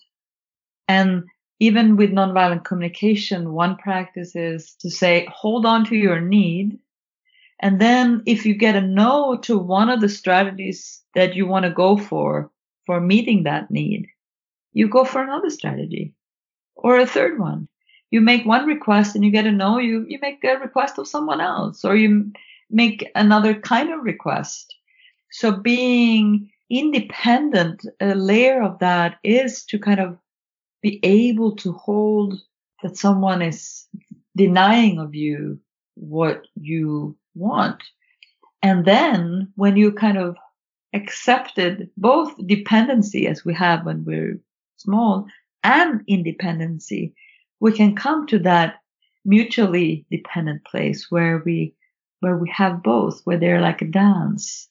And 0.88 1.26
even 1.60 1.98
with 1.98 2.12
nonviolent 2.12 2.64
communication, 2.64 3.54
one 3.54 3.76
practice 3.76 4.36
is 4.36 4.76
to 4.80 4.90
say, 4.90 5.28
hold 5.32 5.66
on 5.66 5.86
to 5.86 5.96
your 5.96 6.22
need. 6.22 6.80
And 7.60 7.82
then 7.82 8.24
if 8.26 8.46
you 8.46 8.54
get 8.54 8.76
a 8.76 8.82
no 8.82 9.38
to 9.44 9.58
one 9.58 9.90
of 9.90 10.00
the 10.00 10.08
strategies 10.08 11.02
that 11.16 11.36
you 11.36 11.46
want 11.46 11.66
to 11.66 11.72
go 11.72 11.98
for, 11.98 12.50
for 12.86 13.02
meeting 13.02 13.44
that 13.44 13.70
need, 13.70 14.08
you 14.72 14.88
go 14.88 15.04
for 15.04 15.22
another 15.22 15.50
strategy 15.50 16.14
or 16.76 16.98
a 16.98 17.06
third 17.06 17.40
one. 17.40 17.68
You 18.12 18.22
make 18.22 18.46
one 18.46 18.66
request 18.66 19.16
and 19.16 19.24
you 19.24 19.32
get 19.32 19.46
a 19.46 19.52
no, 19.52 19.78
you, 19.78 20.06
you 20.08 20.18
make 20.22 20.44
a 20.44 20.58
request 20.58 20.98
of 20.98 21.08
someone 21.08 21.42
else 21.42 21.84
or 21.84 21.96
you 21.96 22.32
make 22.72 23.10
another 23.16 23.54
kind 23.54 23.92
of 23.92 24.04
request. 24.04 24.74
So 25.32 25.52
being 25.52 26.50
independent 26.70 27.86
a 28.00 28.14
layer 28.16 28.62
of 28.62 28.80
that 28.80 29.18
is 29.24 29.66
to 29.66 29.80
kind 29.80 30.00
of 30.00 30.18
be 30.82 31.00
able 31.04 31.56
to 31.58 31.74
hold 31.74 32.40
that 32.84 32.98
someone 32.98 33.42
is 33.42 33.88
denying 34.36 35.00
of 35.00 35.16
you 35.16 35.60
what 35.96 36.48
you 36.56 37.16
want. 37.36 37.84
And 38.62 38.86
then 38.86 39.52
when 39.56 39.78
you 39.78 39.92
kind 39.92 40.18
of 40.18 40.38
accepted 40.94 41.90
both 41.98 42.36
dependency 42.48 43.28
as 43.28 43.44
we 43.44 43.54
have 43.54 43.86
when 43.86 44.06
we're 44.06 44.40
small 44.78 45.26
and 45.64 46.02
independency, 46.08 47.14
we 47.60 47.74
can 47.74 47.96
come 47.96 48.26
to 48.28 48.40
that 48.40 48.76
mutually 49.26 50.06
dependent 50.10 50.64
place 50.66 51.08
where 51.10 51.42
we, 51.46 51.74
where 52.22 52.38
we 52.38 52.50
have 52.50 52.82
both, 52.82 53.22
where 53.26 53.38
they're 53.38 53.62
like 53.62 53.82
a 53.82 53.86
dance 53.86 54.70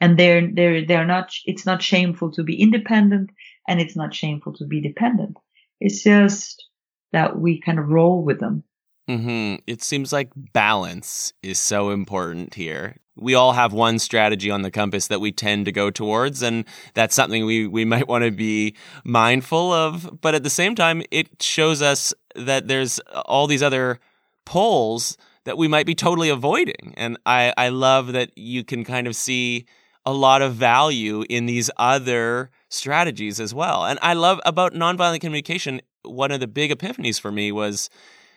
and 0.00 0.18
they're 0.18 0.46
they're 0.52 0.84
they're 0.84 1.06
not 1.06 1.32
it's 1.44 1.66
not 1.66 1.82
shameful 1.82 2.30
to 2.32 2.42
be 2.42 2.60
independent 2.60 3.30
and 3.68 3.80
it's 3.80 3.96
not 3.96 4.14
shameful 4.14 4.52
to 4.54 4.64
be 4.64 4.80
dependent. 4.80 5.36
It's 5.80 6.02
just 6.02 6.64
that 7.12 7.38
we 7.38 7.60
kind 7.60 7.78
of 7.78 7.88
roll 7.88 8.22
with 8.22 8.40
them. 8.40 8.64
Mm-hmm. 9.08 9.62
it 9.68 9.84
seems 9.84 10.12
like 10.12 10.30
balance 10.52 11.32
is 11.40 11.60
so 11.60 11.90
important 11.90 12.54
here. 12.54 12.96
We 13.14 13.34
all 13.36 13.52
have 13.52 13.72
one 13.72 14.00
strategy 14.00 14.50
on 14.50 14.62
the 14.62 14.70
compass 14.72 15.06
that 15.06 15.20
we 15.20 15.30
tend 15.30 15.66
to 15.66 15.72
go 15.72 15.90
towards 15.90 16.42
and 16.42 16.64
that's 16.94 17.14
something 17.14 17.46
we, 17.46 17.68
we 17.68 17.84
might 17.92 18.08
want 18.08 18.24
to 18.24 18.32
be 18.32 18.74
mindful 19.04 19.72
of. 19.72 20.20
But 20.20 20.34
at 20.34 20.42
the 20.42 20.50
same 20.50 20.74
time 20.74 21.04
it 21.12 21.40
shows 21.40 21.82
us 21.82 22.12
that 22.34 22.66
there's 22.66 22.98
all 23.26 23.46
these 23.46 23.62
other 23.62 24.00
poles 24.44 25.16
that 25.44 25.56
we 25.56 25.68
might 25.68 25.86
be 25.86 25.94
totally 25.94 26.28
avoiding. 26.28 26.92
And 26.96 27.16
i, 27.24 27.54
I 27.56 27.68
love 27.68 28.12
that 28.12 28.36
you 28.36 28.64
can 28.64 28.82
kind 28.84 29.06
of 29.06 29.14
see 29.14 29.66
a 30.06 30.12
lot 30.12 30.40
of 30.40 30.54
value 30.54 31.24
in 31.28 31.46
these 31.46 31.68
other 31.76 32.50
strategies 32.68 33.40
as 33.40 33.52
well. 33.52 33.84
And 33.84 33.98
I 34.00 34.14
love 34.14 34.40
about 34.46 34.72
nonviolent 34.72 35.20
communication, 35.20 35.82
one 36.02 36.30
of 36.30 36.38
the 36.38 36.46
big 36.46 36.70
epiphanies 36.70 37.20
for 37.20 37.32
me 37.32 37.50
was 37.50 37.90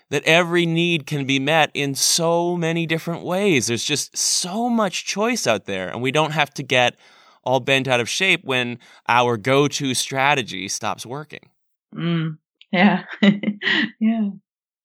that 0.09 0.23
every 0.23 0.65
need 0.65 1.05
can 1.05 1.25
be 1.25 1.37
met 1.37 1.69
in 1.75 1.93
so 1.93 2.57
many 2.57 2.87
different 2.87 3.23
ways. 3.23 3.67
There's 3.67 3.83
just 3.83 4.17
so 4.17 4.67
much 4.67 5.05
choice 5.05 5.45
out 5.45 5.65
there, 5.65 5.87
and 5.89 6.01
we 6.01 6.11
don't 6.11 6.31
have 6.31 6.51
to 6.55 6.63
get 6.63 6.95
all 7.43 7.59
bent 7.59 7.87
out 7.87 7.99
of 7.99 8.09
shape 8.09 8.43
when 8.43 8.79
our 9.07 9.37
go 9.37 9.67
to 9.67 9.93
strategy 9.93 10.67
stops 10.67 11.05
working. 11.05 11.49
Mm, 11.95 12.39
yeah. 12.71 13.03
yeah. 13.99 14.29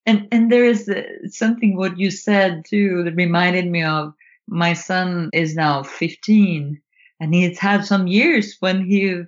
And, 0.06 0.28
and 0.30 0.52
there 0.52 0.64
is 0.64 0.88
uh, 0.88 1.02
something 1.28 1.76
what 1.76 1.98
you 1.98 2.10
said 2.10 2.64
too 2.66 3.02
that 3.04 3.16
reminded 3.16 3.66
me 3.66 3.82
of 3.82 4.12
my 4.48 4.72
son 4.74 5.30
is 5.32 5.54
now 5.54 5.82
15 5.82 6.80
and 7.20 7.34
he's 7.34 7.58
had 7.58 7.84
some 7.84 8.06
years 8.06 8.56
when 8.60 8.84
he 8.84 9.22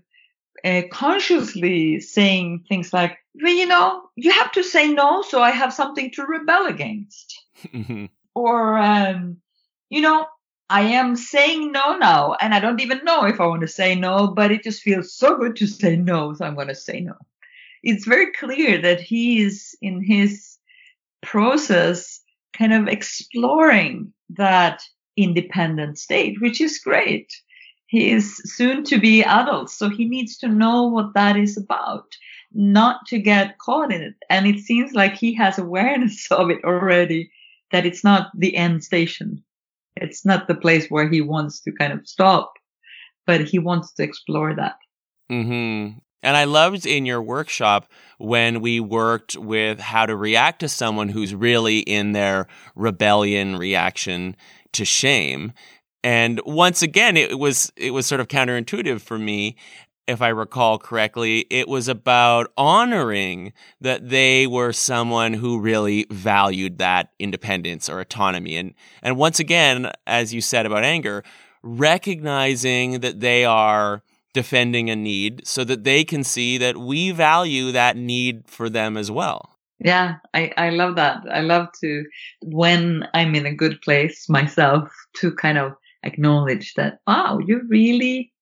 uh, 0.64 0.83
consciously 0.91 2.01
saying 2.01 2.64
things 2.69 2.93
like, 2.93 3.19
well, 3.35 3.53
you 3.53 3.67
know, 3.67 4.03
you 4.17 4.31
have 4.31 4.53
to 4.53 4.62
say 4.62 4.93
no 4.93 5.23
so 5.23 5.41
I 5.43 5.51
have 5.51 5.73
something 5.73 6.11
to 6.12 6.27
rebel 6.27 6.67
against. 6.67 7.41
Mm-hmm. 7.69 8.07
Or, 8.35 8.77
um, 8.77 9.39
you 9.89 10.01
know, 10.01 10.27
I 10.69 10.83
am 10.83 11.17
saying 11.17 11.73
no 11.73 11.97
now 11.97 12.35
and 12.41 12.53
I 12.53 12.61
don't 12.61 12.81
even 12.81 13.05
know 13.05 13.25
if 13.25 13.41
I 13.41 13.47
want 13.47 13.62
to 13.62 13.69
say 13.69 13.95
no, 13.95 14.29
but 14.29 14.51
it 14.51 14.64
just 14.64 14.83
feels 14.83 15.14
so 15.14 15.39
good 15.39 15.57
to 15.57 15.67
say 15.67 15.97
no. 15.97 16.35
So 16.35 16.45
I'm 16.45 16.55
going 16.57 16.69
to 16.69 16.75
say 16.75 17.01
no. 17.01 17.14
It's 17.83 18.05
very 18.05 18.33
clear 18.33 18.83
that 18.83 19.01
he 19.01 19.43
is 19.43 19.77
in 19.81 20.03
his 20.03 20.59
process 21.23 22.21
kind 22.53 22.73
of 22.73 22.89
exploring 22.89 24.12
that 24.31 24.83
independent 25.17 25.99
state, 25.99 26.41
which 26.41 26.61
is 26.61 26.79
great. 26.79 27.33
He 27.87 28.11
is 28.11 28.37
soon 28.45 28.85
to 28.85 28.99
be 28.99 29.23
adult, 29.23 29.71
so 29.71 29.89
he 29.89 30.07
needs 30.07 30.37
to 30.39 30.49
know 30.49 30.85
what 30.85 31.14
that 31.14 31.37
is 31.37 31.57
about, 31.57 32.17
not 32.53 33.07
to 33.07 33.19
get 33.19 33.59
caught 33.59 33.93
in 33.93 34.03
it. 34.03 34.14
And 34.29 34.47
it 34.47 34.59
seems 34.59 34.93
like 34.93 35.14
he 35.14 35.35
has 35.35 35.59
awareness 35.59 36.27
of 36.31 36.51
it 36.51 36.64
already, 36.64 37.31
that 37.71 37.87
it's 37.87 38.05
not 38.05 38.31
the 38.37 38.57
end 38.57 38.83
station. 38.85 39.43
It's 39.97 40.25
not 40.25 40.47
the 40.47 40.55
place 40.55 40.89
where 40.89 41.09
he 41.09 41.21
wants 41.21 41.61
to 41.61 41.73
kind 41.73 41.93
of 41.93 42.07
stop, 42.07 42.53
but 43.27 43.43
he 43.43 43.59
wants 43.59 43.93
to 43.95 44.03
explore 44.03 44.55
that. 44.55 44.77
Mm-hmm. 45.31 45.99
And 46.23 46.37
I 46.37 46.45
loved 46.45 46.87
in 46.87 47.07
your 47.07 47.23
workshop 47.23 47.89
when 48.19 48.61
we 48.61 48.81
worked 48.81 49.37
with 49.37 49.79
how 49.79 50.07
to 50.07 50.17
react 50.17 50.61
to 50.61 50.69
someone 50.69 51.09
who's 51.09 51.35
really 51.35 51.79
in 51.79 52.12
their 52.12 52.49
rebellion 52.75 53.57
reaction 53.57 54.35
to 54.77 54.85
shame. 54.85 55.53
And 56.03 56.41
once 56.47 56.83
again, 56.83 57.16
it 57.16 57.39
was, 57.39 57.72
it 57.77 57.91
was 57.91 58.07
sort 58.07 58.20
of 58.20 58.29
counterintuitive 58.29 59.01
for 59.01 59.18
me. 59.18 59.57
If 60.07 60.22
I 60.22 60.29
recall 60.29 60.79
correctly, 60.79 61.47
it 61.51 61.66
was 61.66 61.89
about 61.89 62.53
honoring 62.57 63.53
that 63.81 64.09
they 64.09 64.47
were 64.47 64.72
someone 64.72 65.33
who 65.33 65.59
really 65.59 66.07
valued 66.11 66.79
that 66.79 67.11
independence 67.18 67.89
or 67.89 67.99
autonomy. 67.99 68.57
And, 68.57 68.74
and 69.03 69.16
once 69.16 69.41
again, 69.41 69.91
as 70.07 70.33
you 70.33 70.41
said 70.41 70.64
about 70.64 70.85
anger, 70.85 71.24
recognizing 71.64 73.01
that 73.01 73.18
they 73.18 73.45
are 73.45 74.03
defending 74.33 74.91
a 74.91 74.95
need 74.95 75.45
so 75.47 75.64
that 75.64 75.83
they 75.83 76.05
can 76.05 76.22
see 76.22 76.59
that 76.59 76.77
we 76.77 77.11
value 77.11 77.72
that 77.72 77.97
need 77.97 78.47
for 78.47 78.68
them 78.68 78.97
as 78.97 79.11
well. 79.11 79.55
Yeah, 79.79 80.16
I, 80.33 80.53
I 80.57 80.70
love 80.70 80.97
that. 80.97 81.18
I 81.31 81.41
love 81.41 81.68
to, 81.83 82.05
when 82.43 83.07
I'm 83.12 83.35
in 83.35 83.47
a 83.47 83.55
good 83.55 83.81
place 83.83 84.29
myself, 84.29 84.91
to 85.16 85.33
kind 85.35 85.59
of 85.59 85.72
acknowledge 86.03 86.74
that, 86.74 87.01
wow, 87.07 87.39
you're 87.47 87.64
really, 87.68 88.33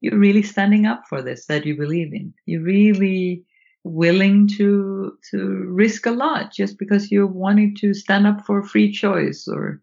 you're 0.00 0.18
really 0.18 0.42
standing 0.42 0.86
up 0.86 1.04
for 1.08 1.22
this 1.22 1.46
that 1.46 1.64
you 1.64 1.76
believe 1.76 2.12
in. 2.12 2.34
You're 2.46 2.62
really 2.62 3.44
willing 3.84 4.48
to, 4.56 5.16
to 5.30 5.38
risk 5.68 6.06
a 6.06 6.10
lot 6.10 6.52
just 6.52 6.78
because 6.78 7.10
you're 7.10 7.26
wanting 7.26 7.74
to 7.80 7.94
stand 7.94 8.26
up 8.26 8.44
for 8.44 8.62
free 8.62 8.92
choice 8.92 9.48
or, 9.48 9.80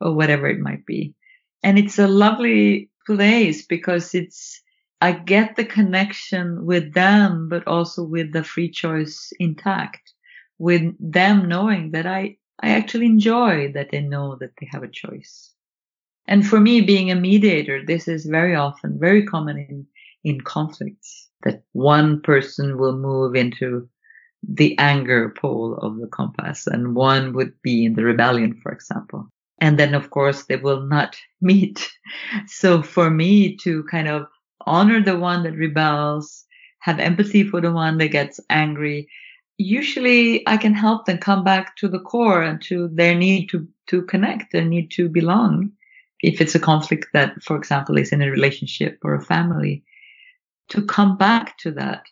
or 0.00 0.14
whatever 0.14 0.48
it 0.48 0.60
might 0.60 0.86
be. 0.86 1.14
And 1.62 1.78
it's 1.78 1.98
a 1.98 2.08
lovely 2.08 2.90
place 3.06 3.66
because 3.66 4.14
it's, 4.14 4.62
I 5.00 5.12
get 5.12 5.56
the 5.56 5.64
connection 5.64 6.64
with 6.64 6.94
them, 6.94 7.48
but 7.48 7.66
also 7.66 8.02
with 8.04 8.32
the 8.32 8.44
free 8.44 8.70
choice 8.70 9.32
intact, 9.38 10.14
with 10.58 10.94
them 10.98 11.48
knowing 11.48 11.92
that 11.92 12.06
I, 12.06 12.36
I 12.60 12.70
actually 12.70 13.06
enjoy 13.06 13.72
that 13.72 13.90
they 13.90 14.00
know 14.00 14.36
that 14.40 14.52
they 14.60 14.68
have 14.70 14.82
a 14.82 14.88
choice. 14.88 15.52
And 16.26 16.46
for 16.46 16.60
me, 16.60 16.80
being 16.80 17.10
a 17.10 17.14
mediator, 17.14 17.84
this 17.84 18.06
is 18.06 18.26
very 18.26 18.54
often, 18.54 18.98
very 18.98 19.24
common 19.24 19.58
in, 19.58 19.86
in 20.24 20.40
conflicts 20.42 21.28
that 21.44 21.62
one 21.72 22.20
person 22.20 22.76
will 22.76 22.96
move 22.96 23.34
into 23.34 23.88
the 24.46 24.76
anger 24.78 25.30
pole 25.30 25.76
of 25.80 25.98
the 25.98 26.06
compass 26.06 26.66
and 26.66 26.94
one 26.94 27.32
would 27.32 27.52
be 27.62 27.86
in 27.86 27.94
the 27.94 28.04
rebellion, 28.04 28.60
for 28.62 28.72
example. 28.72 29.28
And 29.60 29.78
then, 29.78 29.94
of 29.94 30.10
course, 30.10 30.44
they 30.44 30.56
will 30.56 30.82
not 30.82 31.16
meet. 31.40 31.88
So 32.46 32.82
for 32.82 33.10
me 33.10 33.56
to 33.58 33.84
kind 33.84 34.08
of 34.08 34.26
honor 34.66 35.02
the 35.02 35.16
one 35.16 35.44
that 35.44 35.56
rebels, 35.56 36.44
have 36.80 37.00
empathy 37.00 37.42
for 37.42 37.60
the 37.60 37.72
one 37.72 37.98
that 37.98 38.08
gets 38.08 38.40
angry. 38.50 39.08
Usually 39.58 40.46
I 40.48 40.56
can 40.56 40.72
help 40.72 41.06
them 41.06 41.18
come 41.18 41.44
back 41.44 41.76
to 41.76 41.88
the 41.88 41.98
core 41.98 42.42
and 42.42 42.62
to 42.62 42.88
their 42.88 43.14
need 43.14 43.48
to, 43.50 43.68
to 43.88 44.02
connect, 44.02 44.52
their 44.52 44.64
need 44.64 44.90
to 44.92 45.08
belong. 45.08 45.72
If 46.20 46.40
it's 46.40 46.54
a 46.54 46.60
conflict 46.60 47.08
that, 47.12 47.42
for 47.42 47.56
example, 47.56 47.98
is 47.98 48.12
in 48.12 48.22
a 48.22 48.30
relationship 48.30 48.98
or 49.02 49.14
a 49.14 49.24
family, 49.24 49.84
to 50.70 50.82
come 50.82 51.16
back 51.16 51.58
to 51.58 51.72
that. 51.72 52.04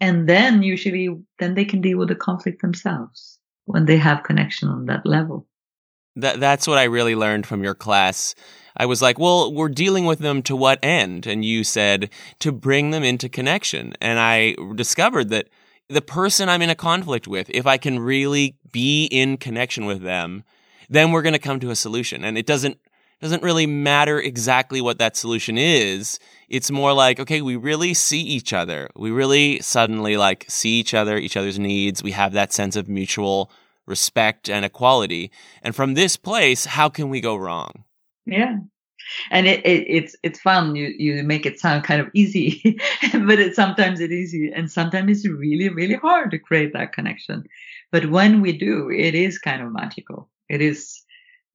And 0.00 0.28
then 0.28 0.62
usually, 0.62 1.08
then 1.38 1.54
they 1.54 1.64
can 1.64 1.80
deal 1.80 1.98
with 1.98 2.08
the 2.08 2.14
conflict 2.14 2.60
themselves 2.62 3.38
when 3.64 3.86
they 3.86 3.96
have 3.96 4.24
connection 4.24 4.68
on 4.68 4.86
that 4.86 5.06
level. 5.06 5.46
That, 6.16 6.40
that's 6.40 6.66
what 6.66 6.78
I 6.78 6.84
really 6.84 7.14
learned 7.14 7.46
from 7.46 7.64
your 7.64 7.74
class 7.74 8.34
I 8.76 8.86
was 8.86 9.02
like, 9.02 9.18
well, 9.18 9.52
we're 9.52 9.68
dealing 9.68 10.06
with 10.06 10.20
them 10.20 10.42
to 10.42 10.56
what 10.56 10.78
end? 10.82 11.26
And 11.26 11.44
you 11.44 11.64
said 11.64 12.10
to 12.40 12.52
bring 12.52 12.90
them 12.90 13.02
into 13.02 13.28
connection. 13.28 13.94
And 14.00 14.18
I 14.18 14.56
discovered 14.74 15.28
that 15.30 15.48
the 15.92 16.02
person 16.02 16.48
I'm 16.48 16.62
in 16.62 16.70
a 16.70 16.74
conflict 16.74 17.28
with, 17.28 17.50
if 17.50 17.66
I 17.66 17.76
can 17.76 17.98
really 17.98 18.56
be 18.72 19.04
in 19.06 19.36
connection 19.36 19.84
with 19.84 20.02
them, 20.02 20.44
then 20.88 21.12
we're 21.12 21.22
going 21.22 21.32
to 21.34 21.38
come 21.38 21.60
to 21.60 21.70
a 21.70 21.76
solution. 21.76 22.24
And 22.24 22.36
it 22.36 22.46
doesn't, 22.46 22.78
doesn't 23.20 23.42
really 23.42 23.66
matter 23.66 24.18
exactly 24.18 24.80
what 24.80 24.98
that 24.98 25.16
solution 25.16 25.56
is. 25.56 26.18
It's 26.48 26.70
more 26.70 26.92
like, 26.92 27.20
okay, 27.20 27.40
we 27.40 27.56
really 27.56 27.94
see 27.94 28.20
each 28.20 28.52
other. 28.52 28.88
We 28.96 29.10
really 29.10 29.60
suddenly 29.60 30.16
like 30.16 30.44
see 30.48 30.80
each 30.80 30.94
other, 30.94 31.16
each 31.16 31.36
other's 31.36 31.58
needs. 31.58 32.02
We 32.02 32.12
have 32.12 32.32
that 32.32 32.52
sense 32.52 32.74
of 32.74 32.88
mutual 32.88 33.50
respect 33.86 34.48
and 34.48 34.64
equality. 34.64 35.30
And 35.62 35.74
from 35.74 35.94
this 35.94 36.16
place, 36.16 36.64
how 36.64 36.88
can 36.88 37.08
we 37.08 37.20
go 37.20 37.36
wrong? 37.36 37.84
Yeah. 38.26 38.58
And 39.30 39.46
it, 39.46 39.64
it, 39.64 39.84
it's 39.88 40.16
it's 40.22 40.40
fun. 40.40 40.74
You 40.74 40.92
you 40.98 41.22
make 41.22 41.46
it 41.46 41.60
sound 41.60 41.84
kind 41.84 42.00
of 42.00 42.08
easy, 42.14 42.60
but 43.12 43.38
it 43.38 43.54
sometimes 43.54 44.00
it's 44.00 44.12
easy, 44.12 44.50
and 44.54 44.70
sometimes 44.70 45.10
it's 45.10 45.28
really 45.28 45.68
really 45.68 45.94
hard 45.94 46.30
to 46.30 46.38
create 46.38 46.72
that 46.72 46.92
connection. 46.92 47.44
But 47.90 48.10
when 48.10 48.40
we 48.40 48.56
do, 48.56 48.90
it 48.90 49.14
is 49.14 49.38
kind 49.38 49.62
of 49.62 49.72
magical. 49.72 50.28
It 50.48 50.60
is. 50.60 51.02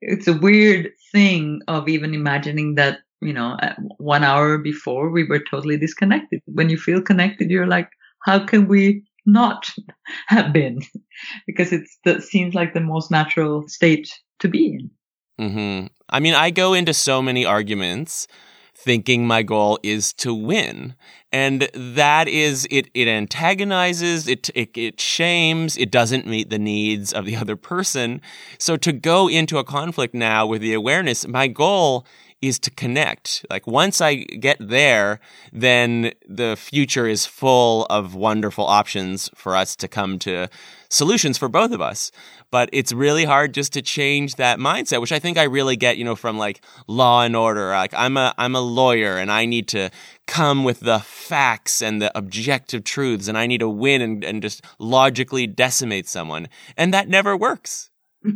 It's 0.02 0.28
a 0.28 0.38
weird 0.38 0.92
thing 1.12 1.62
of 1.68 1.90
even 1.90 2.14
imagining 2.14 2.76
that 2.76 3.00
you 3.22 3.34
know 3.34 3.58
one 3.98 4.24
hour 4.24 4.58
before 4.58 5.10
we 5.10 5.24
were 5.24 5.40
totally 5.40 5.78
disconnected. 5.78 6.42
When 6.46 6.70
you 6.70 6.78
feel 6.78 7.02
connected, 7.02 7.50
you're 7.50 7.68
like, 7.68 7.90
how 8.24 8.46
can 8.46 8.68
we 8.68 9.04
not 9.26 9.70
have 10.28 10.54
been? 10.54 10.82
because 11.48 11.72
it's 11.72 11.98
that 12.06 12.24
seems 12.24 12.54
like 12.54 12.74
the 12.74 12.80
most 12.80 13.12
natural 13.12 13.68
state 13.68 14.10
to 14.40 14.48
be 14.48 14.68
in. 14.68 14.92
Mm-hmm. 15.40 15.88
I 16.10 16.20
mean, 16.20 16.34
I 16.34 16.50
go 16.50 16.74
into 16.74 16.94
so 16.94 17.22
many 17.22 17.46
arguments 17.46 18.28
thinking 18.74 19.28
my 19.28 19.44
goal 19.44 19.80
is 19.84 20.14
to 20.14 20.34
win. 20.34 20.96
And 21.32 21.70
that 21.74 22.28
is, 22.28 22.68
it, 22.72 22.90
it 22.94 23.08
antagonizes, 23.08 24.28
it, 24.28 24.50
it, 24.56 24.78
it 24.78 25.02
shames, 25.02 25.76
it 25.76 25.92
doesn't 25.92 26.26
meet 26.26 26.50
the 26.50 26.60
needs 26.60 27.12
of 27.12 27.26
the 27.26 27.36
other 27.42 27.56
person. 27.56 28.22
So 28.58 28.78
to 28.78 28.94
go 28.94 29.28
into 29.28 29.58
a 29.58 29.64
conflict 29.64 30.14
now 30.14 30.46
with 30.46 30.62
the 30.62 30.74
awareness, 30.74 31.28
my 31.28 31.48
goal 31.48 32.06
is 32.42 32.60
to 32.60 32.72
connect. 32.72 33.46
Like 33.50 33.66
once 33.66 34.00
I 34.00 34.16
get 34.16 34.58
there, 34.60 35.20
then 35.52 36.12
the 36.28 36.56
future 36.56 37.08
is 37.08 37.26
full 37.26 37.86
of 37.86 38.14
wonderful 38.14 38.66
options 38.66 39.30
for 39.34 39.56
us 39.56 39.76
to 39.78 39.88
come 39.88 40.20
to 40.20 40.48
solutions 40.90 41.38
for 41.38 41.50
both 41.50 41.72
of 41.72 41.82
us. 41.82 42.12
But 42.52 42.70
it's 42.72 42.94
really 42.94 43.26
hard 43.26 43.54
just 43.54 43.74
to 43.74 43.82
change 43.82 44.36
that 44.36 44.60
mindset, 44.60 45.02
which 45.02 45.12
I 45.12 45.20
think 45.20 45.38
I 45.38 45.44
really 45.44 45.76
get, 45.76 45.98
you 45.98 46.06
know, 46.06 46.16
from 46.16 46.38
like 46.38 46.64
law 46.88 47.24
and 47.24 47.36
order. 47.36 47.70
Like 47.70 47.94
I'm 47.94 48.18
a, 48.18 48.34
I'm 48.38 48.56
a 48.56 48.62
lawyer 48.62 49.18
and 49.18 49.32
I 49.32 49.46
need 49.46 49.68
to 49.70 49.90
come 50.28 50.64
with 50.64 50.82
the 50.82 51.00
facts 51.00 51.82
and 51.82 52.02
the 52.02 52.16
objective 52.18 52.84
truths 52.84 53.28
and 53.28 53.38
I 53.38 53.48
need 53.48 53.60
to 53.60 53.70
win 53.70 54.02
and, 54.02 54.24
and 54.24 54.42
just 54.42 54.64
logically 54.80 55.48
decimate 55.48 56.08
someone. 56.08 56.48
And 56.78 56.94
that 56.94 57.10
never 57.10 57.36
works. 57.36 57.90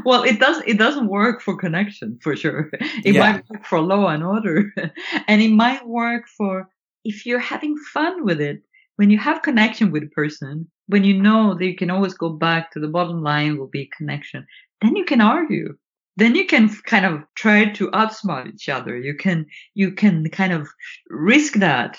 well, 0.04 0.22
it 0.22 0.38
does. 0.40 0.62
It 0.66 0.78
doesn't 0.78 1.08
work 1.08 1.42
for 1.42 1.56
connection 1.56 2.18
for 2.22 2.36
sure. 2.36 2.70
It 3.04 3.14
yeah. 3.14 3.32
might 3.32 3.50
work 3.50 3.66
for 3.66 3.80
law 3.80 4.08
and 4.08 4.22
order, 4.22 4.72
and 5.28 5.42
it 5.42 5.50
might 5.50 5.86
work 5.86 6.24
for 6.36 6.68
if 7.04 7.26
you're 7.26 7.38
having 7.38 7.76
fun 7.92 8.24
with 8.24 8.40
it. 8.40 8.62
When 8.96 9.10
you 9.10 9.18
have 9.18 9.40
connection 9.40 9.90
with 9.90 10.02
a 10.02 10.08
person, 10.08 10.68
when 10.86 11.04
you 11.04 11.14
know 11.14 11.54
that 11.54 11.64
you 11.64 11.74
can 11.74 11.90
always 11.90 12.12
go 12.12 12.28
back 12.28 12.70
to 12.72 12.80
the 12.80 12.88
bottom 12.88 13.22
line 13.22 13.56
will 13.56 13.66
be 13.68 13.90
connection, 13.96 14.46
then 14.82 14.94
you 14.94 15.04
can 15.06 15.22
argue. 15.22 15.76
Then 16.16 16.34
you 16.34 16.44
can 16.44 16.68
kind 16.84 17.06
of 17.06 17.22
try 17.34 17.64
to 17.64 17.90
outsmart 17.92 18.52
each 18.52 18.68
other. 18.68 18.98
You 18.98 19.14
can 19.14 19.46
you 19.74 19.92
can 19.92 20.28
kind 20.28 20.52
of 20.52 20.68
risk 21.08 21.54
that 21.54 21.98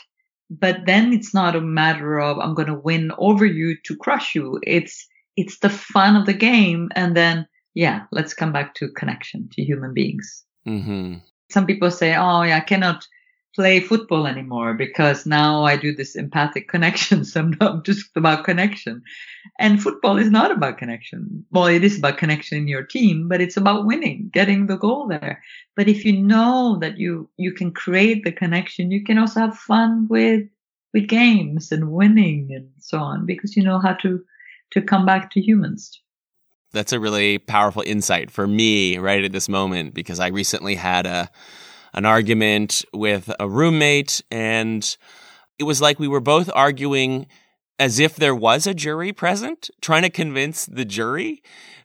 but 0.51 0.85
then 0.85 1.13
it's 1.13 1.33
not 1.33 1.55
a 1.55 1.61
matter 1.61 2.19
of 2.19 2.37
I'm 2.37 2.53
going 2.53 2.67
to 2.67 2.73
win 2.73 3.13
over 3.17 3.45
you 3.45 3.77
to 3.85 3.95
crush 3.95 4.35
you. 4.35 4.59
It's 4.63 5.07
it's 5.37 5.59
the 5.59 5.69
fun 5.69 6.15
of 6.15 6.25
the 6.25 6.33
game. 6.33 6.89
And 6.95 7.15
then, 7.15 7.47
yeah, 7.73 8.05
let's 8.11 8.33
come 8.33 8.51
back 8.51 8.75
to 8.75 8.89
connection 8.89 9.49
to 9.53 9.63
human 9.63 9.93
beings. 9.93 10.43
Mm-hmm. 10.67 11.15
Some 11.49 11.65
people 11.65 11.91
say, 11.91 12.15
oh, 12.15 12.43
yeah, 12.43 12.57
I 12.57 12.61
cannot 12.61 13.07
play 13.53 13.81
football 13.81 14.27
anymore 14.27 14.73
because 14.73 15.25
now 15.25 15.65
I 15.65 15.75
do 15.75 15.93
this 15.93 16.15
empathic 16.15 16.67
connection. 16.69 17.25
So 17.25 17.41
I'm 17.41 17.57
not 17.59 17.85
just 17.85 18.09
about 18.15 18.45
connection. 18.45 19.03
And 19.59 19.81
football 19.81 20.17
is 20.17 20.29
not 20.29 20.51
about 20.51 20.77
connection. 20.77 21.45
Well, 21.51 21.65
it 21.65 21.83
is 21.83 21.97
about 21.97 22.17
connection 22.17 22.57
in 22.57 22.67
your 22.67 22.83
team, 22.83 23.27
but 23.27 23.41
it's 23.41 23.57
about 23.57 23.85
winning, 23.85 24.29
getting 24.33 24.67
the 24.67 24.77
goal 24.77 25.07
there. 25.07 25.43
But 25.75 25.87
if 25.87 26.05
you 26.05 26.13
know 26.13 26.77
that 26.81 26.97
you, 26.97 27.29
you 27.37 27.51
can 27.51 27.71
create 27.71 28.23
the 28.23 28.31
connection, 28.31 28.91
you 28.91 29.03
can 29.03 29.17
also 29.17 29.41
have 29.41 29.57
fun 29.57 30.07
with, 30.09 30.47
with 30.93 31.07
games 31.07 31.71
and 31.71 31.91
winning 31.91 32.51
and 32.53 32.69
so 32.79 32.99
on 32.99 33.25
because 33.25 33.55
you 33.55 33.63
know 33.63 33.79
how 33.79 33.93
to 33.93 34.23
to 34.71 34.81
come 34.81 35.05
back 35.05 35.29
to 35.31 35.41
humans. 35.41 36.01
That's 36.73 36.93
a 36.93 36.99
really 36.99 37.37
powerful 37.37 37.83
insight 37.85 38.31
for 38.31 38.47
me 38.47 38.97
right 38.97 39.23
at 39.23 39.31
this 39.31 39.49
moment 39.49 39.93
because 39.93 40.19
I 40.19 40.27
recently 40.27 40.75
had 40.75 41.05
a 41.05 41.29
an 41.93 42.05
argument 42.05 42.85
with 42.93 43.29
a 43.39 43.49
roommate 43.49 44.21
and 44.31 44.97
it 45.59 45.63
was 45.63 45.81
like 45.81 45.99
we 45.99 46.07
were 46.07 46.21
both 46.21 46.49
arguing 46.55 47.27
as 47.81 47.99
if 47.99 48.15
there 48.15 48.35
was 48.35 48.67
a 48.67 48.73
jury 48.73 49.11
present, 49.11 49.69
trying 49.81 50.03
to 50.03 50.09
convince 50.09 50.65
the 50.67 50.85
jury. 50.85 51.41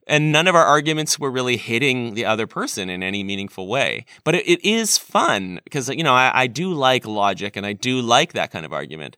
And 0.06 0.30
none 0.30 0.46
of 0.46 0.54
our 0.54 0.64
arguments 0.64 1.18
were 1.18 1.30
really 1.30 1.56
hitting 1.56 2.14
the 2.14 2.24
other 2.24 2.46
person 2.46 2.88
in 2.88 3.02
any 3.02 3.24
meaningful 3.24 3.66
way. 3.66 4.04
But 4.22 4.36
it, 4.36 4.46
it 4.46 4.64
is 4.64 4.98
fun 4.98 5.58
because, 5.64 5.88
you 5.88 6.04
know, 6.04 6.14
I, 6.14 6.30
I 6.42 6.46
do 6.46 6.72
like 6.72 7.06
logic 7.06 7.56
and 7.56 7.66
I 7.66 7.72
do 7.72 8.00
like 8.00 8.34
that 8.34 8.52
kind 8.52 8.64
of 8.64 8.72
argument. 8.72 9.16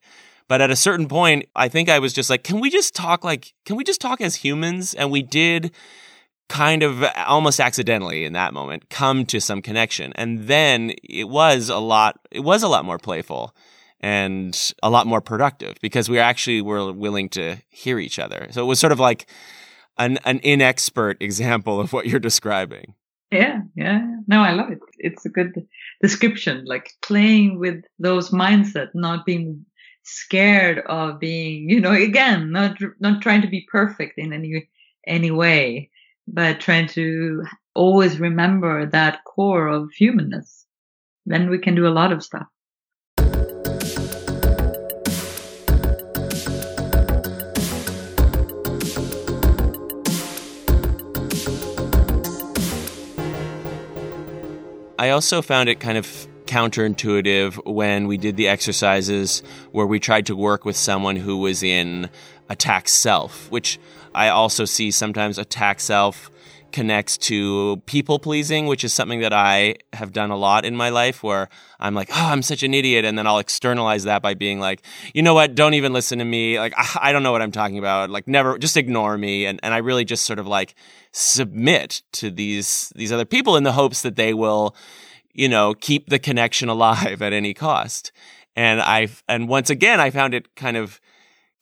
But 0.48 0.62
at 0.62 0.70
a 0.70 0.76
certain 0.76 1.08
point, 1.08 1.44
I 1.54 1.68
think 1.68 1.88
I 1.88 1.98
was 1.98 2.12
just 2.12 2.30
like, 2.30 2.42
can 2.42 2.58
we 2.60 2.70
just 2.70 2.94
talk 2.94 3.22
like, 3.22 3.52
can 3.64 3.76
we 3.76 3.84
just 3.84 4.00
talk 4.00 4.20
as 4.20 4.36
humans? 4.36 4.94
And 4.94 5.10
we 5.10 5.22
did 5.22 5.72
kind 6.48 6.82
of 6.82 7.04
almost 7.26 7.60
accidentally 7.60 8.24
in 8.24 8.32
that 8.32 8.54
moment 8.54 8.88
come 8.88 9.26
to 9.26 9.40
some 9.40 9.60
connection. 9.60 10.12
And 10.16 10.48
then 10.48 10.94
it 11.04 11.28
was 11.28 11.68
a 11.68 11.78
lot, 11.78 12.18
it 12.30 12.40
was 12.40 12.62
a 12.62 12.68
lot 12.68 12.86
more 12.86 12.98
playful 12.98 13.54
and 14.00 14.72
a 14.82 14.88
lot 14.88 15.06
more 15.06 15.20
productive 15.20 15.74
because 15.82 16.08
we 16.08 16.18
actually 16.18 16.62
were 16.62 16.92
willing 16.92 17.28
to 17.30 17.56
hear 17.68 17.98
each 17.98 18.18
other. 18.18 18.48
So 18.50 18.62
it 18.62 18.66
was 18.66 18.80
sort 18.80 18.92
of 18.92 19.00
like 19.00 19.28
an, 19.98 20.18
an 20.24 20.40
inexpert 20.40 21.16
example 21.20 21.80
of 21.80 21.92
what 21.92 22.06
you're 22.06 22.20
describing. 22.20 22.94
Yeah, 23.30 23.60
yeah. 23.76 24.00
No, 24.26 24.40
I 24.40 24.52
love 24.52 24.70
it. 24.70 24.78
It's 24.96 25.26
a 25.26 25.28
good 25.28 25.66
description, 26.00 26.64
like 26.64 26.92
playing 27.02 27.58
with 27.58 27.84
those 27.98 28.30
mindset, 28.30 28.88
not 28.94 29.26
being 29.26 29.66
scared 30.08 30.78
of 30.86 31.20
being, 31.20 31.68
you 31.68 31.80
know, 31.80 31.92
again, 31.92 32.50
not 32.50 32.78
not 33.00 33.22
trying 33.22 33.42
to 33.42 33.48
be 33.48 33.66
perfect 33.70 34.18
in 34.18 34.32
any 34.32 34.68
any 35.06 35.30
way, 35.30 35.90
but 36.26 36.60
trying 36.60 36.88
to 36.88 37.44
always 37.74 38.18
remember 38.18 38.86
that 38.86 39.24
core 39.24 39.68
of 39.68 39.90
humanness. 39.92 40.66
Then 41.26 41.50
we 41.50 41.58
can 41.58 41.74
do 41.74 41.86
a 41.86 41.96
lot 42.00 42.12
of 42.12 42.24
stuff. 42.24 42.46
I 55.00 55.10
also 55.10 55.42
found 55.42 55.68
it 55.68 55.78
kind 55.78 55.96
of 55.96 56.26
counterintuitive 56.48 57.72
when 57.72 58.08
we 58.08 58.16
did 58.16 58.36
the 58.36 58.48
exercises 58.48 59.42
where 59.70 59.86
we 59.86 60.00
tried 60.00 60.26
to 60.26 60.34
work 60.34 60.64
with 60.64 60.76
someone 60.76 61.14
who 61.14 61.36
was 61.36 61.62
in 61.62 62.10
attack 62.48 62.88
self, 62.88 63.50
which 63.50 63.78
I 64.14 64.30
also 64.30 64.64
see 64.64 64.90
sometimes 64.90 65.38
attack 65.38 65.78
self 65.78 66.30
connects 66.72 67.16
to 67.16 67.80
people 67.86 68.18
pleasing, 68.18 68.66
which 68.66 68.84
is 68.84 68.92
something 68.92 69.20
that 69.20 69.32
I 69.32 69.76
have 69.92 70.12
done 70.12 70.30
a 70.30 70.36
lot 70.36 70.64
in 70.64 70.76
my 70.76 70.90
life 70.90 71.22
where 71.22 71.48
I'm 71.80 71.94
like, 71.94 72.10
oh, 72.12 72.26
I'm 72.26 72.42
such 72.42 72.62
an 72.62 72.74
idiot. 72.74 73.04
And 73.04 73.16
then 73.16 73.26
I'll 73.26 73.38
externalize 73.38 74.04
that 74.04 74.22
by 74.22 74.34
being 74.34 74.60
like, 74.60 74.82
you 75.14 75.22
know 75.22 75.34
what? 75.34 75.54
Don't 75.54 75.74
even 75.74 75.92
listen 75.92 76.18
to 76.18 76.24
me. 76.24 76.58
Like, 76.58 76.74
I 77.00 77.12
don't 77.12 77.22
know 77.22 77.32
what 77.32 77.42
I'm 77.42 77.52
talking 77.52 77.78
about. 77.78 78.10
Like, 78.10 78.28
never, 78.28 78.58
just 78.58 78.76
ignore 78.76 79.16
me. 79.16 79.46
And, 79.46 79.60
and 79.62 79.72
I 79.72 79.78
really 79.78 80.04
just 80.04 80.24
sort 80.24 80.38
of 80.38 80.46
like 80.46 80.74
submit 81.12 82.02
to 82.12 82.30
these, 82.30 82.92
these 82.94 83.12
other 83.12 83.24
people 83.24 83.56
in 83.56 83.62
the 83.62 83.72
hopes 83.72 84.02
that 84.02 84.16
they 84.16 84.34
will, 84.34 84.76
you 85.38 85.48
know, 85.48 85.72
keep 85.72 86.08
the 86.08 86.18
connection 86.18 86.68
alive 86.68 87.22
at 87.22 87.32
any 87.32 87.54
cost. 87.54 88.12
And 88.56 88.80
I've, 88.80 89.22
and 89.28 89.48
once 89.48 89.70
again, 89.70 90.00
I 90.00 90.10
found 90.10 90.34
it 90.34 90.54
kind 90.56 90.76
of, 90.76 91.00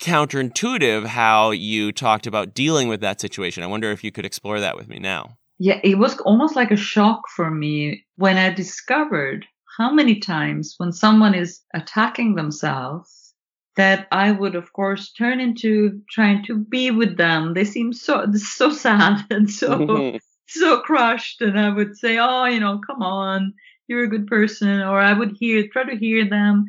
counterintuitive 0.00 1.06
how 1.06 1.50
you 1.50 1.90
talked 1.90 2.26
about 2.26 2.54
dealing 2.54 2.88
with 2.88 3.00
that 3.00 3.20
situation. 3.20 3.62
I 3.62 3.66
wonder 3.66 3.90
if 3.90 4.04
you 4.04 4.12
could 4.12 4.26
explore 4.26 4.60
that 4.60 4.76
with 4.76 4.88
me 4.88 4.98
now. 4.98 5.38
Yeah, 5.58 5.80
it 5.82 5.96
was 5.96 6.18
almost 6.18 6.54
like 6.54 6.70
a 6.70 6.76
shock 6.76 7.22
for 7.34 7.50
me 7.50 8.04
when 8.16 8.36
I 8.36 8.52
discovered 8.52 9.46
how 9.78 9.92
many 9.92 10.20
times 10.20 10.74
when 10.76 10.92
someone 10.92 11.34
is 11.34 11.60
attacking 11.74 12.34
themselves 12.34 13.34
that 13.76 14.06
I 14.10 14.32
would 14.32 14.54
of 14.54 14.72
course 14.72 15.12
turn 15.12 15.40
into 15.40 16.00
trying 16.10 16.44
to 16.44 16.58
be 16.58 16.90
with 16.90 17.16
them. 17.16 17.54
They 17.54 17.64
seem 17.64 17.92
so 17.92 18.26
so 18.34 18.70
sad 18.70 19.24
and 19.30 19.50
so 19.50 20.18
so 20.46 20.80
crushed 20.80 21.40
and 21.42 21.58
I 21.58 21.70
would 21.70 21.96
say, 21.96 22.18
"Oh, 22.18 22.44
you 22.46 22.60
know, 22.60 22.80
come 22.86 23.02
on. 23.02 23.54
You're 23.88 24.04
a 24.04 24.08
good 24.08 24.26
person." 24.26 24.82
Or 24.82 25.00
I 25.00 25.12
would 25.12 25.36
hear 25.38 25.66
try 25.68 25.84
to 25.84 25.96
hear 25.96 26.28
them 26.28 26.66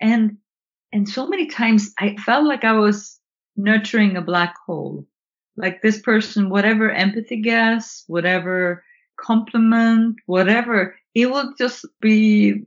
and 0.00 0.36
and 0.92 1.08
so 1.08 1.26
many 1.26 1.46
times 1.46 1.92
I 1.98 2.16
felt 2.16 2.46
like 2.46 2.64
I 2.64 2.72
was 2.72 3.18
nurturing 3.56 4.16
a 4.16 4.22
black 4.22 4.54
hole. 4.66 5.06
Like 5.56 5.80
this 5.80 6.00
person, 6.00 6.50
whatever 6.50 6.90
empathy 6.90 7.40
gas, 7.40 8.04
whatever 8.08 8.84
compliment, 9.18 10.16
whatever, 10.26 10.96
it 11.14 11.30
will 11.30 11.54
just 11.58 11.86
be 12.00 12.62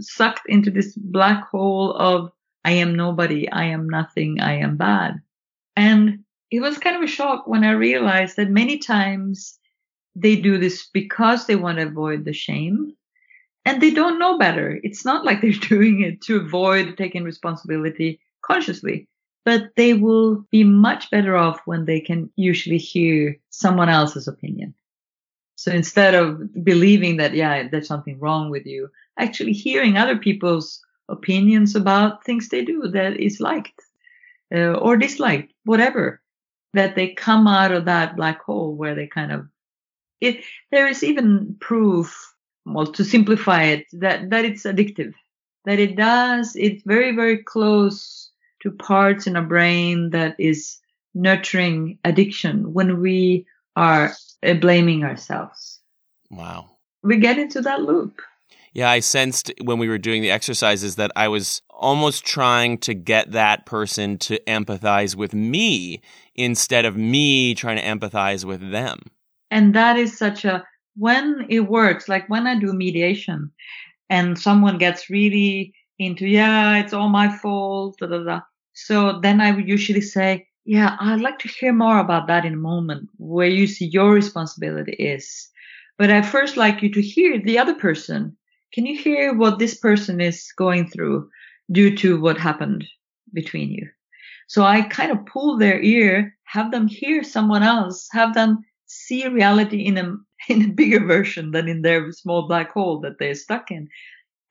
sucked 0.00 0.48
into 0.48 0.70
this 0.70 0.94
black 0.96 1.46
hole 1.48 1.92
of 1.94 2.30
I 2.64 2.72
am 2.72 2.94
nobody, 2.94 3.50
I 3.50 3.64
am 3.64 3.88
nothing, 3.88 4.40
I 4.40 4.54
am 4.58 4.76
bad. 4.76 5.20
And 5.76 6.23
it 6.54 6.60
was 6.60 6.78
kind 6.78 6.94
of 6.94 7.02
a 7.02 7.08
shock 7.08 7.48
when 7.48 7.64
I 7.64 7.72
realized 7.72 8.36
that 8.36 8.48
many 8.48 8.78
times 8.78 9.58
they 10.14 10.36
do 10.36 10.56
this 10.56 10.86
because 10.86 11.46
they 11.46 11.56
want 11.56 11.78
to 11.78 11.86
avoid 11.86 12.24
the 12.24 12.32
shame 12.32 12.94
and 13.64 13.82
they 13.82 13.90
don't 13.90 14.20
know 14.20 14.38
better. 14.38 14.78
It's 14.84 15.04
not 15.04 15.24
like 15.24 15.40
they're 15.42 15.50
doing 15.52 16.02
it 16.02 16.20
to 16.22 16.36
avoid 16.36 16.96
taking 16.96 17.24
responsibility 17.24 18.20
consciously, 18.42 19.08
but 19.44 19.70
they 19.76 19.94
will 19.94 20.44
be 20.52 20.62
much 20.62 21.10
better 21.10 21.36
off 21.36 21.58
when 21.64 21.86
they 21.86 22.00
can 22.00 22.30
usually 22.36 22.78
hear 22.78 23.36
someone 23.50 23.88
else's 23.88 24.28
opinion. 24.28 24.74
So 25.56 25.72
instead 25.72 26.14
of 26.14 26.62
believing 26.62 27.16
that, 27.16 27.34
yeah, 27.34 27.66
there's 27.68 27.88
something 27.88 28.20
wrong 28.20 28.48
with 28.48 28.64
you, 28.64 28.90
actually 29.18 29.52
hearing 29.52 29.96
other 29.96 30.16
people's 30.16 30.80
opinions 31.08 31.74
about 31.74 32.24
things 32.24 32.48
they 32.48 32.64
do 32.64 32.86
that 32.92 33.18
is 33.18 33.40
liked 33.40 33.80
uh, 34.54 34.74
or 34.74 34.96
disliked, 34.96 35.52
whatever, 35.64 36.20
that 36.74 36.94
they 36.94 37.08
come 37.08 37.46
out 37.46 37.72
of 37.72 37.86
that 37.86 38.16
black 38.16 38.42
hole 38.42 38.74
where 38.74 38.94
they 38.94 39.06
kind 39.06 39.32
of, 39.32 39.46
it, 40.20 40.44
there 40.70 40.86
is 40.86 41.02
even 41.02 41.56
proof 41.60 42.34
well, 42.66 42.86
to 42.86 43.04
simplify 43.04 43.64
it, 43.64 43.86
that, 43.92 44.30
that 44.30 44.44
it's 44.44 44.64
addictive, 44.64 45.12
that 45.64 45.78
it 45.78 45.96
does, 45.96 46.56
it's 46.56 46.82
very, 46.84 47.14
very 47.14 47.38
close 47.38 48.30
to 48.62 48.70
parts 48.70 49.26
in 49.26 49.36
our 49.36 49.42
brain 49.42 50.10
that 50.10 50.34
is 50.38 50.78
nurturing 51.14 51.98
addiction 52.04 52.72
when 52.72 53.00
we 53.00 53.46
are 53.76 54.12
uh, 54.42 54.54
blaming 54.54 55.04
ourselves. 55.04 55.80
Wow. 56.30 56.70
We 57.02 57.18
get 57.18 57.38
into 57.38 57.60
that 57.62 57.82
loop. 57.82 58.20
Yeah, 58.74 58.90
I 58.90 58.98
sensed 59.00 59.52
when 59.62 59.78
we 59.78 59.88
were 59.88 59.98
doing 59.98 60.20
the 60.20 60.32
exercises 60.32 60.96
that 60.96 61.12
I 61.14 61.28
was 61.28 61.62
almost 61.70 62.26
trying 62.26 62.78
to 62.78 62.92
get 62.92 63.30
that 63.30 63.66
person 63.66 64.18
to 64.18 64.40
empathize 64.48 65.14
with 65.14 65.32
me 65.32 66.02
instead 66.34 66.84
of 66.84 66.96
me 66.96 67.54
trying 67.54 67.76
to 67.76 67.84
empathize 67.84 68.44
with 68.44 68.72
them. 68.72 68.98
And 69.52 69.74
that 69.74 69.96
is 69.96 70.18
such 70.18 70.44
a 70.44 70.64
when 70.96 71.46
it 71.48 71.60
works, 71.60 72.08
like 72.08 72.28
when 72.28 72.48
I 72.48 72.58
do 72.58 72.72
mediation 72.72 73.52
and 74.10 74.38
someone 74.38 74.78
gets 74.78 75.08
really 75.08 75.72
into, 76.00 76.26
yeah, 76.26 76.78
it's 76.78 76.92
all 76.92 77.08
my 77.08 77.36
fault, 77.38 77.96
da, 78.00 78.06
da, 78.06 78.24
da. 78.24 78.40
So 78.72 79.20
then 79.20 79.40
I 79.40 79.52
would 79.52 79.68
usually 79.68 80.00
say, 80.00 80.48
yeah, 80.64 80.96
I'd 80.98 81.20
like 81.20 81.38
to 81.40 81.48
hear 81.48 81.72
more 81.72 81.98
about 81.98 82.26
that 82.26 82.44
in 82.44 82.54
a 82.54 82.56
moment 82.56 83.08
where 83.18 83.46
you 83.46 83.68
see 83.68 83.86
your 83.86 84.12
responsibility 84.12 84.92
is. 84.92 85.48
But 85.96 86.10
I 86.10 86.22
first 86.22 86.56
like 86.56 86.82
you 86.82 86.90
to 86.90 87.02
hear 87.02 87.40
the 87.40 87.58
other 87.58 87.74
person. 87.74 88.36
Can 88.74 88.86
you 88.86 88.98
hear 88.98 89.32
what 89.32 89.58
this 89.58 89.76
person 89.76 90.20
is 90.20 90.52
going 90.56 90.90
through 90.90 91.30
due 91.70 91.96
to 91.98 92.20
what 92.20 92.36
happened 92.38 92.84
between 93.32 93.70
you? 93.70 93.88
So 94.48 94.64
I 94.64 94.82
kind 94.82 95.12
of 95.12 95.24
pull 95.26 95.56
their 95.56 95.80
ear, 95.80 96.36
have 96.44 96.72
them 96.72 96.88
hear 96.88 97.22
someone 97.22 97.62
else, 97.62 98.08
have 98.10 98.34
them 98.34 98.64
see 98.86 99.26
reality 99.28 99.82
in 99.82 99.96
a 99.96 100.16
in 100.48 100.62
a 100.62 100.72
bigger 100.72 101.04
version 101.06 101.52
than 101.52 101.68
in 101.68 101.82
their 101.82 102.12
small 102.12 102.46
black 102.46 102.72
hole 102.72 103.00
that 103.00 103.18
they're 103.18 103.34
stuck 103.34 103.70
in. 103.70 103.88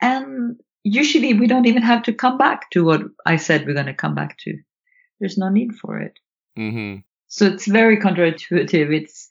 And 0.01 0.59
usually 0.83 1.33
we 1.33 1.47
don't 1.47 1.67
even 1.67 1.83
have 1.83 2.03
to 2.03 2.13
come 2.13 2.37
back 2.37 2.69
to 2.71 2.83
what 2.83 3.01
I 3.25 3.35
said 3.35 3.65
we're 3.65 3.73
going 3.73 3.85
to 3.85 3.93
come 3.93 4.15
back 4.15 4.37
to. 4.39 4.57
There's 5.19 5.37
no 5.37 5.49
need 5.49 5.75
for 5.75 5.99
it. 5.99 6.17
Mm-hmm. 6.57 7.01
So 7.27 7.45
it's 7.45 7.67
very 7.67 7.97
counterintuitive. 7.97 8.93
It's, 8.93 9.29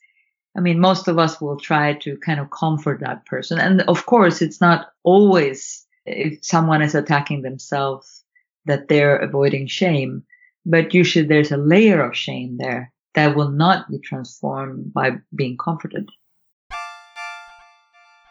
I 0.56 0.60
mean, 0.60 0.80
most 0.80 1.08
of 1.08 1.18
us 1.18 1.40
will 1.40 1.58
try 1.58 1.94
to 1.94 2.16
kind 2.18 2.38
of 2.38 2.50
comfort 2.50 3.00
that 3.00 3.24
person. 3.24 3.58
And 3.58 3.82
of 3.82 4.04
course, 4.06 4.42
it's 4.42 4.60
not 4.60 4.88
always 5.02 5.86
if 6.04 6.44
someone 6.44 6.82
is 6.82 6.94
attacking 6.94 7.42
themselves 7.42 8.24
that 8.66 8.88
they're 8.88 9.16
avoiding 9.16 9.66
shame, 9.66 10.24
but 10.66 10.92
usually 10.94 11.26
there's 11.26 11.52
a 11.52 11.56
layer 11.56 12.02
of 12.02 12.16
shame 12.16 12.58
there 12.58 12.92
that 13.14 13.34
will 13.34 13.50
not 13.50 13.90
be 13.90 13.98
transformed 13.98 14.92
by 14.92 15.12
being 15.34 15.56
comforted. 15.56 16.08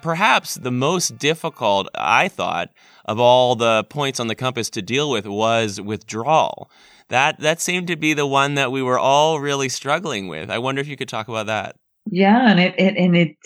Perhaps 0.01 0.55
the 0.55 0.71
most 0.71 1.19
difficult, 1.19 1.87
I 1.93 2.27
thought, 2.27 2.69
of 3.05 3.19
all 3.19 3.55
the 3.55 3.83
points 3.83 4.19
on 4.19 4.27
the 4.27 4.35
compass 4.35 4.69
to 4.71 4.81
deal 4.81 5.11
with 5.11 5.27
was 5.27 5.79
withdrawal. 5.79 6.71
That 7.09 7.39
that 7.39 7.61
seemed 7.61 7.87
to 7.87 7.95
be 7.95 8.13
the 8.13 8.25
one 8.25 8.55
that 8.55 8.71
we 8.71 8.81
were 8.81 8.97
all 8.97 9.39
really 9.39 9.69
struggling 9.69 10.27
with. 10.27 10.49
I 10.49 10.57
wonder 10.57 10.81
if 10.81 10.87
you 10.87 10.97
could 10.97 11.09
talk 11.09 11.27
about 11.27 11.45
that. 11.47 11.75
Yeah, 12.11 12.51
and 12.51 12.59
it, 12.59 12.75
it 12.77 12.97
and 12.97 13.15
it 13.15 13.37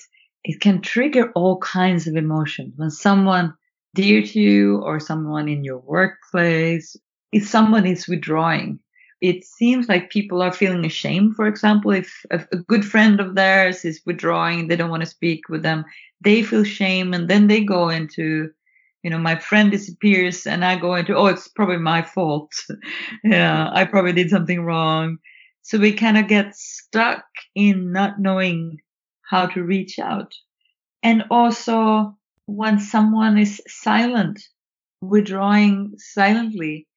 it 0.44 0.60
can 0.60 0.82
trigger 0.82 1.32
all 1.36 1.60
kinds 1.60 2.08
of 2.08 2.16
emotions 2.16 2.74
when 2.78 2.90
someone 2.92 3.54
dear 3.94 4.22
to 4.24 4.40
you 4.40 4.80
or 4.82 5.00
someone 5.00 5.48
in 5.48 5.64
your 5.64 5.80
workplace 5.80 6.98
if 7.32 7.48
someone 7.48 7.86
is 7.86 8.08
withdrawing. 8.08 8.80
It 9.22 9.46
seems 9.46 9.88
like 9.88 10.10
people 10.10 10.42
are 10.42 10.52
feeling 10.52 10.86
ashamed, 10.86 11.36
for 11.36 11.48
example, 11.48 11.92
if 11.92 12.26
a, 12.32 12.40
good 12.68 12.84
friend 12.86 13.20
of 13.22 13.36
theirs 13.36 13.86
is 13.86 14.02
withdrawing, 14.06 14.68
they 14.68 14.76
don't 14.76 14.90
want 14.90 15.04
to 15.04 15.10
speak 15.10 15.48
with 15.50 15.64
them, 15.64 15.86
they 16.22 16.44
feel 16.44 16.64
shame 16.66 17.14
and 17.14 17.30
then 17.30 17.48
they 17.48 17.64
go 17.64 17.90
into 17.90 18.50
you 19.04 19.12
know, 19.12 19.20
my 19.20 19.36
friend 19.36 19.70
disappears 19.70 20.48
and 20.48 20.66
I 20.66 20.78
go 20.80 20.96
into, 20.96 21.16
oh, 21.16 21.28
it's 21.28 21.48
probably 21.48 21.78
my 21.78 22.02
fault. 22.02 22.52
yeah, 23.24 23.70
I 23.72 23.86
probably 23.86 24.14
did 24.14 24.32
something 24.32 24.64
wrong. 24.64 25.20
So 25.66 25.80
we 25.80 25.94
kind 25.94 26.16
of 26.16 26.28
get 26.28 26.56
stuck 26.56 27.26
in 27.56 27.92
not 27.92 28.20
knowing 28.20 28.82
how 29.28 29.48
to 29.48 29.64
reach 29.64 29.98
out. 29.98 30.32
And 31.02 31.24
also 31.32 32.16
when 32.46 32.80
someone 32.80 33.40
is 33.40 33.60
silent, 33.68 34.40
withdrawing 35.02 35.96
silently, 35.98 36.88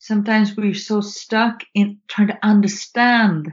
sometimes 0.00 0.56
we're 0.56 0.74
so 0.74 1.00
stuck 1.00 1.60
in 1.76 1.98
trying 2.08 2.26
to 2.26 2.38
understand 2.44 3.52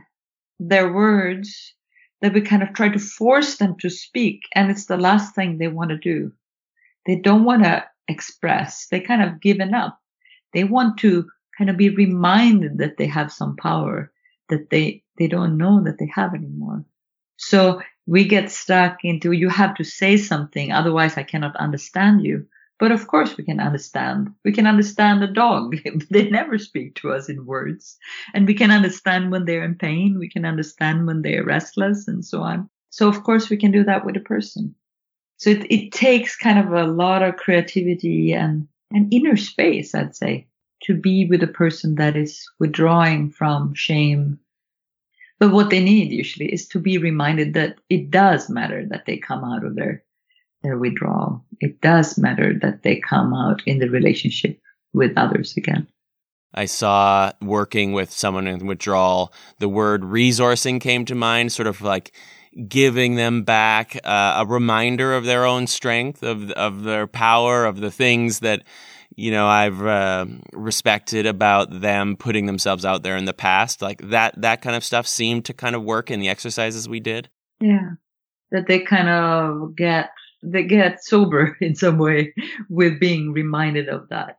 their 0.60 0.92
words 0.92 1.76
that 2.22 2.34
we 2.34 2.42
kind 2.42 2.64
of 2.64 2.74
try 2.74 2.90
to 2.90 2.98
force 2.98 3.58
them 3.58 3.76
to 3.82 3.90
speak. 3.92 4.42
And 4.56 4.72
it's 4.72 4.88
the 4.88 4.98
last 4.98 5.36
thing 5.36 5.60
they 5.60 5.68
want 5.68 5.92
to 5.92 5.98
do. 6.00 6.32
They 7.06 7.18
don't 7.18 7.46
want 7.46 7.66
to 7.66 7.86
express. 8.08 8.88
They 8.88 9.00
kind 9.00 9.22
of 9.22 9.42
given 9.42 9.76
up. 9.76 10.00
They 10.54 10.64
want 10.64 10.98
to 11.02 11.30
kind 11.56 11.70
of 11.70 11.78
be 11.78 11.90
reminded 11.90 12.80
that 12.80 12.98
they 12.98 13.06
have 13.06 13.32
some 13.32 13.58
power 13.58 14.12
that 14.50 14.70
they, 14.70 15.04
they 15.18 15.28
don't 15.28 15.58
know 15.58 15.84
that 15.84 15.98
they 15.98 16.10
have 16.14 16.34
anymore. 16.34 16.86
So 17.38 17.82
we 18.08 18.26
get 18.26 18.52
stuck 18.52 19.00
into 19.04 19.32
you 19.32 19.50
have 19.50 19.76
to 19.76 19.84
say 19.84 20.18
something. 20.18 20.72
Otherwise 20.72 21.18
I 21.18 21.24
cannot 21.24 21.56
understand 21.58 22.24
you. 22.24 22.48
But 22.78 22.92
of 22.92 23.08
course 23.08 23.38
we 23.38 23.46
can 23.46 23.60
understand. 23.60 24.30
We 24.44 24.52
can 24.52 24.68
understand 24.68 25.24
a 25.24 25.32
dog. 25.32 25.78
they 26.10 26.30
never 26.30 26.58
speak 26.58 26.96
to 26.96 27.14
us 27.14 27.30
in 27.30 27.46
words. 27.46 27.98
And 28.34 28.46
we 28.46 28.54
can 28.54 28.72
understand 28.72 29.32
when 29.32 29.46
they're 29.46 29.64
in 29.64 29.76
pain. 29.76 30.20
We 30.20 30.30
can 30.30 30.46
understand 30.46 31.08
when 31.08 31.22
they're 31.22 31.44
restless 31.44 32.08
and 32.08 32.24
so 32.24 32.42
on. 32.42 32.70
So 32.90 33.08
of 33.08 33.24
course 33.24 33.50
we 33.50 33.58
can 33.58 33.72
do 33.72 33.84
that 33.86 34.06
with 34.06 34.18
a 34.18 34.22
person. 34.22 34.76
So 35.38 35.50
it, 35.50 35.70
it 35.72 35.92
takes 35.92 36.36
kind 36.36 36.60
of 36.60 36.72
a 36.72 36.90
lot 36.90 37.24
of 37.24 37.36
creativity 37.36 38.34
and, 38.34 38.68
and 38.92 39.14
inner 39.14 39.36
space, 39.36 39.94
I'd 39.94 40.16
say, 40.16 40.48
to 40.86 40.96
be 40.96 41.26
with 41.26 41.44
a 41.44 41.48
person 41.48 41.96
that 41.96 42.16
is 42.16 42.48
withdrawing 42.60 43.32
from 43.32 43.74
shame. 43.74 44.40
But 45.40 45.52
what 45.52 45.70
they 45.70 45.84
need 45.84 46.12
usually 46.12 46.52
is 46.52 46.68
to 46.70 46.80
be 46.80 46.98
reminded 46.98 47.54
that 47.54 47.78
it 47.90 48.10
does 48.10 48.50
matter 48.50 48.86
that 48.90 49.06
they 49.06 49.18
come 49.18 49.44
out 49.44 49.66
of 49.66 49.76
their, 49.76 50.04
their 50.64 50.78
withdrawal. 50.78 51.46
It 51.60 51.82
does 51.82 52.18
matter 52.18 52.54
that 52.62 52.84
they 52.84 53.00
come 53.00 53.34
out 53.34 53.62
in 53.66 53.80
the 53.80 53.90
relationship 53.90 54.60
with 54.94 55.18
others 55.18 55.56
again. 55.58 55.88
I 56.54 56.66
saw 56.66 57.34
working 57.42 57.92
with 57.92 58.12
someone 58.12 58.48
in 58.48 58.66
withdrawal, 58.66 59.34
the 59.60 59.68
word 59.68 60.04
resourcing 60.04 60.80
came 60.80 61.04
to 61.06 61.16
mind, 61.16 61.52
sort 61.52 61.68
of 61.68 61.82
like 61.82 62.14
giving 62.70 63.16
them 63.16 63.44
back 63.44 64.00
uh, 64.06 64.36
a 64.38 64.46
reminder 64.46 65.14
of 65.14 65.26
their 65.26 65.46
own 65.46 65.68
strength, 65.68 66.24
of 66.24 66.50
of 66.52 66.84
their 66.84 67.08
power, 67.08 67.66
of 67.66 67.82
the 67.82 67.92
things 67.92 68.40
that 68.40 68.64
you 69.16 69.32
know 69.32 69.48
I've 69.48 69.82
uh, 69.82 70.26
respected 70.54 71.26
about 71.26 71.82
them 71.82 72.16
putting 72.18 72.46
themselves 72.46 72.86
out 72.86 73.04
there 73.04 73.18
in 73.18 73.26
the 73.26 73.34
past. 73.34 73.82
Like 73.82 74.10
that 74.10 74.40
that 74.42 74.62
kind 74.62 74.76
of 74.76 74.84
stuff 74.84 75.08
seemed 75.08 75.46
to 75.46 75.54
kind 75.54 75.76
of 75.76 75.84
work 75.84 76.12
in 76.12 76.20
the 76.20 76.30
exercises 76.30 76.88
we 76.88 77.00
did. 77.00 77.30
Yeah, 77.60 77.92
that 78.52 78.68
they 78.68 78.80
kind 78.80 79.10
of 79.10 79.76
get 79.76 80.12
they 80.44 80.64
get 80.64 81.04
sober 81.04 81.58
in 81.62 81.76
some 81.76 81.98
way 81.98 82.34
with 82.70 83.00
being 83.00 83.34
reminded 83.34 83.90
of 83.90 84.10
that. 84.10 84.38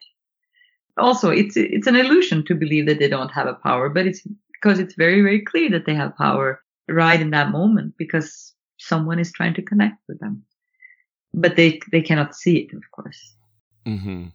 Also, 0.99 1.31
it's 1.31 1.57
it's 1.57 1.87
an 1.87 1.97
illusion 1.97 2.45
to 2.47 2.55
believe 2.55 2.87
that 2.87 2.99
they 2.99 3.09
don't 3.09 3.33
have 3.33 3.47
a 3.47 3.55
power, 3.55 3.89
but 3.89 4.07
it's 4.07 4.23
because 4.53 4.79
it's 4.79 4.95
very 4.95 5.21
very 5.21 5.43
clear 5.43 5.71
that 5.71 5.87
they 5.87 5.95
have 5.95 6.17
power 6.17 6.63
right 6.89 7.21
in 7.21 7.31
that 7.31 7.51
moment 7.51 7.95
because 7.99 8.55
someone 8.79 9.19
is 9.19 9.33
trying 9.33 9.55
to 9.55 9.63
connect 9.63 9.97
with 10.09 10.21
them. 10.21 10.45
But 11.35 11.57
they, 11.57 11.81
they 11.93 12.01
cannot 12.01 12.35
see 12.35 12.59
it, 12.59 12.75
of 12.75 12.83
course. 12.93 13.35
Mm-hmm. 13.87 14.27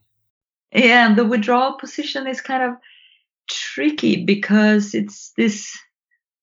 Yeah, 0.73 1.07
and 1.07 1.17
the 1.17 1.25
withdrawal 1.25 1.77
position 1.77 2.27
is 2.27 2.41
kind 2.41 2.63
of 2.63 2.73
tricky 3.49 4.23
because 4.23 4.93
it's 4.93 5.31
this, 5.35 5.77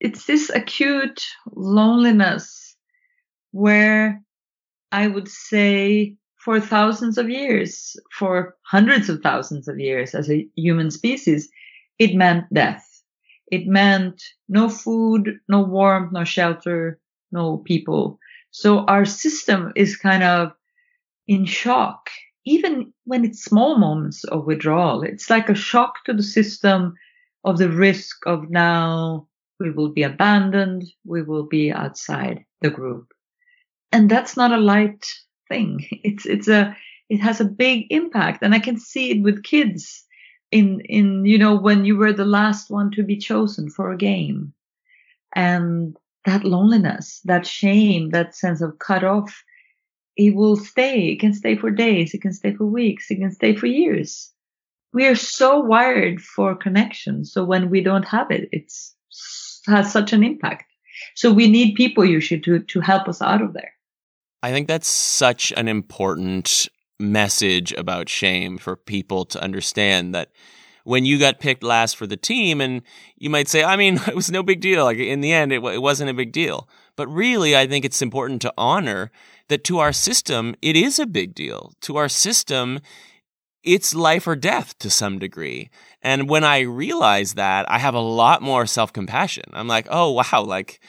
it's 0.01 0.27
this 0.27 0.51
acute 0.51 1.25
loneliness 1.55 2.77
where 3.53 4.23
I 4.93 5.07
would 5.07 5.29
say 5.29 6.17
for 6.37 6.61
thousands 6.61 7.19
of 7.19 7.29
years, 7.29 7.97
for 8.13 8.57
hundreds 8.63 9.09
of 9.09 9.21
thousands 9.23 9.69
of 9.69 9.79
years 9.79 10.15
as 10.15 10.31
a 10.31 10.47
human 10.57 10.91
species, 10.91 11.49
it 11.99 12.15
meant 12.15 12.53
death. 12.53 12.85
It 13.51 13.67
meant 13.67 14.23
no 14.49 14.69
food, 14.69 15.39
no 15.49 15.63
warmth, 15.63 16.13
no 16.13 16.25
shelter, 16.25 17.01
no 17.33 17.59
people. 17.59 18.19
So 18.51 18.81
our 18.85 19.05
system 19.05 19.73
is 19.77 19.97
kind 19.97 20.23
of 20.23 20.53
in 21.27 21.45
shock, 21.45 22.11
even 22.47 22.93
when 23.09 23.25
it's 23.25 23.43
small 23.43 23.79
moments 23.79 24.25
of 24.25 24.47
withdrawal. 24.47 25.03
It's 25.03 25.31
like 25.31 25.49
a 25.49 25.55
shock 25.55 26.05
to 26.05 26.13
the 26.13 26.23
system 26.23 26.95
of 27.45 27.59
the 27.59 27.71
risk 27.71 28.27
of 28.27 28.51
now 28.51 29.27
we 29.59 29.71
will 29.71 29.89
be 29.89 30.03
abandoned. 30.03 30.85
We 31.05 31.23
will 31.23 31.45
be 31.45 31.73
outside 31.73 32.45
the 32.61 32.71
group. 32.71 33.13
And 33.91 34.11
that's 34.11 34.37
not 34.37 34.53
a 34.53 34.59
light 34.59 35.07
thing. 35.49 35.85
It's, 36.05 36.27
it's 36.27 36.49
a, 36.49 36.77
it 37.09 37.19
has 37.19 37.41
a 37.41 37.45
big 37.45 37.87
impact. 37.91 38.43
And 38.43 38.55
I 38.55 38.59
can 38.59 38.79
see 38.79 39.11
it 39.11 39.23
with 39.23 39.43
kids 39.43 40.05
in 40.51 40.81
in 40.81 41.25
you 41.25 41.39
know 41.39 41.55
when 41.55 41.85
you 41.85 41.97
were 41.97 42.13
the 42.13 42.25
last 42.25 42.71
one 42.71 42.91
to 42.91 43.03
be 43.03 43.17
chosen 43.17 43.69
for 43.69 43.93
a 43.93 43.97
game 43.97 44.53
and 45.35 45.97
that 46.25 46.45
loneliness 46.45 47.21
that 47.25 47.47
shame 47.47 48.11
that 48.11 48.35
sense 48.35 48.61
of 48.61 48.79
cut 48.79 49.05
off 49.05 49.45
it 50.19 50.35
will 50.35 50.57
stay. 50.57 51.09
It 51.11 51.21
can 51.21 51.33
stay 51.33 51.57
for 51.57 51.71
days. 51.71 52.13
It 52.13 52.21
can 52.21 52.33
stay 52.33 52.53
for 52.53 52.67
weeks. 52.67 53.11
It 53.11 53.17
can 53.17 53.31
stay 53.31 53.55
for 53.55 53.67
years. 53.67 54.33
We 54.93 55.07
are 55.07 55.15
so 55.15 55.61
wired 55.61 56.21
for 56.21 56.57
connection. 56.57 57.25
So 57.25 57.45
when 57.45 57.71
we 57.71 57.81
don't 57.81 58.07
have 58.09 58.31
it 58.31 58.49
it's 58.53 58.95
has 59.67 59.93
such 59.93 60.13
an 60.13 60.25
impact. 60.25 60.65
So 61.15 61.33
we 61.33 61.49
need 61.49 61.75
people 61.75 62.05
usually 62.05 62.41
to 62.41 62.61
to 62.61 62.81
help 62.81 63.09
us 63.09 63.23
out 63.23 63.43
of 63.43 63.53
there. 63.53 63.73
I 64.43 64.51
think 64.51 64.67
that's 64.67 64.89
such 64.89 65.53
an 65.57 65.69
important 65.69 66.69
message 66.99 67.73
about 67.73 68.09
shame 68.09 68.59
for 68.59 68.77
people 68.77 69.25
to 69.27 69.41
understand 69.41 70.15
that 70.15 70.31
when 70.83 71.05
you 71.05 71.19
got 71.19 71.39
picked 71.39 71.63
last 71.63 71.97
for 71.97 72.07
the 72.07 72.17
team 72.17 72.61
and 72.61 72.83
you 73.17 73.31
might 73.31 73.47
say 73.47 73.63
i 73.63 73.77
mean 73.77 74.01
it 74.09 74.17
was 74.17 74.33
no 74.33 74.43
big 74.43 74.61
deal. 74.61 74.85
Like 74.85 74.99
in 74.99 75.21
the 75.21 75.33
end 75.33 75.53
it, 75.53 75.63
it 75.63 75.83
wasn't 75.83 76.11
a 76.11 76.15
big 76.15 76.33
deal. 76.33 76.69
But 76.97 77.07
really 77.07 77.57
i 77.57 77.69
think 77.69 77.85
it's 77.85 78.03
important 78.03 78.43
to 78.43 78.55
honor 78.59 79.13
that 79.49 79.65
to 79.65 79.79
our 79.79 79.93
system 79.93 80.55
it 80.63 80.77
is 80.77 80.99
a 80.99 81.07
big 81.07 81.35
deal 81.35 81.73
to 81.81 81.97
our 81.97 82.09
system 82.09 82.81
it's 83.65 83.95
life 83.95 84.27
or 84.27 84.37
death 84.37 84.79
to 84.79 84.89
some 84.89 85.19
degree 85.19 85.71
and 86.03 86.29
when 86.29 86.45
i 86.45 86.61
realize 86.61 87.35
that 87.35 87.71
i 87.71 87.79
have 87.79 87.95
a 87.95 88.01
lot 88.01 88.43
more 88.43 88.67
self-compassion 88.67 89.45
i'm 89.53 89.69
like 89.69 89.87
oh 89.91 90.11
wow 90.13 90.43
like 90.45 90.81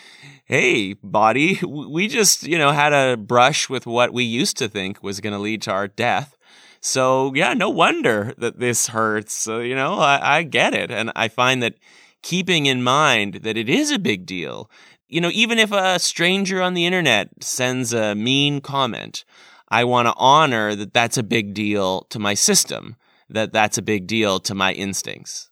hey, 0.49 0.93
body, 1.03 1.59
we 1.63 2.07
just, 2.07 2.43
you 2.43 2.57
know, 2.57 2.71
had 2.71 2.91
a 2.91 3.15
brush 3.15 3.69
with 3.69 3.85
what 3.85 4.11
we 4.11 4.23
used 4.23 4.57
to 4.57 4.67
think 4.67 5.01
was 5.01 5.21
going 5.21 5.33
to 5.33 5.39
lead 5.39 5.61
to 5.61 5.71
our 5.71 5.87
death. 5.87 6.35
So, 6.81 7.33
yeah, 7.35 7.53
no 7.53 7.69
wonder 7.69 8.33
that 8.37 8.59
this 8.59 8.87
hurts. 8.87 9.33
So, 9.33 9.59
you 9.59 9.75
know, 9.75 9.99
I, 9.99 10.37
I 10.37 10.43
get 10.43 10.73
it. 10.73 10.91
And 10.91 11.11
I 11.15 11.27
find 11.27 11.61
that 11.61 11.75
keeping 12.23 12.65
in 12.65 12.83
mind 12.83 13.35
that 13.43 13.57
it 13.57 13.69
is 13.69 13.91
a 13.91 13.99
big 13.99 14.25
deal, 14.25 14.69
you 15.09 15.19
know, 15.19 15.31
even 15.33 15.57
if 15.57 15.71
a 15.71 15.99
stranger 15.99 16.61
on 16.61 16.75
the 16.75 16.85
internet 16.85 17.43
sends 17.43 17.93
a 17.93 18.15
mean 18.15 18.61
comment, 18.61 19.25
I 19.67 19.83
want 19.83 20.07
to 20.07 20.13
honor 20.17 20.75
that 20.75 20.93
that's 20.93 21.17
a 21.17 21.23
big 21.23 21.53
deal 21.53 22.01
to 22.09 22.19
my 22.19 22.35
system, 22.35 22.95
that 23.29 23.51
that's 23.51 23.77
a 23.77 23.81
big 23.81 24.07
deal 24.07 24.39
to 24.41 24.55
my 24.55 24.71
instincts. 24.73 25.49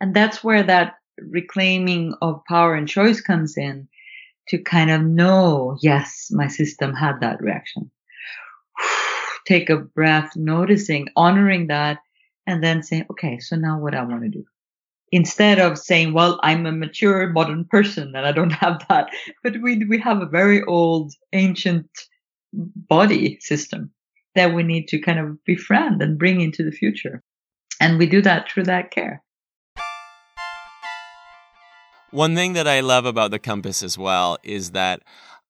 And 0.00 0.14
that's 0.14 0.42
where 0.42 0.62
that 0.62 0.94
reclaiming 1.18 2.14
of 2.22 2.42
power 2.48 2.74
and 2.74 2.88
choice 2.88 3.20
comes 3.20 3.56
in 3.56 3.88
to 4.48 4.58
kind 4.58 4.90
of 4.90 5.02
know, 5.02 5.76
yes, 5.82 6.28
my 6.30 6.46
system 6.48 6.94
had 6.94 7.20
that 7.20 7.40
reaction. 7.40 7.90
Take 9.46 9.70
a 9.70 9.76
breath, 9.76 10.32
noticing, 10.36 11.08
honoring 11.16 11.66
that, 11.66 11.98
and 12.46 12.62
then 12.62 12.82
saying, 12.82 13.06
okay, 13.10 13.38
so 13.38 13.56
now 13.56 13.78
what 13.78 13.94
I 13.94 14.02
want 14.02 14.22
to 14.22 14.28
do. 14.28 14.44
Instead 15.12 15.58
of 15.58 15.76
saying, 15.76 16.12
well, 16.12 16.38
I'm 16.42 16.66
a 16.66 16.72
mature 16.72 17.28
modern 17.30 17.64
person 17.64 18.14
and 18.14 18.26
I 18.26 18.32
don't 18.32 18.50
have 18.64 18.84
that, 18.88 19.10
but 19.42 19.60
we, 19.60 19.84
we 19.84 19.98
have 19.98 20.22
a 20.22 20.26
very 20.26 20.62
old 20.62 21.12
ancient 21.32 21.88
body 22.52 23.38
system 23.40 23.90
that 24.34 24.54
we 24.54 24.62
need 24.62 24.86
to 24.88 25.00
kind 25.00 25.18
of 25.18 25.44
befriend 25.44 26.00
and 26.02 26.18
bring 26.18 26.40
into 26.40 26.62
the 26.62 26.70
future. 26.70 27.22
And 27.80 27.98
we 27.98 28.06
do 28.06 28.22
that 28.22 28.50
through 28.50 28.64
that 28.64 28.90
care. 28.90 29.22
One 32.12 32.34
thing 32.34 32.54
that 32.54 32.66
I 32.66 32.80
love 32.80 33.04
about 33.04 33.30
the 33.30 33.38
compass 33.38 33.82
as 33.82 33.96
well 33.96 34.36
is 34.42 34.72
that 34.72 35.02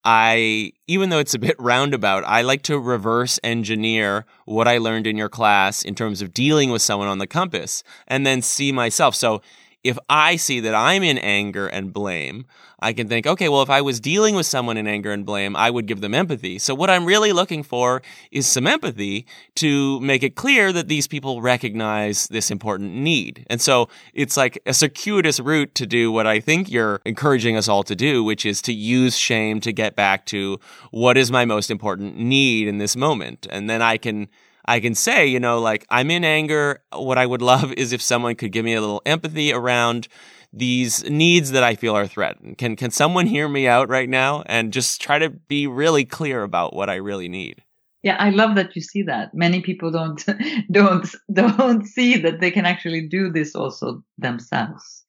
I, 0.05 0.73
even 0.87 1.11
though 1.11 1.19
it's 1.19 1.35
a 1.35 1.39
bit 1.39 1.57
roundabout, 1.59 2.25
I 2.27 2.43
like 2.43 2.63
to 2.63 2.79
reverse 2.79 3.39
engineer 3.43 4.27
what 4.45 4.69
I 4.69 4.79
learned 4.79 5.07
in 5.07 5.17
your 5.17 5.29
class 5.29 5.83
in 5.83 5.95
terms 5.95 6.23
of 6.23 6.33
dealing 6.33 6.71
with 6.71 6.83
someone 6.83 7.09
on 7.09 7.19
the 7.19 7.27
compass 7.27 7.83
and 8.07 8.27
then 8.27 8.43
see 8.43 8.73
myself. 8.73 9.15
So 9.15 9.43
if 9.83 9.99
I 10.09 10.37
see 10.37 10.61
that 10.61 10.75
I'm 10.75 11.03
in 11.03 11.19
anger 11.19 11.67
and 11.67 11.93
blame, 11.93 12.45
I 12.83 12.93
can 12.93 13.09
think, 13.09 13.27
okay, 13.27 13.49
well, 13.49 13.63
if 13.63 13.71
I 13.71 13.81
was 13.81 14.01
dealing 14.01 14.35
with 14.35 14.47
someone 14.47 14.77
in 14.77 14.87
anger 14.87 15.13
and 15.13 15.25
blame, 15.25 15.55
I 15.55 15.71
would 15.71 15.87
give 15.87 16.01
them 16.01 16.15
empathy. 16.15 16.59
So 16.59 16.75
what 16.75 16.91
I'm 16.91 17.05
really 17.05 17.33
looking 17.33 17.63
for 17.63 18.03
is 18.31 18.47
some 18.47 18.67
empathy 18.67 19.27
to 19.57 20.01
make 20.01 20.23
it 20.23 20.35
clear 20.35 20.73
that 20.73 20.89
these 20.89 21.07
people 21.07 21.43
recognize 21.43 22.27
this 22.29 22.51
important 22.51 22.95
need. 22.95 23.47
And 23.49 23.61
so 23.61 23.89
it's 24.15 24.37
like 24.37 24.61
a 24.67 24.75
circuitous 24.75 25.41
route 25.41 25.75
to 25.77 25.87
do 25.87 26.11
what 26.11 26.27
I 26.27 26.41
think 26.41 26.71
you're 26.71 27.01
encouraging 27.05 27.57
us 27.57 27.69
all 27.69 27.83
to 27.85 27.97
do, 27.97 28.25
which 28.25 28.47
is 28.47 28.63
to 28.63 28.73
use 28.73 29.17
shame 29.17 29.61
to 29.61 29.73
get 29.73 29.97
back 29.97 30.27
to 30.27 30.59
what 30.91 31.17
is 31.17 31.31
my 31.31 31.45
most 31.45 31.71
important 31.71 32.17
need 32.17 32.69
in 32.69 32.79
this 32.79 32.97
moment. 32.97 33.47
And 33.51 33.69
then 33.69 33.83
I 33.83 33.97
can 33.97 34.29
I 34.65 34.81
can 34.81 34.95
say, 34.95 35.27
you 35.27 35.41
know, 35.41 35.61
like 35.61 35.87
I'm 35.91 36.11
in 36.11 36.25
anger. 36.25 36.83
What 36.93 37.19
I 37.19 37.27
would 37.27 37.43
love 37.53 37.73
is 37.73 37.93
if 37.93 38.03
someone 38.03 38.35
could 38.35 38.53
give 38.53 38.65
me 38.65 38.75
a 38.75 38.81
little 38.81 39.03
empathy 39.07 39.53
around 39.53 40.09
these 40.53 41.09
needs 41.09 41.53
that 41.53 41.63
I 41.63 41.77
feel 41.77 41.97
are 41.97 42.07
threatened. 42.07 42.59
Can 42.59 42.77
can 42.77 42.91
someone 42.91 43.27
hear 43.27 43.49
me 43.49 43.69
out 43.69 43.89
right 43.89 44.09
now 44.09 44.43
and 44.47 44.73
just 44.73 45.01
try 45.01 45.19
to 45.19 45.31
be 45.31 45.67
really 45.67 46.05
clear 46.05 46.43
about 46.43 46.75
what 46.75 46.91
I 46.91 46.97
really 46.97 47.29
need? 47.29 47.63
Yeah, 48.03 48.17
I 48.19 48.31
love 48.31 48.57
that 48.57 48.75
you 48.75 48.83
see 48.83 49.03
that. 49.03 49.35
Many 49.35 49.61
people 49.61 49.91
don't 49.91 50.25
don't 50.71 51.09
don't 51.33 51.87
see 51.87 52.17
that 52.17 52.41
they 52.41 52.51
can 52.51 52.67
actually 52.67 53.07
do 53.07 53.31
this 53.31 53.55
also 53.55 54.03
themselves. 54.19 55.05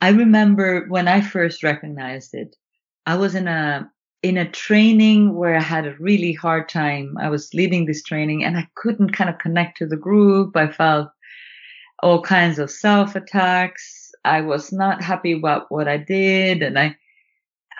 I 0.00 0.08
remember 0.10 0.86
when 0.88 1.08
I 1.08 1.20
first 1.20 1.62
recognized 1.62 2.30
it, 2.32 2.56
I 3.06 3.16
was 3.16 3.34
in 3.34 3.46
a 3.46 3.90
in 4.22 4.36
a 4.36 4.50
training 4.50 5.34
where 5.34 5.56
I 5.56 5.62
had 5.62 5.86
a 5.86 5.96
really 5.98 6.32
hard 6.32 6.68
time. 6.68 7.16
I 7.18 7.28
was 7.28 7.54
leading 7.54 7.86
this 7.86 8.02
training 8.02 8.44
and 8.44 8.56
I 8.58 8.68
couldn't 8.74 9.12
kind 9.12 9.30
of 9.30 9.38
connect 9.38 9.78
to 9.78 9.86
the 9.86 9.96
group. 9.96 10.56
I 10.56 10.70
felt 10.70 11.10
all 12.02 12.22
kinds 12.22 12.58
of 12.58 12.70
self 12.70 13.16
attacks. 13.16 14.12
I 14.24 14.42
was 14.42 14.72
not 14.72 15.02
happy 15.02 15.32
about 15.32 15.70
what 15.70 15.88
I 15.88 15.96
did. 15.96 16.62
And 16.62 16.78
I, 16.78 16.96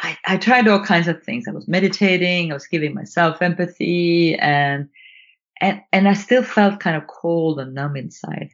I, 0.01 0.17
I 0.27 0.37
tried 0.39 0.67
all 0.67 0.83
kinds 0.83 1.09
of 1.09 1.23
things. 1.23 1.47
I 1.47 1.53
was 1.53 1.69
meditating. 1.69 2.51
I 2.51 2.55
was 2.55 2.67
giving 2.67 2.95
myself 2.95 3.43
empathy 3.43 4.37
and, 4.37 4.89
and, 5.61 5.83
and 5.93 6.09
I 6.09 6.15
still 6.15 6.43
felt 6.43 6.81
kind 6.81 6.97
of 6.97 7.07
cold 7.07 7.61
and 7.61 7.75
numb 7.75 7.97
inside. 7.97 8.51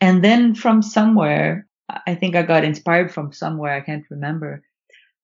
And 0.00 0.24
then 0.24 0.56
from 0.56 0.82
somewhere, 0.82 1.68
I 2.06 2.16
think 2.16 2.34
I 2.34 2.42
got 2.42 2.64
inspired 2.64 3.14
from 3.14 3.32
somewhere. 3.32 3.74
I 3.74 3.80
can't 3.80 4.04
remember 4.10 4.64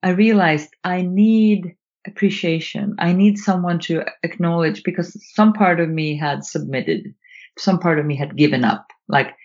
I 0.02 0.10
realized 0.10 0.70
I 0.84 1.02
need 1.02 1.76
appreciation. 2.06 2.96
I 2.98 3.12
need 3.12 3.38
someone 3.38 3.78
to 3.80 4.04
acknowledge 4.22 4.82
because 4.82 5.16
some 5.34 5.52
part 5.52 5.78
of 5.80 5.88
me 5.88 6.16
had 6.16 6.44
submitted. 6.44 7.14
Some 7.58 7.78
part 7.78 7.98
of 7.98 8.06
me 8.06 8.16
had 8.16 8.36
given 8.36 8.64
up. 8.64 8.88
Like 9.08 9.36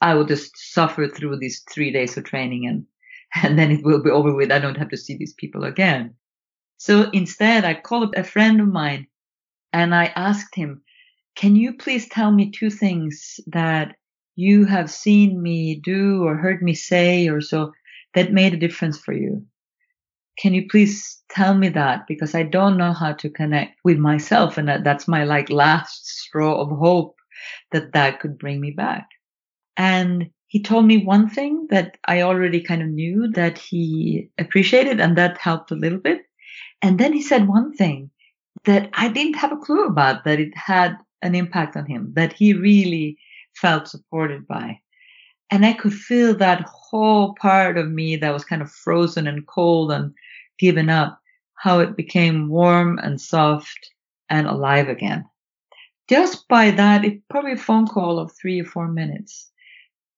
I 0.00 0.14
will 0.14 0.26
just 0.26 0.56
suffer 0.56 1.08
through 1.08 1.38
these 1.38 1.64
three 1.72 1.90
days 1.90 2.16
of 2.16 2.24
training 2.24 2.66
and, 2.66 2.84
and 3.42 3.58
then 3.58 3.70
it 3.70 3.84
will 3.84 4.02
be 4.02 4.10
over 4.10 4.34
with. 4.34 4.52
I 4.52 4.58
don't 4.58 4.76
have 4.76 4.90
to 4.90 4.96
see 4.96 5.16
these 5.16 5.32
people 5.32 5.64
again. 5.64 6.14
So 6.76 7.08
instead, 7.12 7.64
I 7.64 7.74
called 7.74 8.14
a 8.14 8.24
friend 8.24 8.60
of 8.60 8.68
mine 8.68 9.06
and 9.72 9.94
I 9.94 10.06
asked 10.16 10.54
him, 10.54 10.82
can 11.34 11.56
you 11.56 11.72
please 11.72 12.08
tell 12.08 12.30
me 12.30 12.50
two 12.50 12.70
things 12.70 13.40
that 13.46 13.96
you 14.36 14.66
have 14.66 14.90
seen 14.90 15.42
me 15.42 15.80
do 15.82 16.22
or 16.24 16.36
heard 16.36 16.62
me 16.62 16.74
say 16.74 17.28
or 17.28 17.40
so 17.40 17.72
that 18.14 18.32
made 18.32 18.54
a 18.54 18.58
difference 18.58 18.98
for 18.98 19.12
you? 19.12 19.46
Can 20.38 20.54
you 20.54 20.66
please 20.68 21.22
tell 21.28 21.54
me 21.54 21.68
that? 21.70 22.06
Because 22.06 22.34
I 22.34 22.42
don't 22.42 22.76
know 22.76 22.92
how 22.92 23.12
to 23.12 23.30
connect 23.30 23.78
with 23.84 23.98
myself. 23.98 24.58
And 24.58 24.68
that, 24.68 24.84
that's 24.84 25.06
my 25.06 25.24
like 25.24 25.50
last 25.50 26.06
straw 26.06 26.60
of 26.60 26.70
hope 26.70 27.16
that 27.72 27.92
that 27.92 28.20
could 28.20 28.38
bring 28.38 28.60
me 28.60 28.70
back. 28.70 29.08
And 29.76 30.30
he 30.48 30.62
told 30.62 30.86
me 30.86 30.98
one 30.98 31.28
thing 31.28 31.66
that 31.70 31.96
I 32.06 32.22
already 32.22 32.60
kind 32.60 32.82
of 32.82 32.88
knew 32.88 33.28
that 33.32 33.58
he 33.58 34.28
appreciated 34.38 35.00
and 35.00 35.16
that 35.18 35.38
helped 35.38 35.70
a 35.70 35.76
little 35.76 35.98
bit. 35.98 36.22
And 36.82 36.98
then 36.98 37.12
he 37.12 37.22
said 37.22 37.48
one 37.48 37.72
thing 37.74 38.10
that 38.64 38.90
I 38.94 39.08
didn't 39.08 39.34
have 39.34 39.52
a 39.52 39.56
clue 39.56 39.84
about 39.84 40.24
that 40.24 40.38
it 40.38 40.56
had 40.56 40.96
an 41.22 41.34
impact 41.34 41.76
on 41.76 41.86
him, 41.86 42.12
that 42.14 42.32
he 42.32 42.54
really 42.54 43.18
felt 43.56 43.88
supported 43.88 44.46
by. 44.46 44.80
And 45.50 45.64
I 45.64 45.72
could 45.72 45.92
feel 45.92 46.34
that 46.36 46.66
whole 46.68 47.34
part 47.34 47.76
of 47.76 47.90
me 47.90 48.16
that 48.16 48.32
was 48.32 48.44
kind 48.44 48.62
of 48.62 48.70
frozen 48.70 49.26
and 49.26 49.46
cold 49.46 49.92
and 49.92 50.12
given 50.58 50.88
up, 50.90 51.20
how 51.54 51.80
it 51.80 51.96
became 51.96 52.48
warm 52.48 52.98
and 52.98 53.20
soft 53.20 53.90
and 54.28 54.46
alive 54.46 54.88
again. 54.88 55.24
Just 56.08 56.46
by 56.48 56.70
that, 56.72 57.04
it 57.04 57.22
probably 57.30 57.52
a 57.52 57.56
phone 57.56 57.86
call 57.86 58.18
of 58.18 58.32
three 58.32 58.60
or 58.60 58.64
four 58.64 58.88
minutes. 58.88 59.50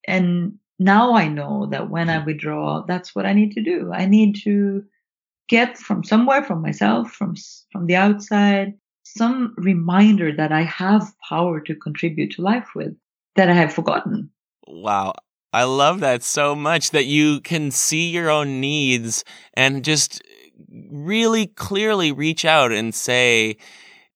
And 0.08 0.58
now 0.78 1.14
I 1.14 1.28
know 1.28 1.66
that 1.70 1.90
when 1.90 2.10
I 2.10 2.24
withdraw, 2.24 2.84
that's 2.86 3.14
what 3.14 3.26
I 3.26 3.32
need 3.32 3.52
to 3.52 3.62
do. 3.62 3.92
I 3.92 4.06
need 4.06 4.36
to 4.42 4.84
get 5.48 5.78
from 5.78 6.02
somewhere, 6.02 6.42
from 6.42 6.60
myself, 6.60 7.12
from, 7.12 7.34
from 7.70 7.86
the 7.86 7.96
outside, 7.96 8.74
some 9.04 9.54
reminder 9.56 10.34
that 10.34 10.50
I 10.50 10.62
have 10.62 11.12
power 11.28 11.60
to 11.60 11.74
contribute 11.76 12.32
to 12.32 12.42
life 12.42 12.68
with 12.74 12.96
that 13.36 13.48
I 13.48 13.54
have 13.54 13.72
forgotten. 13.72 14.30
Wow. 14.66 15.14
I 15.56 15.64
love 15.64 16.00
that 16.00 16.22
so 16.22 16.54
much 16.54 16.90
that 16.90 17.06
you 17.06 17.40
can 17.40 17.70
see 17.70 18.10
your 18.10 18.28
own 18.28 18.60
needs 18.60 19.24
and 19.54 19.82
just 19.82 20.22
really 20.90 21.46
clearly 21.46 22.12
reach 22.12 22.44
out 22.44 22.72
and 22.72 22.94
say, 22.94 23.56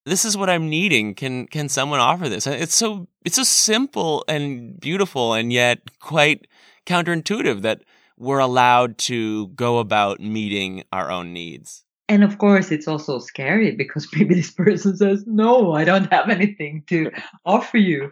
this 0.05 0.27
is 0.27 0.37
what 0.37 0.51
I'm 0.51 0.69
needing. 0.69 1.15
Can 1.15 1.47
can 1.47 1.71
someone 1.71 1.99
offer 1.99 2.29
this? 2.29 2.47
It's 2.47 2.75
so 2.75 3.09
it's 3.25 3.37
so 3.37 3.43
simple 3.43 4.23
and 4.29 4.79
beautiful 4.79 5.33
and 5.33 5.51
yet 5.51 5.79
quite 5.99 6.47
counterintuitive 6.85 7.63
that 7.63 7.85
we're 8.19 8.39
allowed 8.39 8.99
to 9.09 9.49
go 9.49 9.79
about 9.79 10.21
meeting 10.21 10.85
our 10.93 11.11
own 11.11 11.33
needs. 11.33 11.85
And 12.11 12.25
of 12.25 12.39
course, 12.39 12.73
it's 12.73 12.89
also 12.89 13.21
scary 13.21 13.71
because 13.71 14.09
maybe 14.15 14.35
this 14.35 14.51
person 14.51 14.97
says, 14.97 15.23
no, 15.27 15.73
I 15.73 15.85
don't 15.85 16.13
have 16.13 16.29
anything 16.29 16.83
to 16.89 17.13
offer 17.47 17.79
you. 17.79 18.11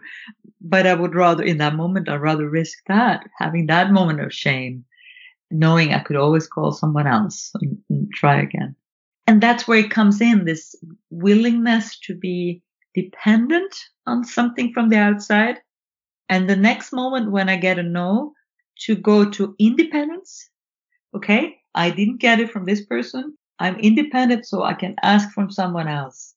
But 0.61 0.85
I 0.85 0.93
would 0.93 1.15
rather, 1.15 1.43
in 1.43 1.57
that 1.59 1.75
moment, 1.75 2.09
I'd 2.09 2.21
rather 2.21 2.49
risk 2.49 2.79
that, 2.87 3.25
having 3.37 3.67
that 3.67 3.91
moment 3.91 4.19
of 4.19 4.33
shame, 4.33 4.83
knowing 5.51 5.93
I 5.93 5.99
could 5.99 6.17
always 6.17 6.47
call 6.47 6.71
someone 6.71 7.07
else 7.07 7.51
and, 7.61 7.77
and 7.89 8.11
try 8.13 8.41
again. 8.41 8.75
And 9.25 9.41
that's 9.41 9.67
where 9.67 9.79
it 9.79 9.91
comes 9.91 10.21
in, 10.21 10.45
this 10.45 10.75
willingness 11.09 11.97
to 11.99 12.15
be 12.15 12.61
dependent 12.93 13.75
on 14.05 14.23
something 14.23 14.73
from 14.73 14.89
the 14.89 14.97
outside. 14.97 15.59
And 16.27 16.49
the 16.49 16.55
next 16.55 16.91
moment 16.91 17.31
when 17.31 17.47
I 17.47 17.55
get 17.55 17.79
a 17.79 17.83
no, 17.83 18.33
to 18.81 18.95
go 18.95 19.29
to 19.29 19.55
independence. 19.59 20.49
Okay. 21.15 21.57
I 21.75 21.89
didn't 21.91 22.17
get 22.17 22.39
it 22.39 22.51
from 22.51 22.65
this 22.65 22.85
person. 22.85 23.37
I'm 23.59 23.77
independent, 23.77 24.45
so 24.45 24.63
I 24.63 24.73
can 24.73 24.95
ask 25.03 25.31
from 25.31 25.51
someone 25.51 25.87
else. 25.87 26.33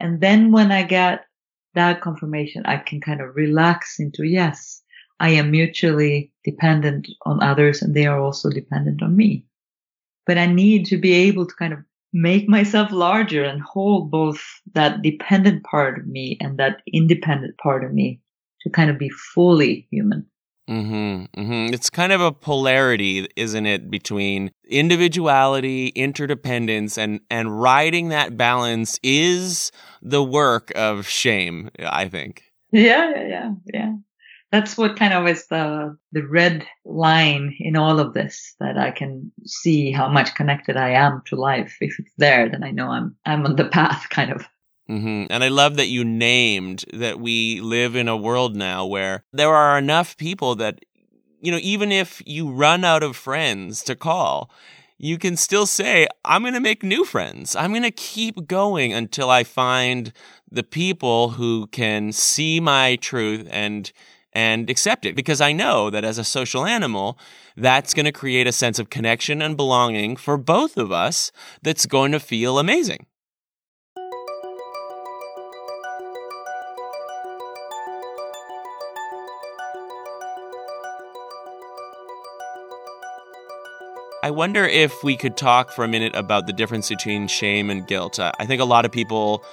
And 0.00 0.20
then 0.20 0.52
when 0.52 0.72
I 0.72 0.82
get 0.82 1.26
that 1.74 2.00
confirmation, 2.00 2.64
I 2.66 2.78
can 2.78 3.00
kind 3.00 3.20
of 3.20 3.36
relax 3.36 3.98
into, 3.98 4.24
yes, 4.24 4.82
I 5.20 5.30
am 5.30 5.50
mutually 5.50 6.32
dependent 6.44 7.08
on 7.24 7.42
others 7.42 7.82
and 7.82 7.94
they 7.94 8.06
are 8.06 8.20
also 8.20 8.50
dependent 8.50 9.02
on 9.02 9.16
me. 9.16 9.44
But 10.26 10.38
I 10.38 10.46
need 10.46 10.86
to 10.86 10.96
be 10.96 11.12
able 11.12 11.46
to 11.46 11.54
kind 11.54 11.72
of 11.72 11.80
make 12.12 12.48
myself 12.48 12.92
larger 12.92 13.44
and 13.44 13.60
hold 13.60 14.10
both 14.10 14.42
that 14.74 15.02
dependent 15.02 15.64
part 15.64 15.98
of 15.98 16.06
me 16.06 16.38
and 16.40 16.58
that 16.58 16.80
independent 16.92 17.58
part 17.58 17.84
of 17.84 17.92
me 17.92 18.20
to 18.62 18.70
kind 18.70 18.90
of 18.90 18.98
be 18.98 19.10
fully 19.10 19.86
human. 19.90 20.26
Mm-hmm, 20.68 21.40
mm-hmm. 21.40 21.74
It's 21.74 21.90
kind 21.90 22.12
of 22.12 22.20
a 22.22 22.32
polarity, 22.32 23.28
isn't 23.36 23.66
it, 23.66 23.90
between 23.90 24.50
individuality, 24.66 25.88
interdependence, 25.88 26.96
and 26.96 27.20
and 27.30 27.60
riding 27.60 28.08
that 28.08 28.36
balance 28.36 28.98
is 29.02 29.72
the 30.00 30.24
work 30.24 30.72
of 30.74 31.06
shame. 31.06 31.70
I 31.84 32.08
think. 32.08 32.44
Yeah, 32.72 33.10
yeah, 33.14 33.28
yeah, 33.28 33.50
yeah. 33.72 33.92
That's 34.52 34.78
what 34.78 34.96
kind 34.96 35.12
of 35.12 35.26
is 35.26 35.46
the 35.48 35.96
the 36.12 36.26
red 36.26 36.66
line 36.86 37.54
in 37.60 37.76
all 37.76 38.00
of 38.00 38.14
this 38.14 38.54
that 38.58 38.78
I 38.78 38.90
can 38.90 39.32
see 39.44 39.92
how 39.92 40.08
much 40.08 40.34
connected 40.34 40.76
I 40.76 40.90
am 40.90 41.22
to 41.26 41.36
life. 41.36 41.76
If 41.80 41.98
it's 41.98 42.12
there, 42.16 42.48
then 42.48 42.64
I 42.64 42.70
know 42.70 42.88
I'm 42.88 43.16
I'm 43.26 43.44
on 43.44 43.56
the 43.56 43.68
path, 43.68 44.06
kind 44.10 44.32
of. 44.32 44.46
Mm-hmm. 44.88 45.26
And 45.30 45.42
I 45.44 45.48
love 45.48 45.76
that 45.76 45.88
you 45.88 46.04
named 46.04 46.84
that 46.92 47.18
we 47.18 47.60
live 47.60 47.96
in 47.96 48.08
a 48.08 48.16
world 48.16 48.54
now 48.54 48.84
where 48.84 49.24
there 49.32 49.54
are 49.54 49.78
enough 49.78 50.16
people 50.16 50.54
that, 50.56 50.84
you 51.40 51.50
know, 51.50 51.60
even 51.62 51.90
if 51.90 52.22
you 52.26 52.50
run 52.50 52.84
out 52.84 53.02
of 53.02 53.16
friends 53.16 53.82
to 53.84 53.96
call, 53.96 54.50
you 54.98 55.18
can 55.18 55.36
still 55.36 55.66
say, 55.66 56.06
I'm 56.24 56.42
going 56.42 56.54
to 56.54 56.60
make 56.60 56.82
new 56.82 57.04
friends. 57.04 57.56
I'm 57.56 57.72
going 57.72 57.82
to 57.82 57.90
keep 57.90 58.46
going 58.46 58.92
until 58.92 59.30
I 59.30 59.42
find 59.42 60.12
the 60.50 60.62
people 60.62 61.30
who 61.30 61.66
can 61.68 62.12
see 62.12 62.60
my 62.60 62.96
truth 62.96 63.48
and 63.50 63.90
and 64.36 64.68
accept 64.68 65.06
it 65.06 65.14
because 65.14 65.40
I 65.40 65.52
know 65.52 65.90
that 65.90 66.04
as 66.04 66.18
a 66.18 66.24
social 66.24 66.64
animal, 66.66 67.16
that's 67.56 67.94
going 67.94 68.06
to 68.06 68.12
create 68.12 68.48
a 68.48 68.52
sense 68.52 68.80
of 68.80 68.90
connection 68.90 69.40
and 69.40 69.56
belonging 69.56 70.16
for 70.16 70.36
both 70.36 70.76
of 70.76 70.90
us 70.90 71.30
that's 71.62 71.86
going 71.86 72.10
to 72.10 72.18
feel 72.18 72.58
amazing. 72.58 73.06
I 84.24 84.30
wonder 84.30 84.64
if 84.64 85.04
we 85.04 85.18
could 85.18 85.36
talk 85.36 85.70
for 85.70 85.84
a 85.84 85.88
minute 85.88 86.16
about 86.16 86.46
the 86.46 86.54
difference 86.54 86.88
between 86.88 87.28
shame 87.28 87.68
and 87.68 87.86
guilt. 87.86 88.18
Uh, 88.18 88.32
I 88.38 88.46
think 88.46 88.62
a 88.62 88.64
lot 88.64 88.86
of 88.86 88.90
people, 88.90 89.44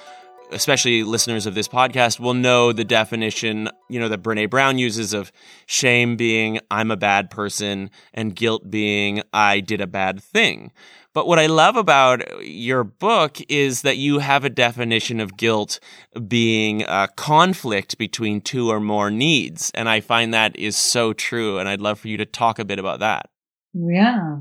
especially 0.50 1.02
listeners 1.02 1.44
of 1.44 1.54
this 1.54 1.68
podcast, 1.68 2.18
will 2.18 2.32
know 2.32 2.72
the 2.72 2.82
definition, 2.82 3.68
you 3.90 4.00
know, 4.00 4.08
that 4.08 4.22
Brene 4.22 4.48
Brown 4.48 4.78
uses 4.78 5.12
of 5.12 5.30
shame 5.66 6.16
being 6.16 6.58
I'm 6.70 6.90
a 6.90 6.96
bad 6.96 7.28
person 7.28 7.90
and 8.14 8.34
guilt 8.34 8.70
being 8.70 9.22
I 9.34 9.60
did 9.60 9.82
a 9.82 9.86
bad 9.86 10.22
thing. 10.22 10.72
But 11.12 11.26
what 11.26 11.38
I 11.38 11.48
love 11.48 11.76
about 11.76 12.22
your 12.42 12.82
book 12.82 13.36
is 13.50 13.82
that 13.82 13.98
you 13.98 14.20
have 14.20 14.42
a 14.42 14.48
definition 14.48 15.20
of 15.20 15.36
guilt 15.36 15.80
being 16.28 16.80
a 16.88 17.08
conflict 17.14 17.98
between 17.98 18.40
two 18.40 18.70
or 18.70 18.80
more 18.80 19.10
needs. 19.10 19.70
And 19.74 19.86
I 19.86 20.00
find 20.00 20.32
that 20.32 20.58
is 20.58 20.76
so 20.76 21.12
true. 21.12 21.58
And 21.58 21.68
I'd 21.68 21.82
love 21.82 22.00
for 22.00 22.08
you 22.08 22.16
to 22.16 22.24
talk 22.24 22.58
a 22.58 22.64
bit 22.64 22.78
about 22.78 23.00
that. 23.00 23.28
Yeah. 23.74 24.38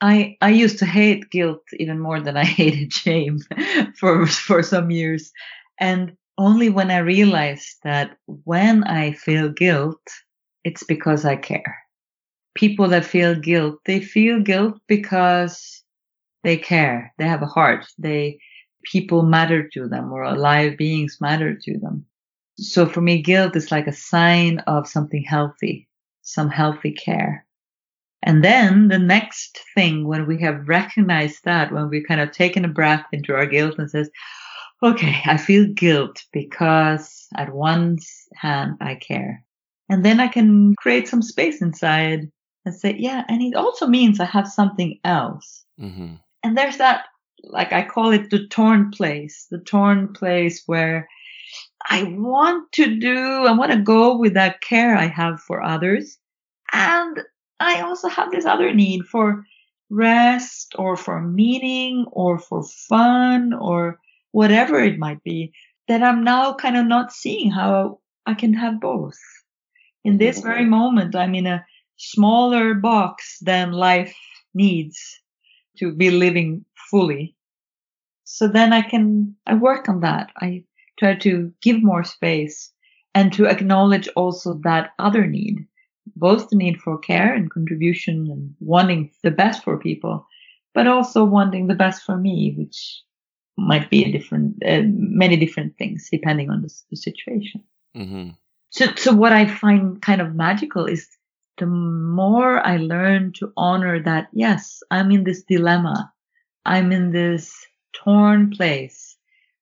I 0.00 0.36
I 0.40 0.50
used 0.50 0.78
to 0.80 0.86
hate 0.86 1.30
guilt 1.30 1.62
even 1.74 1.98
more 2.00 2.20
than 2.20 2.36
I 2.36 2.44
hated 2.44 2.92
shame 3.04 3.40
for 3.98 4.26
for 4.26 4.62
some 4.62 4.90
years, 4.90 5.32
and 5.80 6.16
only 6.38 6.68
when 6.70 6.90
I 6.90 6.98
realized 6.98 7.78
that 7.84 8.16
when 8.26 8.84
I 8.84 9.12
feel 9.12 9.48
guilt, 9.50 10.00
it's 10.64 10.82
because 10.84 11.24
I 11.24 11.36
care. 11.36 11.78
People 12.56 12.88
that 12.88 13.06
feel 13.06 13.34
guilt, 13.36 13.80
they 13.86 14.00
feel 14.00 14.40
guilt 14.40 14.80
because 14.88 15.84
they 16.44 16.58
care. 16.58 17.14
They 17.18 17.26
have 17.28 17.42
a 17.42 17.46
heart. 17.46 17.86
They 17.98 18.40
people 18.84 19.22
matter 19.22 19.68
to 19.74 19.88
them, 19.88 20.12
or 20.12 20.24
alive 20.24 20.76
beings 20.78 21.18
matter 21.22 21.54
to 21.56 21.78
them. 21.78 22.06
So 22.58 22.86
for 22.86 23.02
me, 23.02 23.22
guilt 23.22 23.56
is 23.56 23.72
like 23.72 23.88
a 23.88 23.92
sign 23.94 24.60
of 24.66 24.88
something 24.88 25.24
healthy, 25.24 25.88
some 26.22 26.50
healthy 26.50 26.92
care. 26.92 27.45
And 28.26 28.42
then 28.42 28.88
the 28.88 28.98
next 28.98 29.60
thing, 29.76 30.08
when 30.08 30.26
we 30.26 30.40
have 30.42 30.68
recognized 30.68 31.44
that, 31.44 31.72
when 31.72 31.88
we've 31.88 32.06
kind 32.06 32.20
of 32.20 32.32
taken 32.32 32.64
a 32.64 32.68
breath 32.68 33.06
into 33.12 33.32
our 33.32 33.46
guilt 33.46 33.76
and 33.78 33.88
says, 33.88 34.10
okay, 34.82 35.22
I 35.24 35.36
feel 35.36 35.66
guilt 35.72 36.24
because 36.32 37.28
at 37.36 37.54
one 37.54 37.98
hand 38.34 38.78
I 38.80 38.96
care. 38.96 39.44
And 39.88 40.04
then 40.04 40.18
I 40.18 40.26
can 40.26 40.74
create 40.74 41.06
some 41.06 41.22
space 41.22 41.62
inside 41.62 42.28
and 42.64 42.74
say, 42.74 42.96
yeah, 42.98 43.22
and 43.28 43.40
it 43.40 43.54
also 43.54 43.86
means 43.86 44.18
I 44.18 44.24
have 44.24 44.48
something 44.48 44.98
else. 45.04 45.64
Mm-hmm. 45.80 46.14
And 46.42 46.58
there's 46.58 46.78
that, 46.78 47.04
like 47.44 47.72
I 47.72 47.84
call 47.84 48.10
it 48.10 48.30
the 48.30 48.48
torn 48.48 48.90
place, 48.90 49.46
the 49.52 49.60
torn 49.60 50.12
place 50.12 50.64
where 50.66 51.08
I 51.88 52.02
want 52.02 52.72
to 52.72 52.98
do, 52.98 53.46
I 53.46 53.52
want 53.52 53.70
to 53.70 53.78
go 53.78 54.18
with 54.18 54.34
that 54.34 54.60
care 54.62 54.96
I 54.96 55.06
have 55.06 55.40
for 55.40 55.62
others. 55.62 56.18
And 56.72 57.20
I 57.60 57.80
also 57.80 58.08
have 58.08 58.30
this 58.30 58.44
other 58.44 58.72
need 58.74 59.04
for 59.04 59.44
rest 59.88 60.74
or 60.78 60.96
for 60.96 61.20
meaning 61.20 62.06
or 62.10 62.38
for 62.38 62.62
fun 62.88 63.52
or 63.52 63.98
whatever 64.32 64.78
it 64.80 64.98
might 64.98 65.22
be 65.22 65.52
that 65.88 66.02
I'm 66.02 66.24
now 66.24 66.54
kind 66.54 66.76
of 66.76 66.86
not 66.86 67.12
seeing 67.12 67.50
how 67.50 68.00
I 68.26 68.34
can 68.34 68.52
have 68.54 68.80
both. 68.80 69.18
In 70.04 70.18
this 70.18 70.40
very 70.40 70.62
mm-hmm. 70.62 70.70
moment, 70.70 71.16
I'm 71.16 71.34
in 71.34 71.46
a 71.46 71.64
smaller 71.96 72.74
box 72.74 73.38
than 73.40 73.72
life 73.72 74.14
needs 74.54 75.20
to 75.78 75.92
be 75.92 76.10
living 76.10 76.64
fully. 76.90 77.34
So 78.24 78.48
then 78.48 78.72
I 78.72 78.82
can, 78.82 79.36
I 79.46 79.54
work 79.54 79.88
on 79.88 80.00
that. 80.00 80.30
I 80.36 80.64
try 80.98 81.14
to 81.16 81.52
give 81.62 81.82
more 81.82 82.04
space 82.04 82.72
and 83.14 83.32
to 83.32 83.46
acknowledge 83.46 84.08
also 84.16 84.54
that 84.64 84.90
other 84.98 85.26
need 85.26 85.66
both 86.16 86.48
the 86.48 86.56
need 86.56 86.80
for 86.80 86.98
care 86.98 87.34
and 87.34 87.50
contribution 87.50 88.28
and 88.30 88.54
wanting 88.60 89.10
the 89.22 89.30
best 89.30 89.62
for 89.62 89.78
people, 89.78 90.26
but 90.74 90.86
also 90.86 91.24
wanting 91.24 91.66
the 91.66 91.74
best 91.74 92.02
for 92.02 92.16
me, 92.16 92.54
which 92.56 93.02
might 93.56 93.90
be 93.90 94.04
a 94.04 94.12
different, 94.12 94.56
uh, 94.66 94.82
many 94.84 95.36
different 95.36 95.76
things 95.78 96.08
depending 96.10 96.50
on 96.50 96.62
the, 96.62 96.74
the 96.90 96.96
situation. 96.96 97.62
Mm-hmm. 97.96 98.30
So, 98.70 98.86
so 98.96 99.14
what 99.14 99.32
I 99.32 99.46
find 99.46 100.00
kind 100.02 100.20
of 100.20 100.34
magical 100.34 100.86
is 100.86 101.08
the 101.58 101.66
more 101.66 102.64
I 102.66 102.76
learn 102.76 103.32
to 103.34 103.52
honor 103.56 104.02
that, 104.02 104.28
yes, 104.32 104.82
I'm 104.90 105.10
in 105.10 105.24
this 105.24 105.42
dilemma. 105.42 106.12
I'm 106.66 106.92
in 106.92 107.12
this 107.12 107.54
torn 107.94 108.50
place 108.50 109.16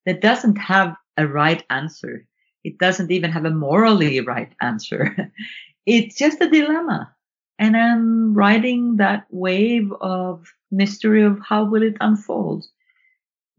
that 0.06 0.20
doesn't 0.20 0.56
have 0.56 0.96
a 1.16 1.26
right 1.26 1.62
answer. 1.70 2.26
It 2.64 2.78
doesn't 2.78 3.10
even 3.10 3.30
have 3.30 3.44
a 3.44 3.50
morally 3.50 4.20
right 4.20 4.52
answer. 4.60 5.14
it's 5.86 6.16
just 6.16 6.40
a 6.40 6.48
dilemma. 6.48 7.14
And 7.58 7.76
I'm 7.76 8.34
riding 8.34 8.96
that 8.96 9.26
wave 9.30 9.92
of 10.00 10.52
mystery 10.70 11.22
of 11.22 11.38
how 11.46 11.64
will 11.64 11.82
it 11.82 11.96
unfold. 12.00 12.66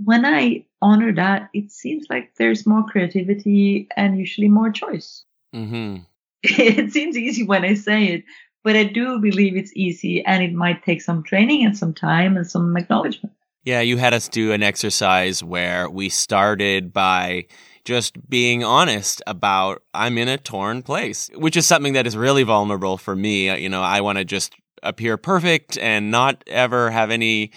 When 0.03 0.25
I 0.25 0.65
honor 0.81 1.13
that, 1.13 1.49
it 1.53 1.71
seems 1.71 2.07
like 2.09 2.35
there's 2.35 2.67
more 2.67 2.83
creativity 2.83 3.87
and 3.95 4.19
usually 4.19 4.49
more 4.49 4.69
choice. 4.69 5.23
Mm-hmm. 5.55 5.97
it 6.43 6.91
seems 6.91 7.17
easy 7.17 7.43
when 7.43 7.63
I 7.63 7.75
say 7.75 8.05
it, 8.05 8.23
but 8.63 8.75
I 8.75 8.83
do 8.83 9.19
believe 9.19 9.55
it's 9.55 9.71
easy 9.75 10.25
and 10.25 10.43
it 10.43 10.53
might 10.53 10.83
take 10.83 11.01
some 11.01 11.23
training 11.23 11.65
and 11.65 11.77
some 11.77 11.93
time 11.93 12.35
and 12.35 12.45
some 12.45 12.75
acknowledgement. 12.75 13.33
Yeah, 13.63 13.81
you 13.81 13.97
had 13.97 14.13
us 14.13 14.27
do 14.27 14.51
an 14.51 14.61
exercise 14.61 15.43
where 15.43 15.89
we 15.89 16.09
started 16.09 16.93
by 16.93 17.45
just 17.85 18.29
being 18.29 18.63
honest 18.63 19.21
about 19.27 19.83
I'm 19.93 20.17
in 20.17 20.27
a 20.27 20.37
torn 20.37 20.81
place, 20.81 21.29
which 21.35 21.55
is 21.55 21.65
something 21.65 21.93
that 21.93 22.07
is 22.07 22.17
really 22.17 22.43
vulnerable 22.43 22.97
for 22.97 23.15
me. 23.15 23.49
Uh, 23.49 23.55
you 23.55 23.69
know, 23.69 23.81
I 23.81 24.01
want 24.01 24.17
to 24.17 24.25
just 24.25 24.53
appear 24.83 25.17
perfect 25.17 25.77
and 25.77 26.11
not 26.11 26.43
ever 26.47 26.91
have 26.91 27.11
any 27.11 27.51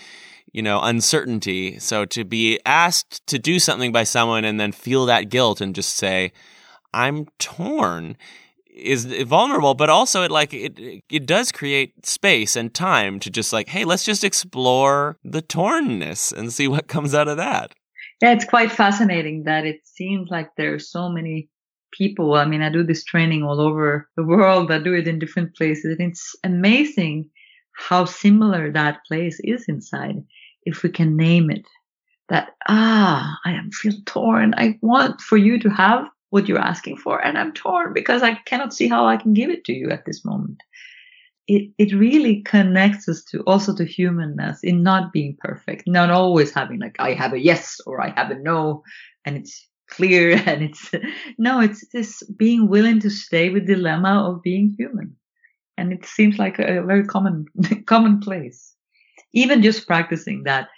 you 0.53 0.63
know 0.63 0.81
uncertainty 0.81 1.79
so 1.79 2.07
to 2.07 2.25
be 2.25 2.59
asked 2.65 3.27
to 3.27 3.39
do 3.39 3.59
something 3.59 3.93
by 3.93 4.03
someone 4.03 4.45
and 4.45 4.59
then 4.59 4.73
feel 4.73 5.05
that 5.05 5.29
guilt 5.29 5.61
and 5.61 5.75
just 5.75 5.95
say 5.95 6.33
i'm 6.95 7.27
torn 7.39 8.17
is 8.67 9.05
vulnerable 9.25 9.75
but 9.75 9.91
also 9.91 10.23
it 10.23 10.31
like 10.31 10.55
it 10.55 11.03
it 11.11 11.27
does 11.27 11.53
create 11.53 12.07
space 12.07 12.57
and 12.57 12.73
time 12.73 13.21
to 13.21 13.29
just 13.29 13.53
like 13.53 13.69
hey 13.69 13.85
let's 13.85 14.05
just 14.05 14.25
explore 14.25 15.19
the 15.23 15.43
tornness 15.43 16.33
and 16.33 16.51
see 16.51 16.67
what 16.67 16.89
comes 16.89 17.15
out 17.15 17.29
of 17.29 17.37
that 17.37 17.75
yeah, 18.21 18.33
it's 18.33 18.45
quite 18.45 18.73
fascinating 18.73 19.45
that 19.45 19.65
it 19.65 19.81
seems 19.85 20.29
like 20.31 20.51
there 20.57 20.75
are 20.75 20.81
so 20.81 21.09
many 21.09 21.49
people. 21.93 22.35
I 22.35 22.45
mean, 22.45 22.63
I 22.63 22.71
do 22.71 22.83
this 22.83 23.05
training 23.05 23.45
all 23.45 23.61
over 23.61 24.09
the 24.17 24.25
world. 24.25 24.71
I 24.71 24.79
do 24.79 24.95
it 24.95 25.07
in 25.07 25.19
different 25.19 25.55
places. 25.57 25.97
And 25.99 26.11
it's 26.11 26.35
amazing 26.45 27.31
how 27.73 28.05
similar 28.05 28.73
that 28.73 29.05
place 29.07 29.41
is 29.45 29.67
inside 29.69 30.17
if 30.65 30.83
we 30.83 30.91
can 30.91 31.17
name 31.17 31.51
it. 31.51 31.65
That, 32.29 32.51
ah, 32.69 33.39
I 33.45 33.53
am 33.53 33.71
feel 33.71 33.95
torn. 34.05 34.53
I 34.57 34.79
want 34.83 35.21
for 35.21 35.37
you 35.37 35.59
to 35.61 35.71
have 35.71 36.07
what 36.31 36.47
you're 36.47 36.59
asking 36.59 36.99
for. 36.99 37.25
And 37.25 37.39
I'm 37.39 37.53
torn 37.53 37.95
because 37.95 38.23
I 38.23 38.35
cannot 38.35 38.75
see 38.75 38.89
how 38.89 39.07
I 39.07 39.17
can 39.17 39.33
give 39.33 39.49
it 39.49 39.65
to 39.65 39.73
you 39.73 39.91
at 39.91 40.05
this 40.05 40.25
moment 40.25 40.59
it, 41.49 41.71
it 41.79 41.95
really 41.95 42.43
connects 42.43 43.09
us 43.09 43.25
to 43.25 43.41
also 43.41 43.75
to 43.75 43.85
humanness 43.85 44.61
in 44.63 44.83
not 44.83 45.13
being 45.13 45.37
perfect, 45.41 45.85
not 45.87 46.11
always 46.11 46.53
having 46.53 46.79
like, 46.79 46.97
I 46.99 47.15
have 47.15 47.33
a 47.33 47.41
yes 47.41 47.81
or 47.87 48.03
I 48.03 48.11
have 48.11 48.31
a 48.31 48.39
no 48.39 48.83
and 49.25 49.39
it's 49.39 49.67
clear 49.89 50.33
and 50.47 50.63
it's, 50.63 50.91
no, 51.39 51.61
it's 51.61 51.89
this 51.89 52.23
being 52.37 52.69
willing 52.69 53.01
to 53.01 53.11
stay 53.11 53.49
with 53.49 53.67
dilemma 53.67 54.29
of 54.29 54.43
being 54.43 54.75
human. 54.79 55.17
And 55.79 55.93
it 55.93 56.05
seems 56.05 56.39
like 56.39 56.59
a 56.59 56.83
very 56.83 57.07
common, 57.07 57.47
common 57.87 58.21
place. 58.21 58.75
Even 59.33 59.63
just 59.63 59.87
practicing 59.87 60.43
that, 60.45 60.69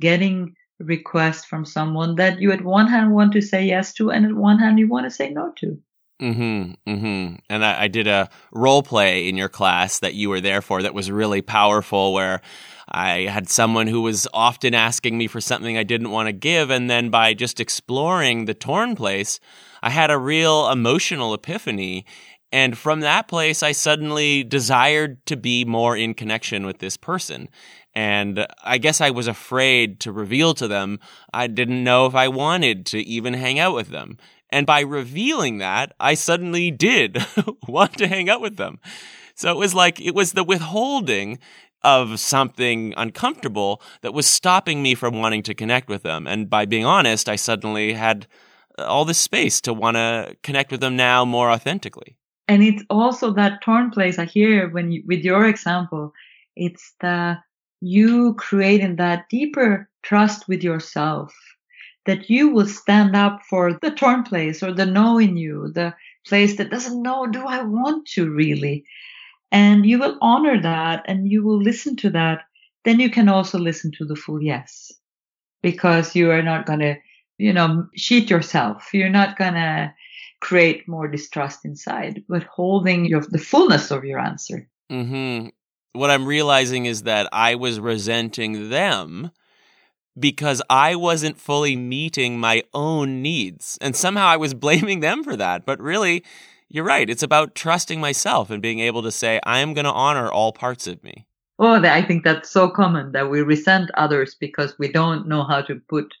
getting 0.00 0.54
request 0.78 1.46
from 1.46 1.64
someone 1.64 2.14
that 2.16 2.40
you 2.40 2.52
at 2.52 2.64
one 2.64 2.86
hand 2.86 3.12
want 3.12 3.32
to 3.32 3.42
say 3.42 3.64
yes 3.64 3.92
to 3.94 4.10
and 4.10 4.24
at 4.24 4.34
one 4.34 4.58
hand 4.58 4.78
you 4.78 4.88
want 4.88 5.06
to 5.06 5.10
say 5.10 5.28
no 5.30 5.52
to. 5.56 5.78
Mm-hmm. 6.20 6.90
Mm-hmm. 6.90 7.36
And 7.48 7.64
I, 7.64 7.82
I, 7.82 7.88
did 7.88 8.06
a 8.06 8.28
role 8.52 8.82
play 8.82 9.26
in 9.26 9.38
your 9.38 9.48
class 9.48 10.00
that 10.00 10.12
you 10.12 10.28
were 10.28 10.40
there 10.40 10.60
for 10.60 10.82
that 10.82 10.92
was 10.92 11.10
really 11.10 11.40
powerful 11.40 12.12
where 12.12 12.42
I 12.90 13.20
had 13.20 13.48
someone 13.48 13.86
who 13.86 14.02
was 14.02 14.28
often 14.34 14.74
asking 14.74 15.16
me 15.16 15.28
for 15.28 15.40
something 15.40 15.78
I 15.78 15.82
didn't 15.82 16.10
want 16.10 16.26
to 16.26 16.32
give. 16.32 16.68
And 16.68 16.90
then 16.90 17.08
by 17.08 17.32
just 17.32 17.58
exploring 17.58 18.44
the 18.44 18.52
torn 18.52 18.96
place, 18.96 19.40
I 19.82 19.88
had 19.88 20.10
a 20.10 20.18
real 20.18 20.68
emotional 20.68 21.32
epiphany. 21.32 22.04
And 22.52 22.76
from 22.76 23.00
that 23.00 23.28
place, 23.28 23.62
I 23.62 23.72
suddenly 23.72 24.44
desired 24.44 25.24
to 25.26 25.36
be 25.36 25.64
more 25.64 25.96
in 25.96 26.12
connection 26.14 26.66
with 26.66 26.80
this 26.80 26.96
person. 26.96 27.48
And 27.94 28.46
I 28.62 28.78
guess 28.78 29.00
I 29.00 29.10
was 29.10 29.26
afraid 29.26 30.00
to 30.00 30.12
reveal 30.12 30.54
to 30.54 30.68
them. 30.68 31.00
I 31.32 31.46
didn't 31.46 31.82
know 31.82 32.06
if 32.06 32.14
I 32.14 32.28
wanted 32.28 32.86
to 32.86 32.98
even 32.98 33.34
hang 33.34 33.58
out 33.58 33.74
with 33.74 33.88
them. 33.88 34.18
And 34.52 34.66
by 34.66 34.80
revealing 34.80 35.58
that, 35.58 35.92
I 36.00 36.14
suddenly 36.14 36.70
did 36.70 37.24
want 37.68 37.96
to 37.98 38.08
hang 38.08 38.28
out 38.28 38.40
with 38.40 38.56
them. 38.56 38.80
So 39.34 39.50
it 39.50 39.56
was 39.56 39.74
like, 39.74 40.00
it 40.00 40.14
was 40.14 40.32
the 40.32 40.44
withholding 40.44 41.38
of 41.82 42.20
something 42.20 42.92
uncomfortable 42.96 43.80
that 44.02 44.12
was 44.12 44.26
stopping 44.26 44.82
me 44.82 44.94
from 44.94 45.18
wanting 45.18 45.42
to 45.44 45.54
connect 45.54 45.88
with 45.88 46.02
them. 46.02 46.26
And 46.26 46.50
by 46.50 46.66
being 46.66 46.84
honest, 46.84 47.28
I 47.28 47.36
suddenly 47.36 47.94
had 47.94 48.26
uh, 48.78 48.84
all 48.84 49.04
this 49.04 49.18
space 49.18 49.60
to 49.62 49.72
want 49.72 49.96
to 49.96 50.36
connect 50.42 50.70
with 50.70 50.80
them 50.80 50.96
now 50.96 51.24
more 51.24 51.50
authentically. 51.50 52.16
And 52.48 52.62
it's 52.62 52.82
also 52.90 53.32
that 53.34 53.62
torn 53.62 53.90
place 53.90 54.18
I 54.18 54.24
hear 54.24 54.68
when 54.68 54.92
you, 54.92 55.02
with 55.06 55.20
your 55.20 55.46
example, 55.48 56.12
it's 56.56 56.94
the 57.00 57.38
you 57.80 58.34
creating 58.34 58.96
that 58.96 59.28
deeper 59.30 59.88
trust 60.02 60.48
with 60.48 60.62
yourself 60.62 61.32
that 62.06 62.30
you 62.30 62.50
will 62.50 62.66
stand 62.66 63.14
up 63.14 63.42
for 63.48 63.78
the 63.80 63.90
torn 63.90 64.22
place 64.22 64.62
or 64.62 64.72
the 64.72 64.86
no 64.86 65.18
in 65.18 65.36
you, 65.36 65.70
the 65.74 65.94
place 66.26 66.56
that 66.56 66.70
doesn't 66.70 67.02
know, 67.02 67.26
do 67.26 67.44
I 67.46 67.62
want 67.62 68.06
to 68.08 68.30
really? 68.30 68.84
And 69.52 69.84
you 69.84 69.98
will 69.98 70.16
honor 70.20 70.60
that 70.60 71.04
and 71.06 71.30
you 71.30 71.42
will 71.42 71.60
listen 71.60 71.96
to 71.96 72.10
that. 72.10 72.42
Then 72.84 73.00
you 73.00 73.10
can 73.10 73.28
also 73.28 73.58
listen 73.58 73.92
to 73.98 74.04
the 74.04 74.16
full 74.16 74.42
yes 74.42 74.92
because 75.62 76.14
you 76.14 76.30
are 76.30 76.42
not 76.42 76.66
going 76.66 76.78
to, 76.78 76.96
you 77.36 77.52
know, 77.52 77.86
cheat 77.94 78.30
yourself. 78.30 78.88
You're 78.94 79.10
not 79.10 79.36
going 79.36 79.54
to 79.54 79.92
create 80.40 80.88
more 80.88 81.06
distrust 81.06 81.64
inside, 81.64 82.24
but 82.28 82.44
holding 82.44 83.04
your, 83.04 83.20
the 83.20 83.38
fullness 83.38 83.90
of 83.90 84.04
your 84.04 84.18
answer. 84.18 84.68
Mm-hmm. 84.90 85.48
What 85.92 86.10
I'm 86.10 86.24
realizing 86.24 86.86
is 86.86 87.02
that 87.02 87.28
I 87.32 87.56
was 87.56 87.80
resenting 87.80 88.70
them 88.70 89.30
because 90.18 90.60
I 90.68 90.96
wasn't 90.96 91.38
fully 91.38 91.76
meeting 91.76 92.38
my 92.38 92.62
own 92.74 93.22
needs. 93.22 93.78
And 93.80 93.94
somehow 93.94 94.26
I 94.26 94.36
was 94.36 94.54
blaming 94.66 95.00
them 95.00 95.22
for 95.22 95.36
that. 95.36 95.64
But 95.64 95.80
really, 95.80 96.24
you're 96.68 96.84
right. 96.84 97.08
It's 97.08 97.22
about 97.22 97.54
trusting 97.54 98.00
myself 98.00 98.50
and 98.50 98.62
being 98.62 98.80
able 98.80 99.02
to 99.02 99.12
say, 99.12 99.40
I 99.44 99.58
am 99.58 99.74
going 99.74 99.84
to 99.84 99.92
honor 99.92 100.30
all 100.30 100.52
parts 100.52 100.86
of 100.86 101.02
me. 101.02 101.26
Oh, 101.58 101.74
I 101.74 102.02
think 102.02 102.24
that's 102.24 102.48
so 102.48 102.70
common 102.70 103.12
that 103.12 103.28
we 103.28 103.42
resent 103.42 103.90
others 103.94 104.34
because 104.34 104.78
we 104.78 104.90
don't 104.90 105.28
know 105.28 105.44
how 105.44 105.60
to 105.62 105.74
put 105.88 106.14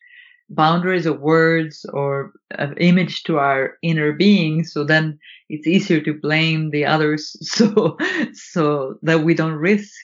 boundaries 0.50 1.06
or 1.06 1.16
words 1.16 1.86
or 1.92 2.32
an 2.50 2.76
image 2.78 3.22
to 3.22 3.38
our 3.38 3.78
inner 3.82 4.12
being. 4.12 4.64
So 4.64 4.84
then 4.84 5.18
it's 5.48 5.66
easier 5.66 6.00
to 6.02 6.12
blame 6.12 6.70
the 6.70 6.84
others. 6.84 7.36
So, 7.50 7.96
so 8.32 8.98
that 9.02 9.22
we 9.24 9.34
don't 9.34 9.54
risk 9.54 9.94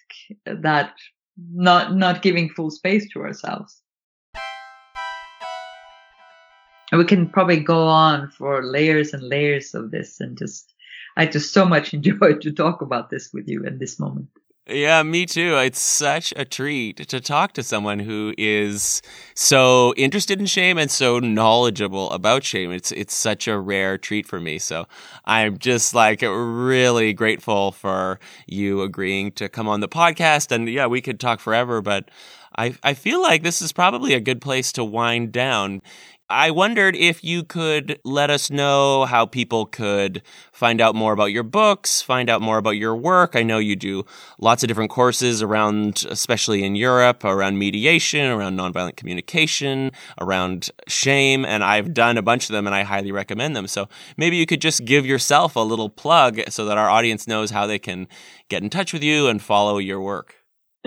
that 0.47 0.95
not, 1.53 1.95
not 1.95 2.23
giving 2.23 2.49
full 2.51 2.71
space 2.71 3.09
to 3.13 3.21
ourselves. 3.21 3.83
And 6.93 7.01
we 7.01 7.05
can 7.05 7.29
probably 7.29 7.61
go 7.61 7.87
on 7.87 8.31
for 8.31 8.65
layers 8.65 9.13
and 9.13 9.23
layers 9.23 9.75
of 9.75 9.91
this 9.91 10.21
and 10.21 10.39
just, 10.39 10.73
I 11.17 11.27
just 11.27 11.53
so 11.53 11.65
much 11.65 11.93
enjoy 11.95 12.35
to 12.35 12.53
talk 12.53 12.81
about 12.81 13.11
this 13.11 13.31
with 13.33 13.49
you 13.49 13.65
in 13.65 13.79
this 13.79 13.99
moment. 13.99 14.29
Yeah, 14.69 15.05
me 15.05 15.27
too. 15.27 15.57
It's 15.59 15.81
such 15.81 16.33
a 16.35 16.45
treat 16.45 16.97
to 17.09 17.21
talk 17.21 17.53
to 17.53 17.63
someone 17.63 18.01
who 18.01 18.35
is 18.37 19.01
so 19.33 19.95
interested 19.97 20.41
in 20.41 20.47
shame 20.47 20.77
and 20.77 20.91
so 20.91 21.21
knowledgeable 21.21 22.11
about 22.11 22.43
shame. 22.43 22.73
It's 22.73 22.91
it's 22.91 23.15
such 23.15 23.47
a 23.47 23.61
rare 23.61 23.97
treat 23.97 24.27
for 24.27 24.41
me. 24.41 24.59
So 24.59 24.89
I'm 25.25 25.59
just 25.59 25.95
like 25.95 26.21
really 26.23 27.13
grateful 27.13 27.71
for 27.71 28.19
you 28.49 28.83
agreeing 28.83 29.31
to 29.33 29.49
come 29.49 29.69
on 29.69 29.79
the 29.79 29.89
podcast. 29.89 30.51
And 30.51 30.69
yeah, 30.69 30.87
we 30.87 31.01
could 31.01 31.21
talk 31.21 31.39
forever, 31.39 31.81
but 31.81 32.11
I 32.59 32.75
I 32.83 32.95
feel 32.95 33.23
like 33.23 33.45
this 33.45 33.63
is 33.63 33.73
probably 33.73 34.15
a 34.15 34.21
good 34.21 34.41
place 34.41 34.73
to 34.73 34.85
wind 34.85 35.31
down. 35.31 35.81
I 36.29 36.51
wondered 36.51 36.97
if 36.97 37.23
you 37.23 37.45
could 37.45 38.01
let 38.03 38.31
us 38.31 38.51
know 38.51 39.05
how 39.05 39.27
people 39.27 39.65
could 39.65 40.23
find 40.51 40.81
out 40.81 40.97
more 40.97 41.13
about 41.13 41.27
your 41.27 41.45
books, 41.45 42.03
find 42.03 42.29
out 42.29 42.43
more 42.43 42.59
about 42.59 42.71
your 42.71 42.97
work. 42.97 43.37
I 43.37 43.45
know 43.45 43.59
you 43.59 43.77
do 43.77 44.05
lots 44.41 44.65
of 44.65 44.69
different 44.69 44.91
courses 44.91 45.41
around, 45.41 46.05
especially 46.11 46.65
in 46.65 46.75
Europe, 46.75 47.23
around 47.23 47.61
mediation, 47.61 48.27
around 48.27 48.59
nonviolent 48.59 48.97
communication, 48.97 49.93
around 50.21 50.69
shame, 50.89 51.45
and 51.45 51.63
I've 51.63 51.95
done 51.95 52.19
a 52.19 52.23
bunch 52.23 52.51
of 52.51 52.55
them 52.55 52.67
and 52.67 52.75
I 52.75 52.83
highly 52.83 53.13
recommend 53.13 53.55
them. 53.55 53.69
So 53.69 53.89
maybe 54.17 54.37
you 54.37 54.47
could 54.47 54.61
just 54.61 54.85
give 54.85 55.07
yourself 55.07 55.55
a 55.55 55.61
little 55.61 55.89
plug 55.89 56.41
so 56.49 56.65
that 56.65 56.77
our 56.77 56.91
audience 56.91 57.29
knows 57.29 57.53
how 57.53 57.69
they 57.69 57.79
can 57.79 58.09
get 58.49 58.65
in 58.65 58.71
touch 58.71 58.93
with 58.93 59.05
you 59.05 59.29
and 59.29 59.41
follow 59.41 59.79
your 59.79 60.01
work. 60.01 60.35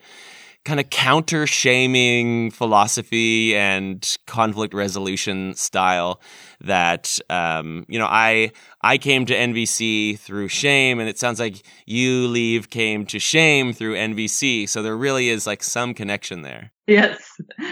kind 0.67 0.81
of 0.81 0.89
counter 0.89 1.47
shaming 1.47 2.51
philosophy 2.51 3.55
and 3.55 4.17
conflict 4.27 4.73
resolution 4.73 5.55
style 5.55 6.19
that 6.59 7.17
um, 7.29 7.85
you 7.87 7.97
know 7.97 8.05
I 8.05 8.51
I 8.81 8.97
came 8.97 9.25
to 9.27 9.33
NVC 9.33 10.19
through 10.19 10.49
shame 10.49 10.99
and 10.99 11.07
it 11.07 11.17
sounds 11.17 11.39
like 11.39 11.63
you 11.85 12.27
Liv 12.27 12.69
came 12.69 13.05
to 13.05 13.17
shame 13.17 13.71
through 13.71 13.95
NVC 13.95 14.67
so 14.67 14.83
there 14.83 14.97
really 14.97 15.29
is 15.29 15.47
like 15.47 15.63
some 15.63 15.93
connection 15.93 16.41
there. 16.41 16.71
Yes. 16.85 17.17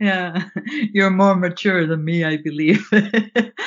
Yeah. 0.00 0.44
You're 0.92 1.10
more 1.10 1.34
mature 1.34 1.84
than 1.84 2.04
me 2.04 2.22
I 2.22 2.36
believe. 2.36 2.86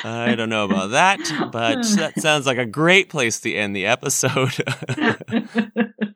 I 0.04 0.34
don't 0.34 0.48
know 0.48 0.64
about 0.64 0.92
that 0.92 1.20
but 1.52 1.82
that 1.96 2.14
sounds 2.18 2.46
like 2.46 2.56
a 2.56 2.64
great 2.64 3.10
place 3.10 3.40
to 3.40 3.52
end 3.52 3.76
the 3.76 3.84
episode 3.84 4.54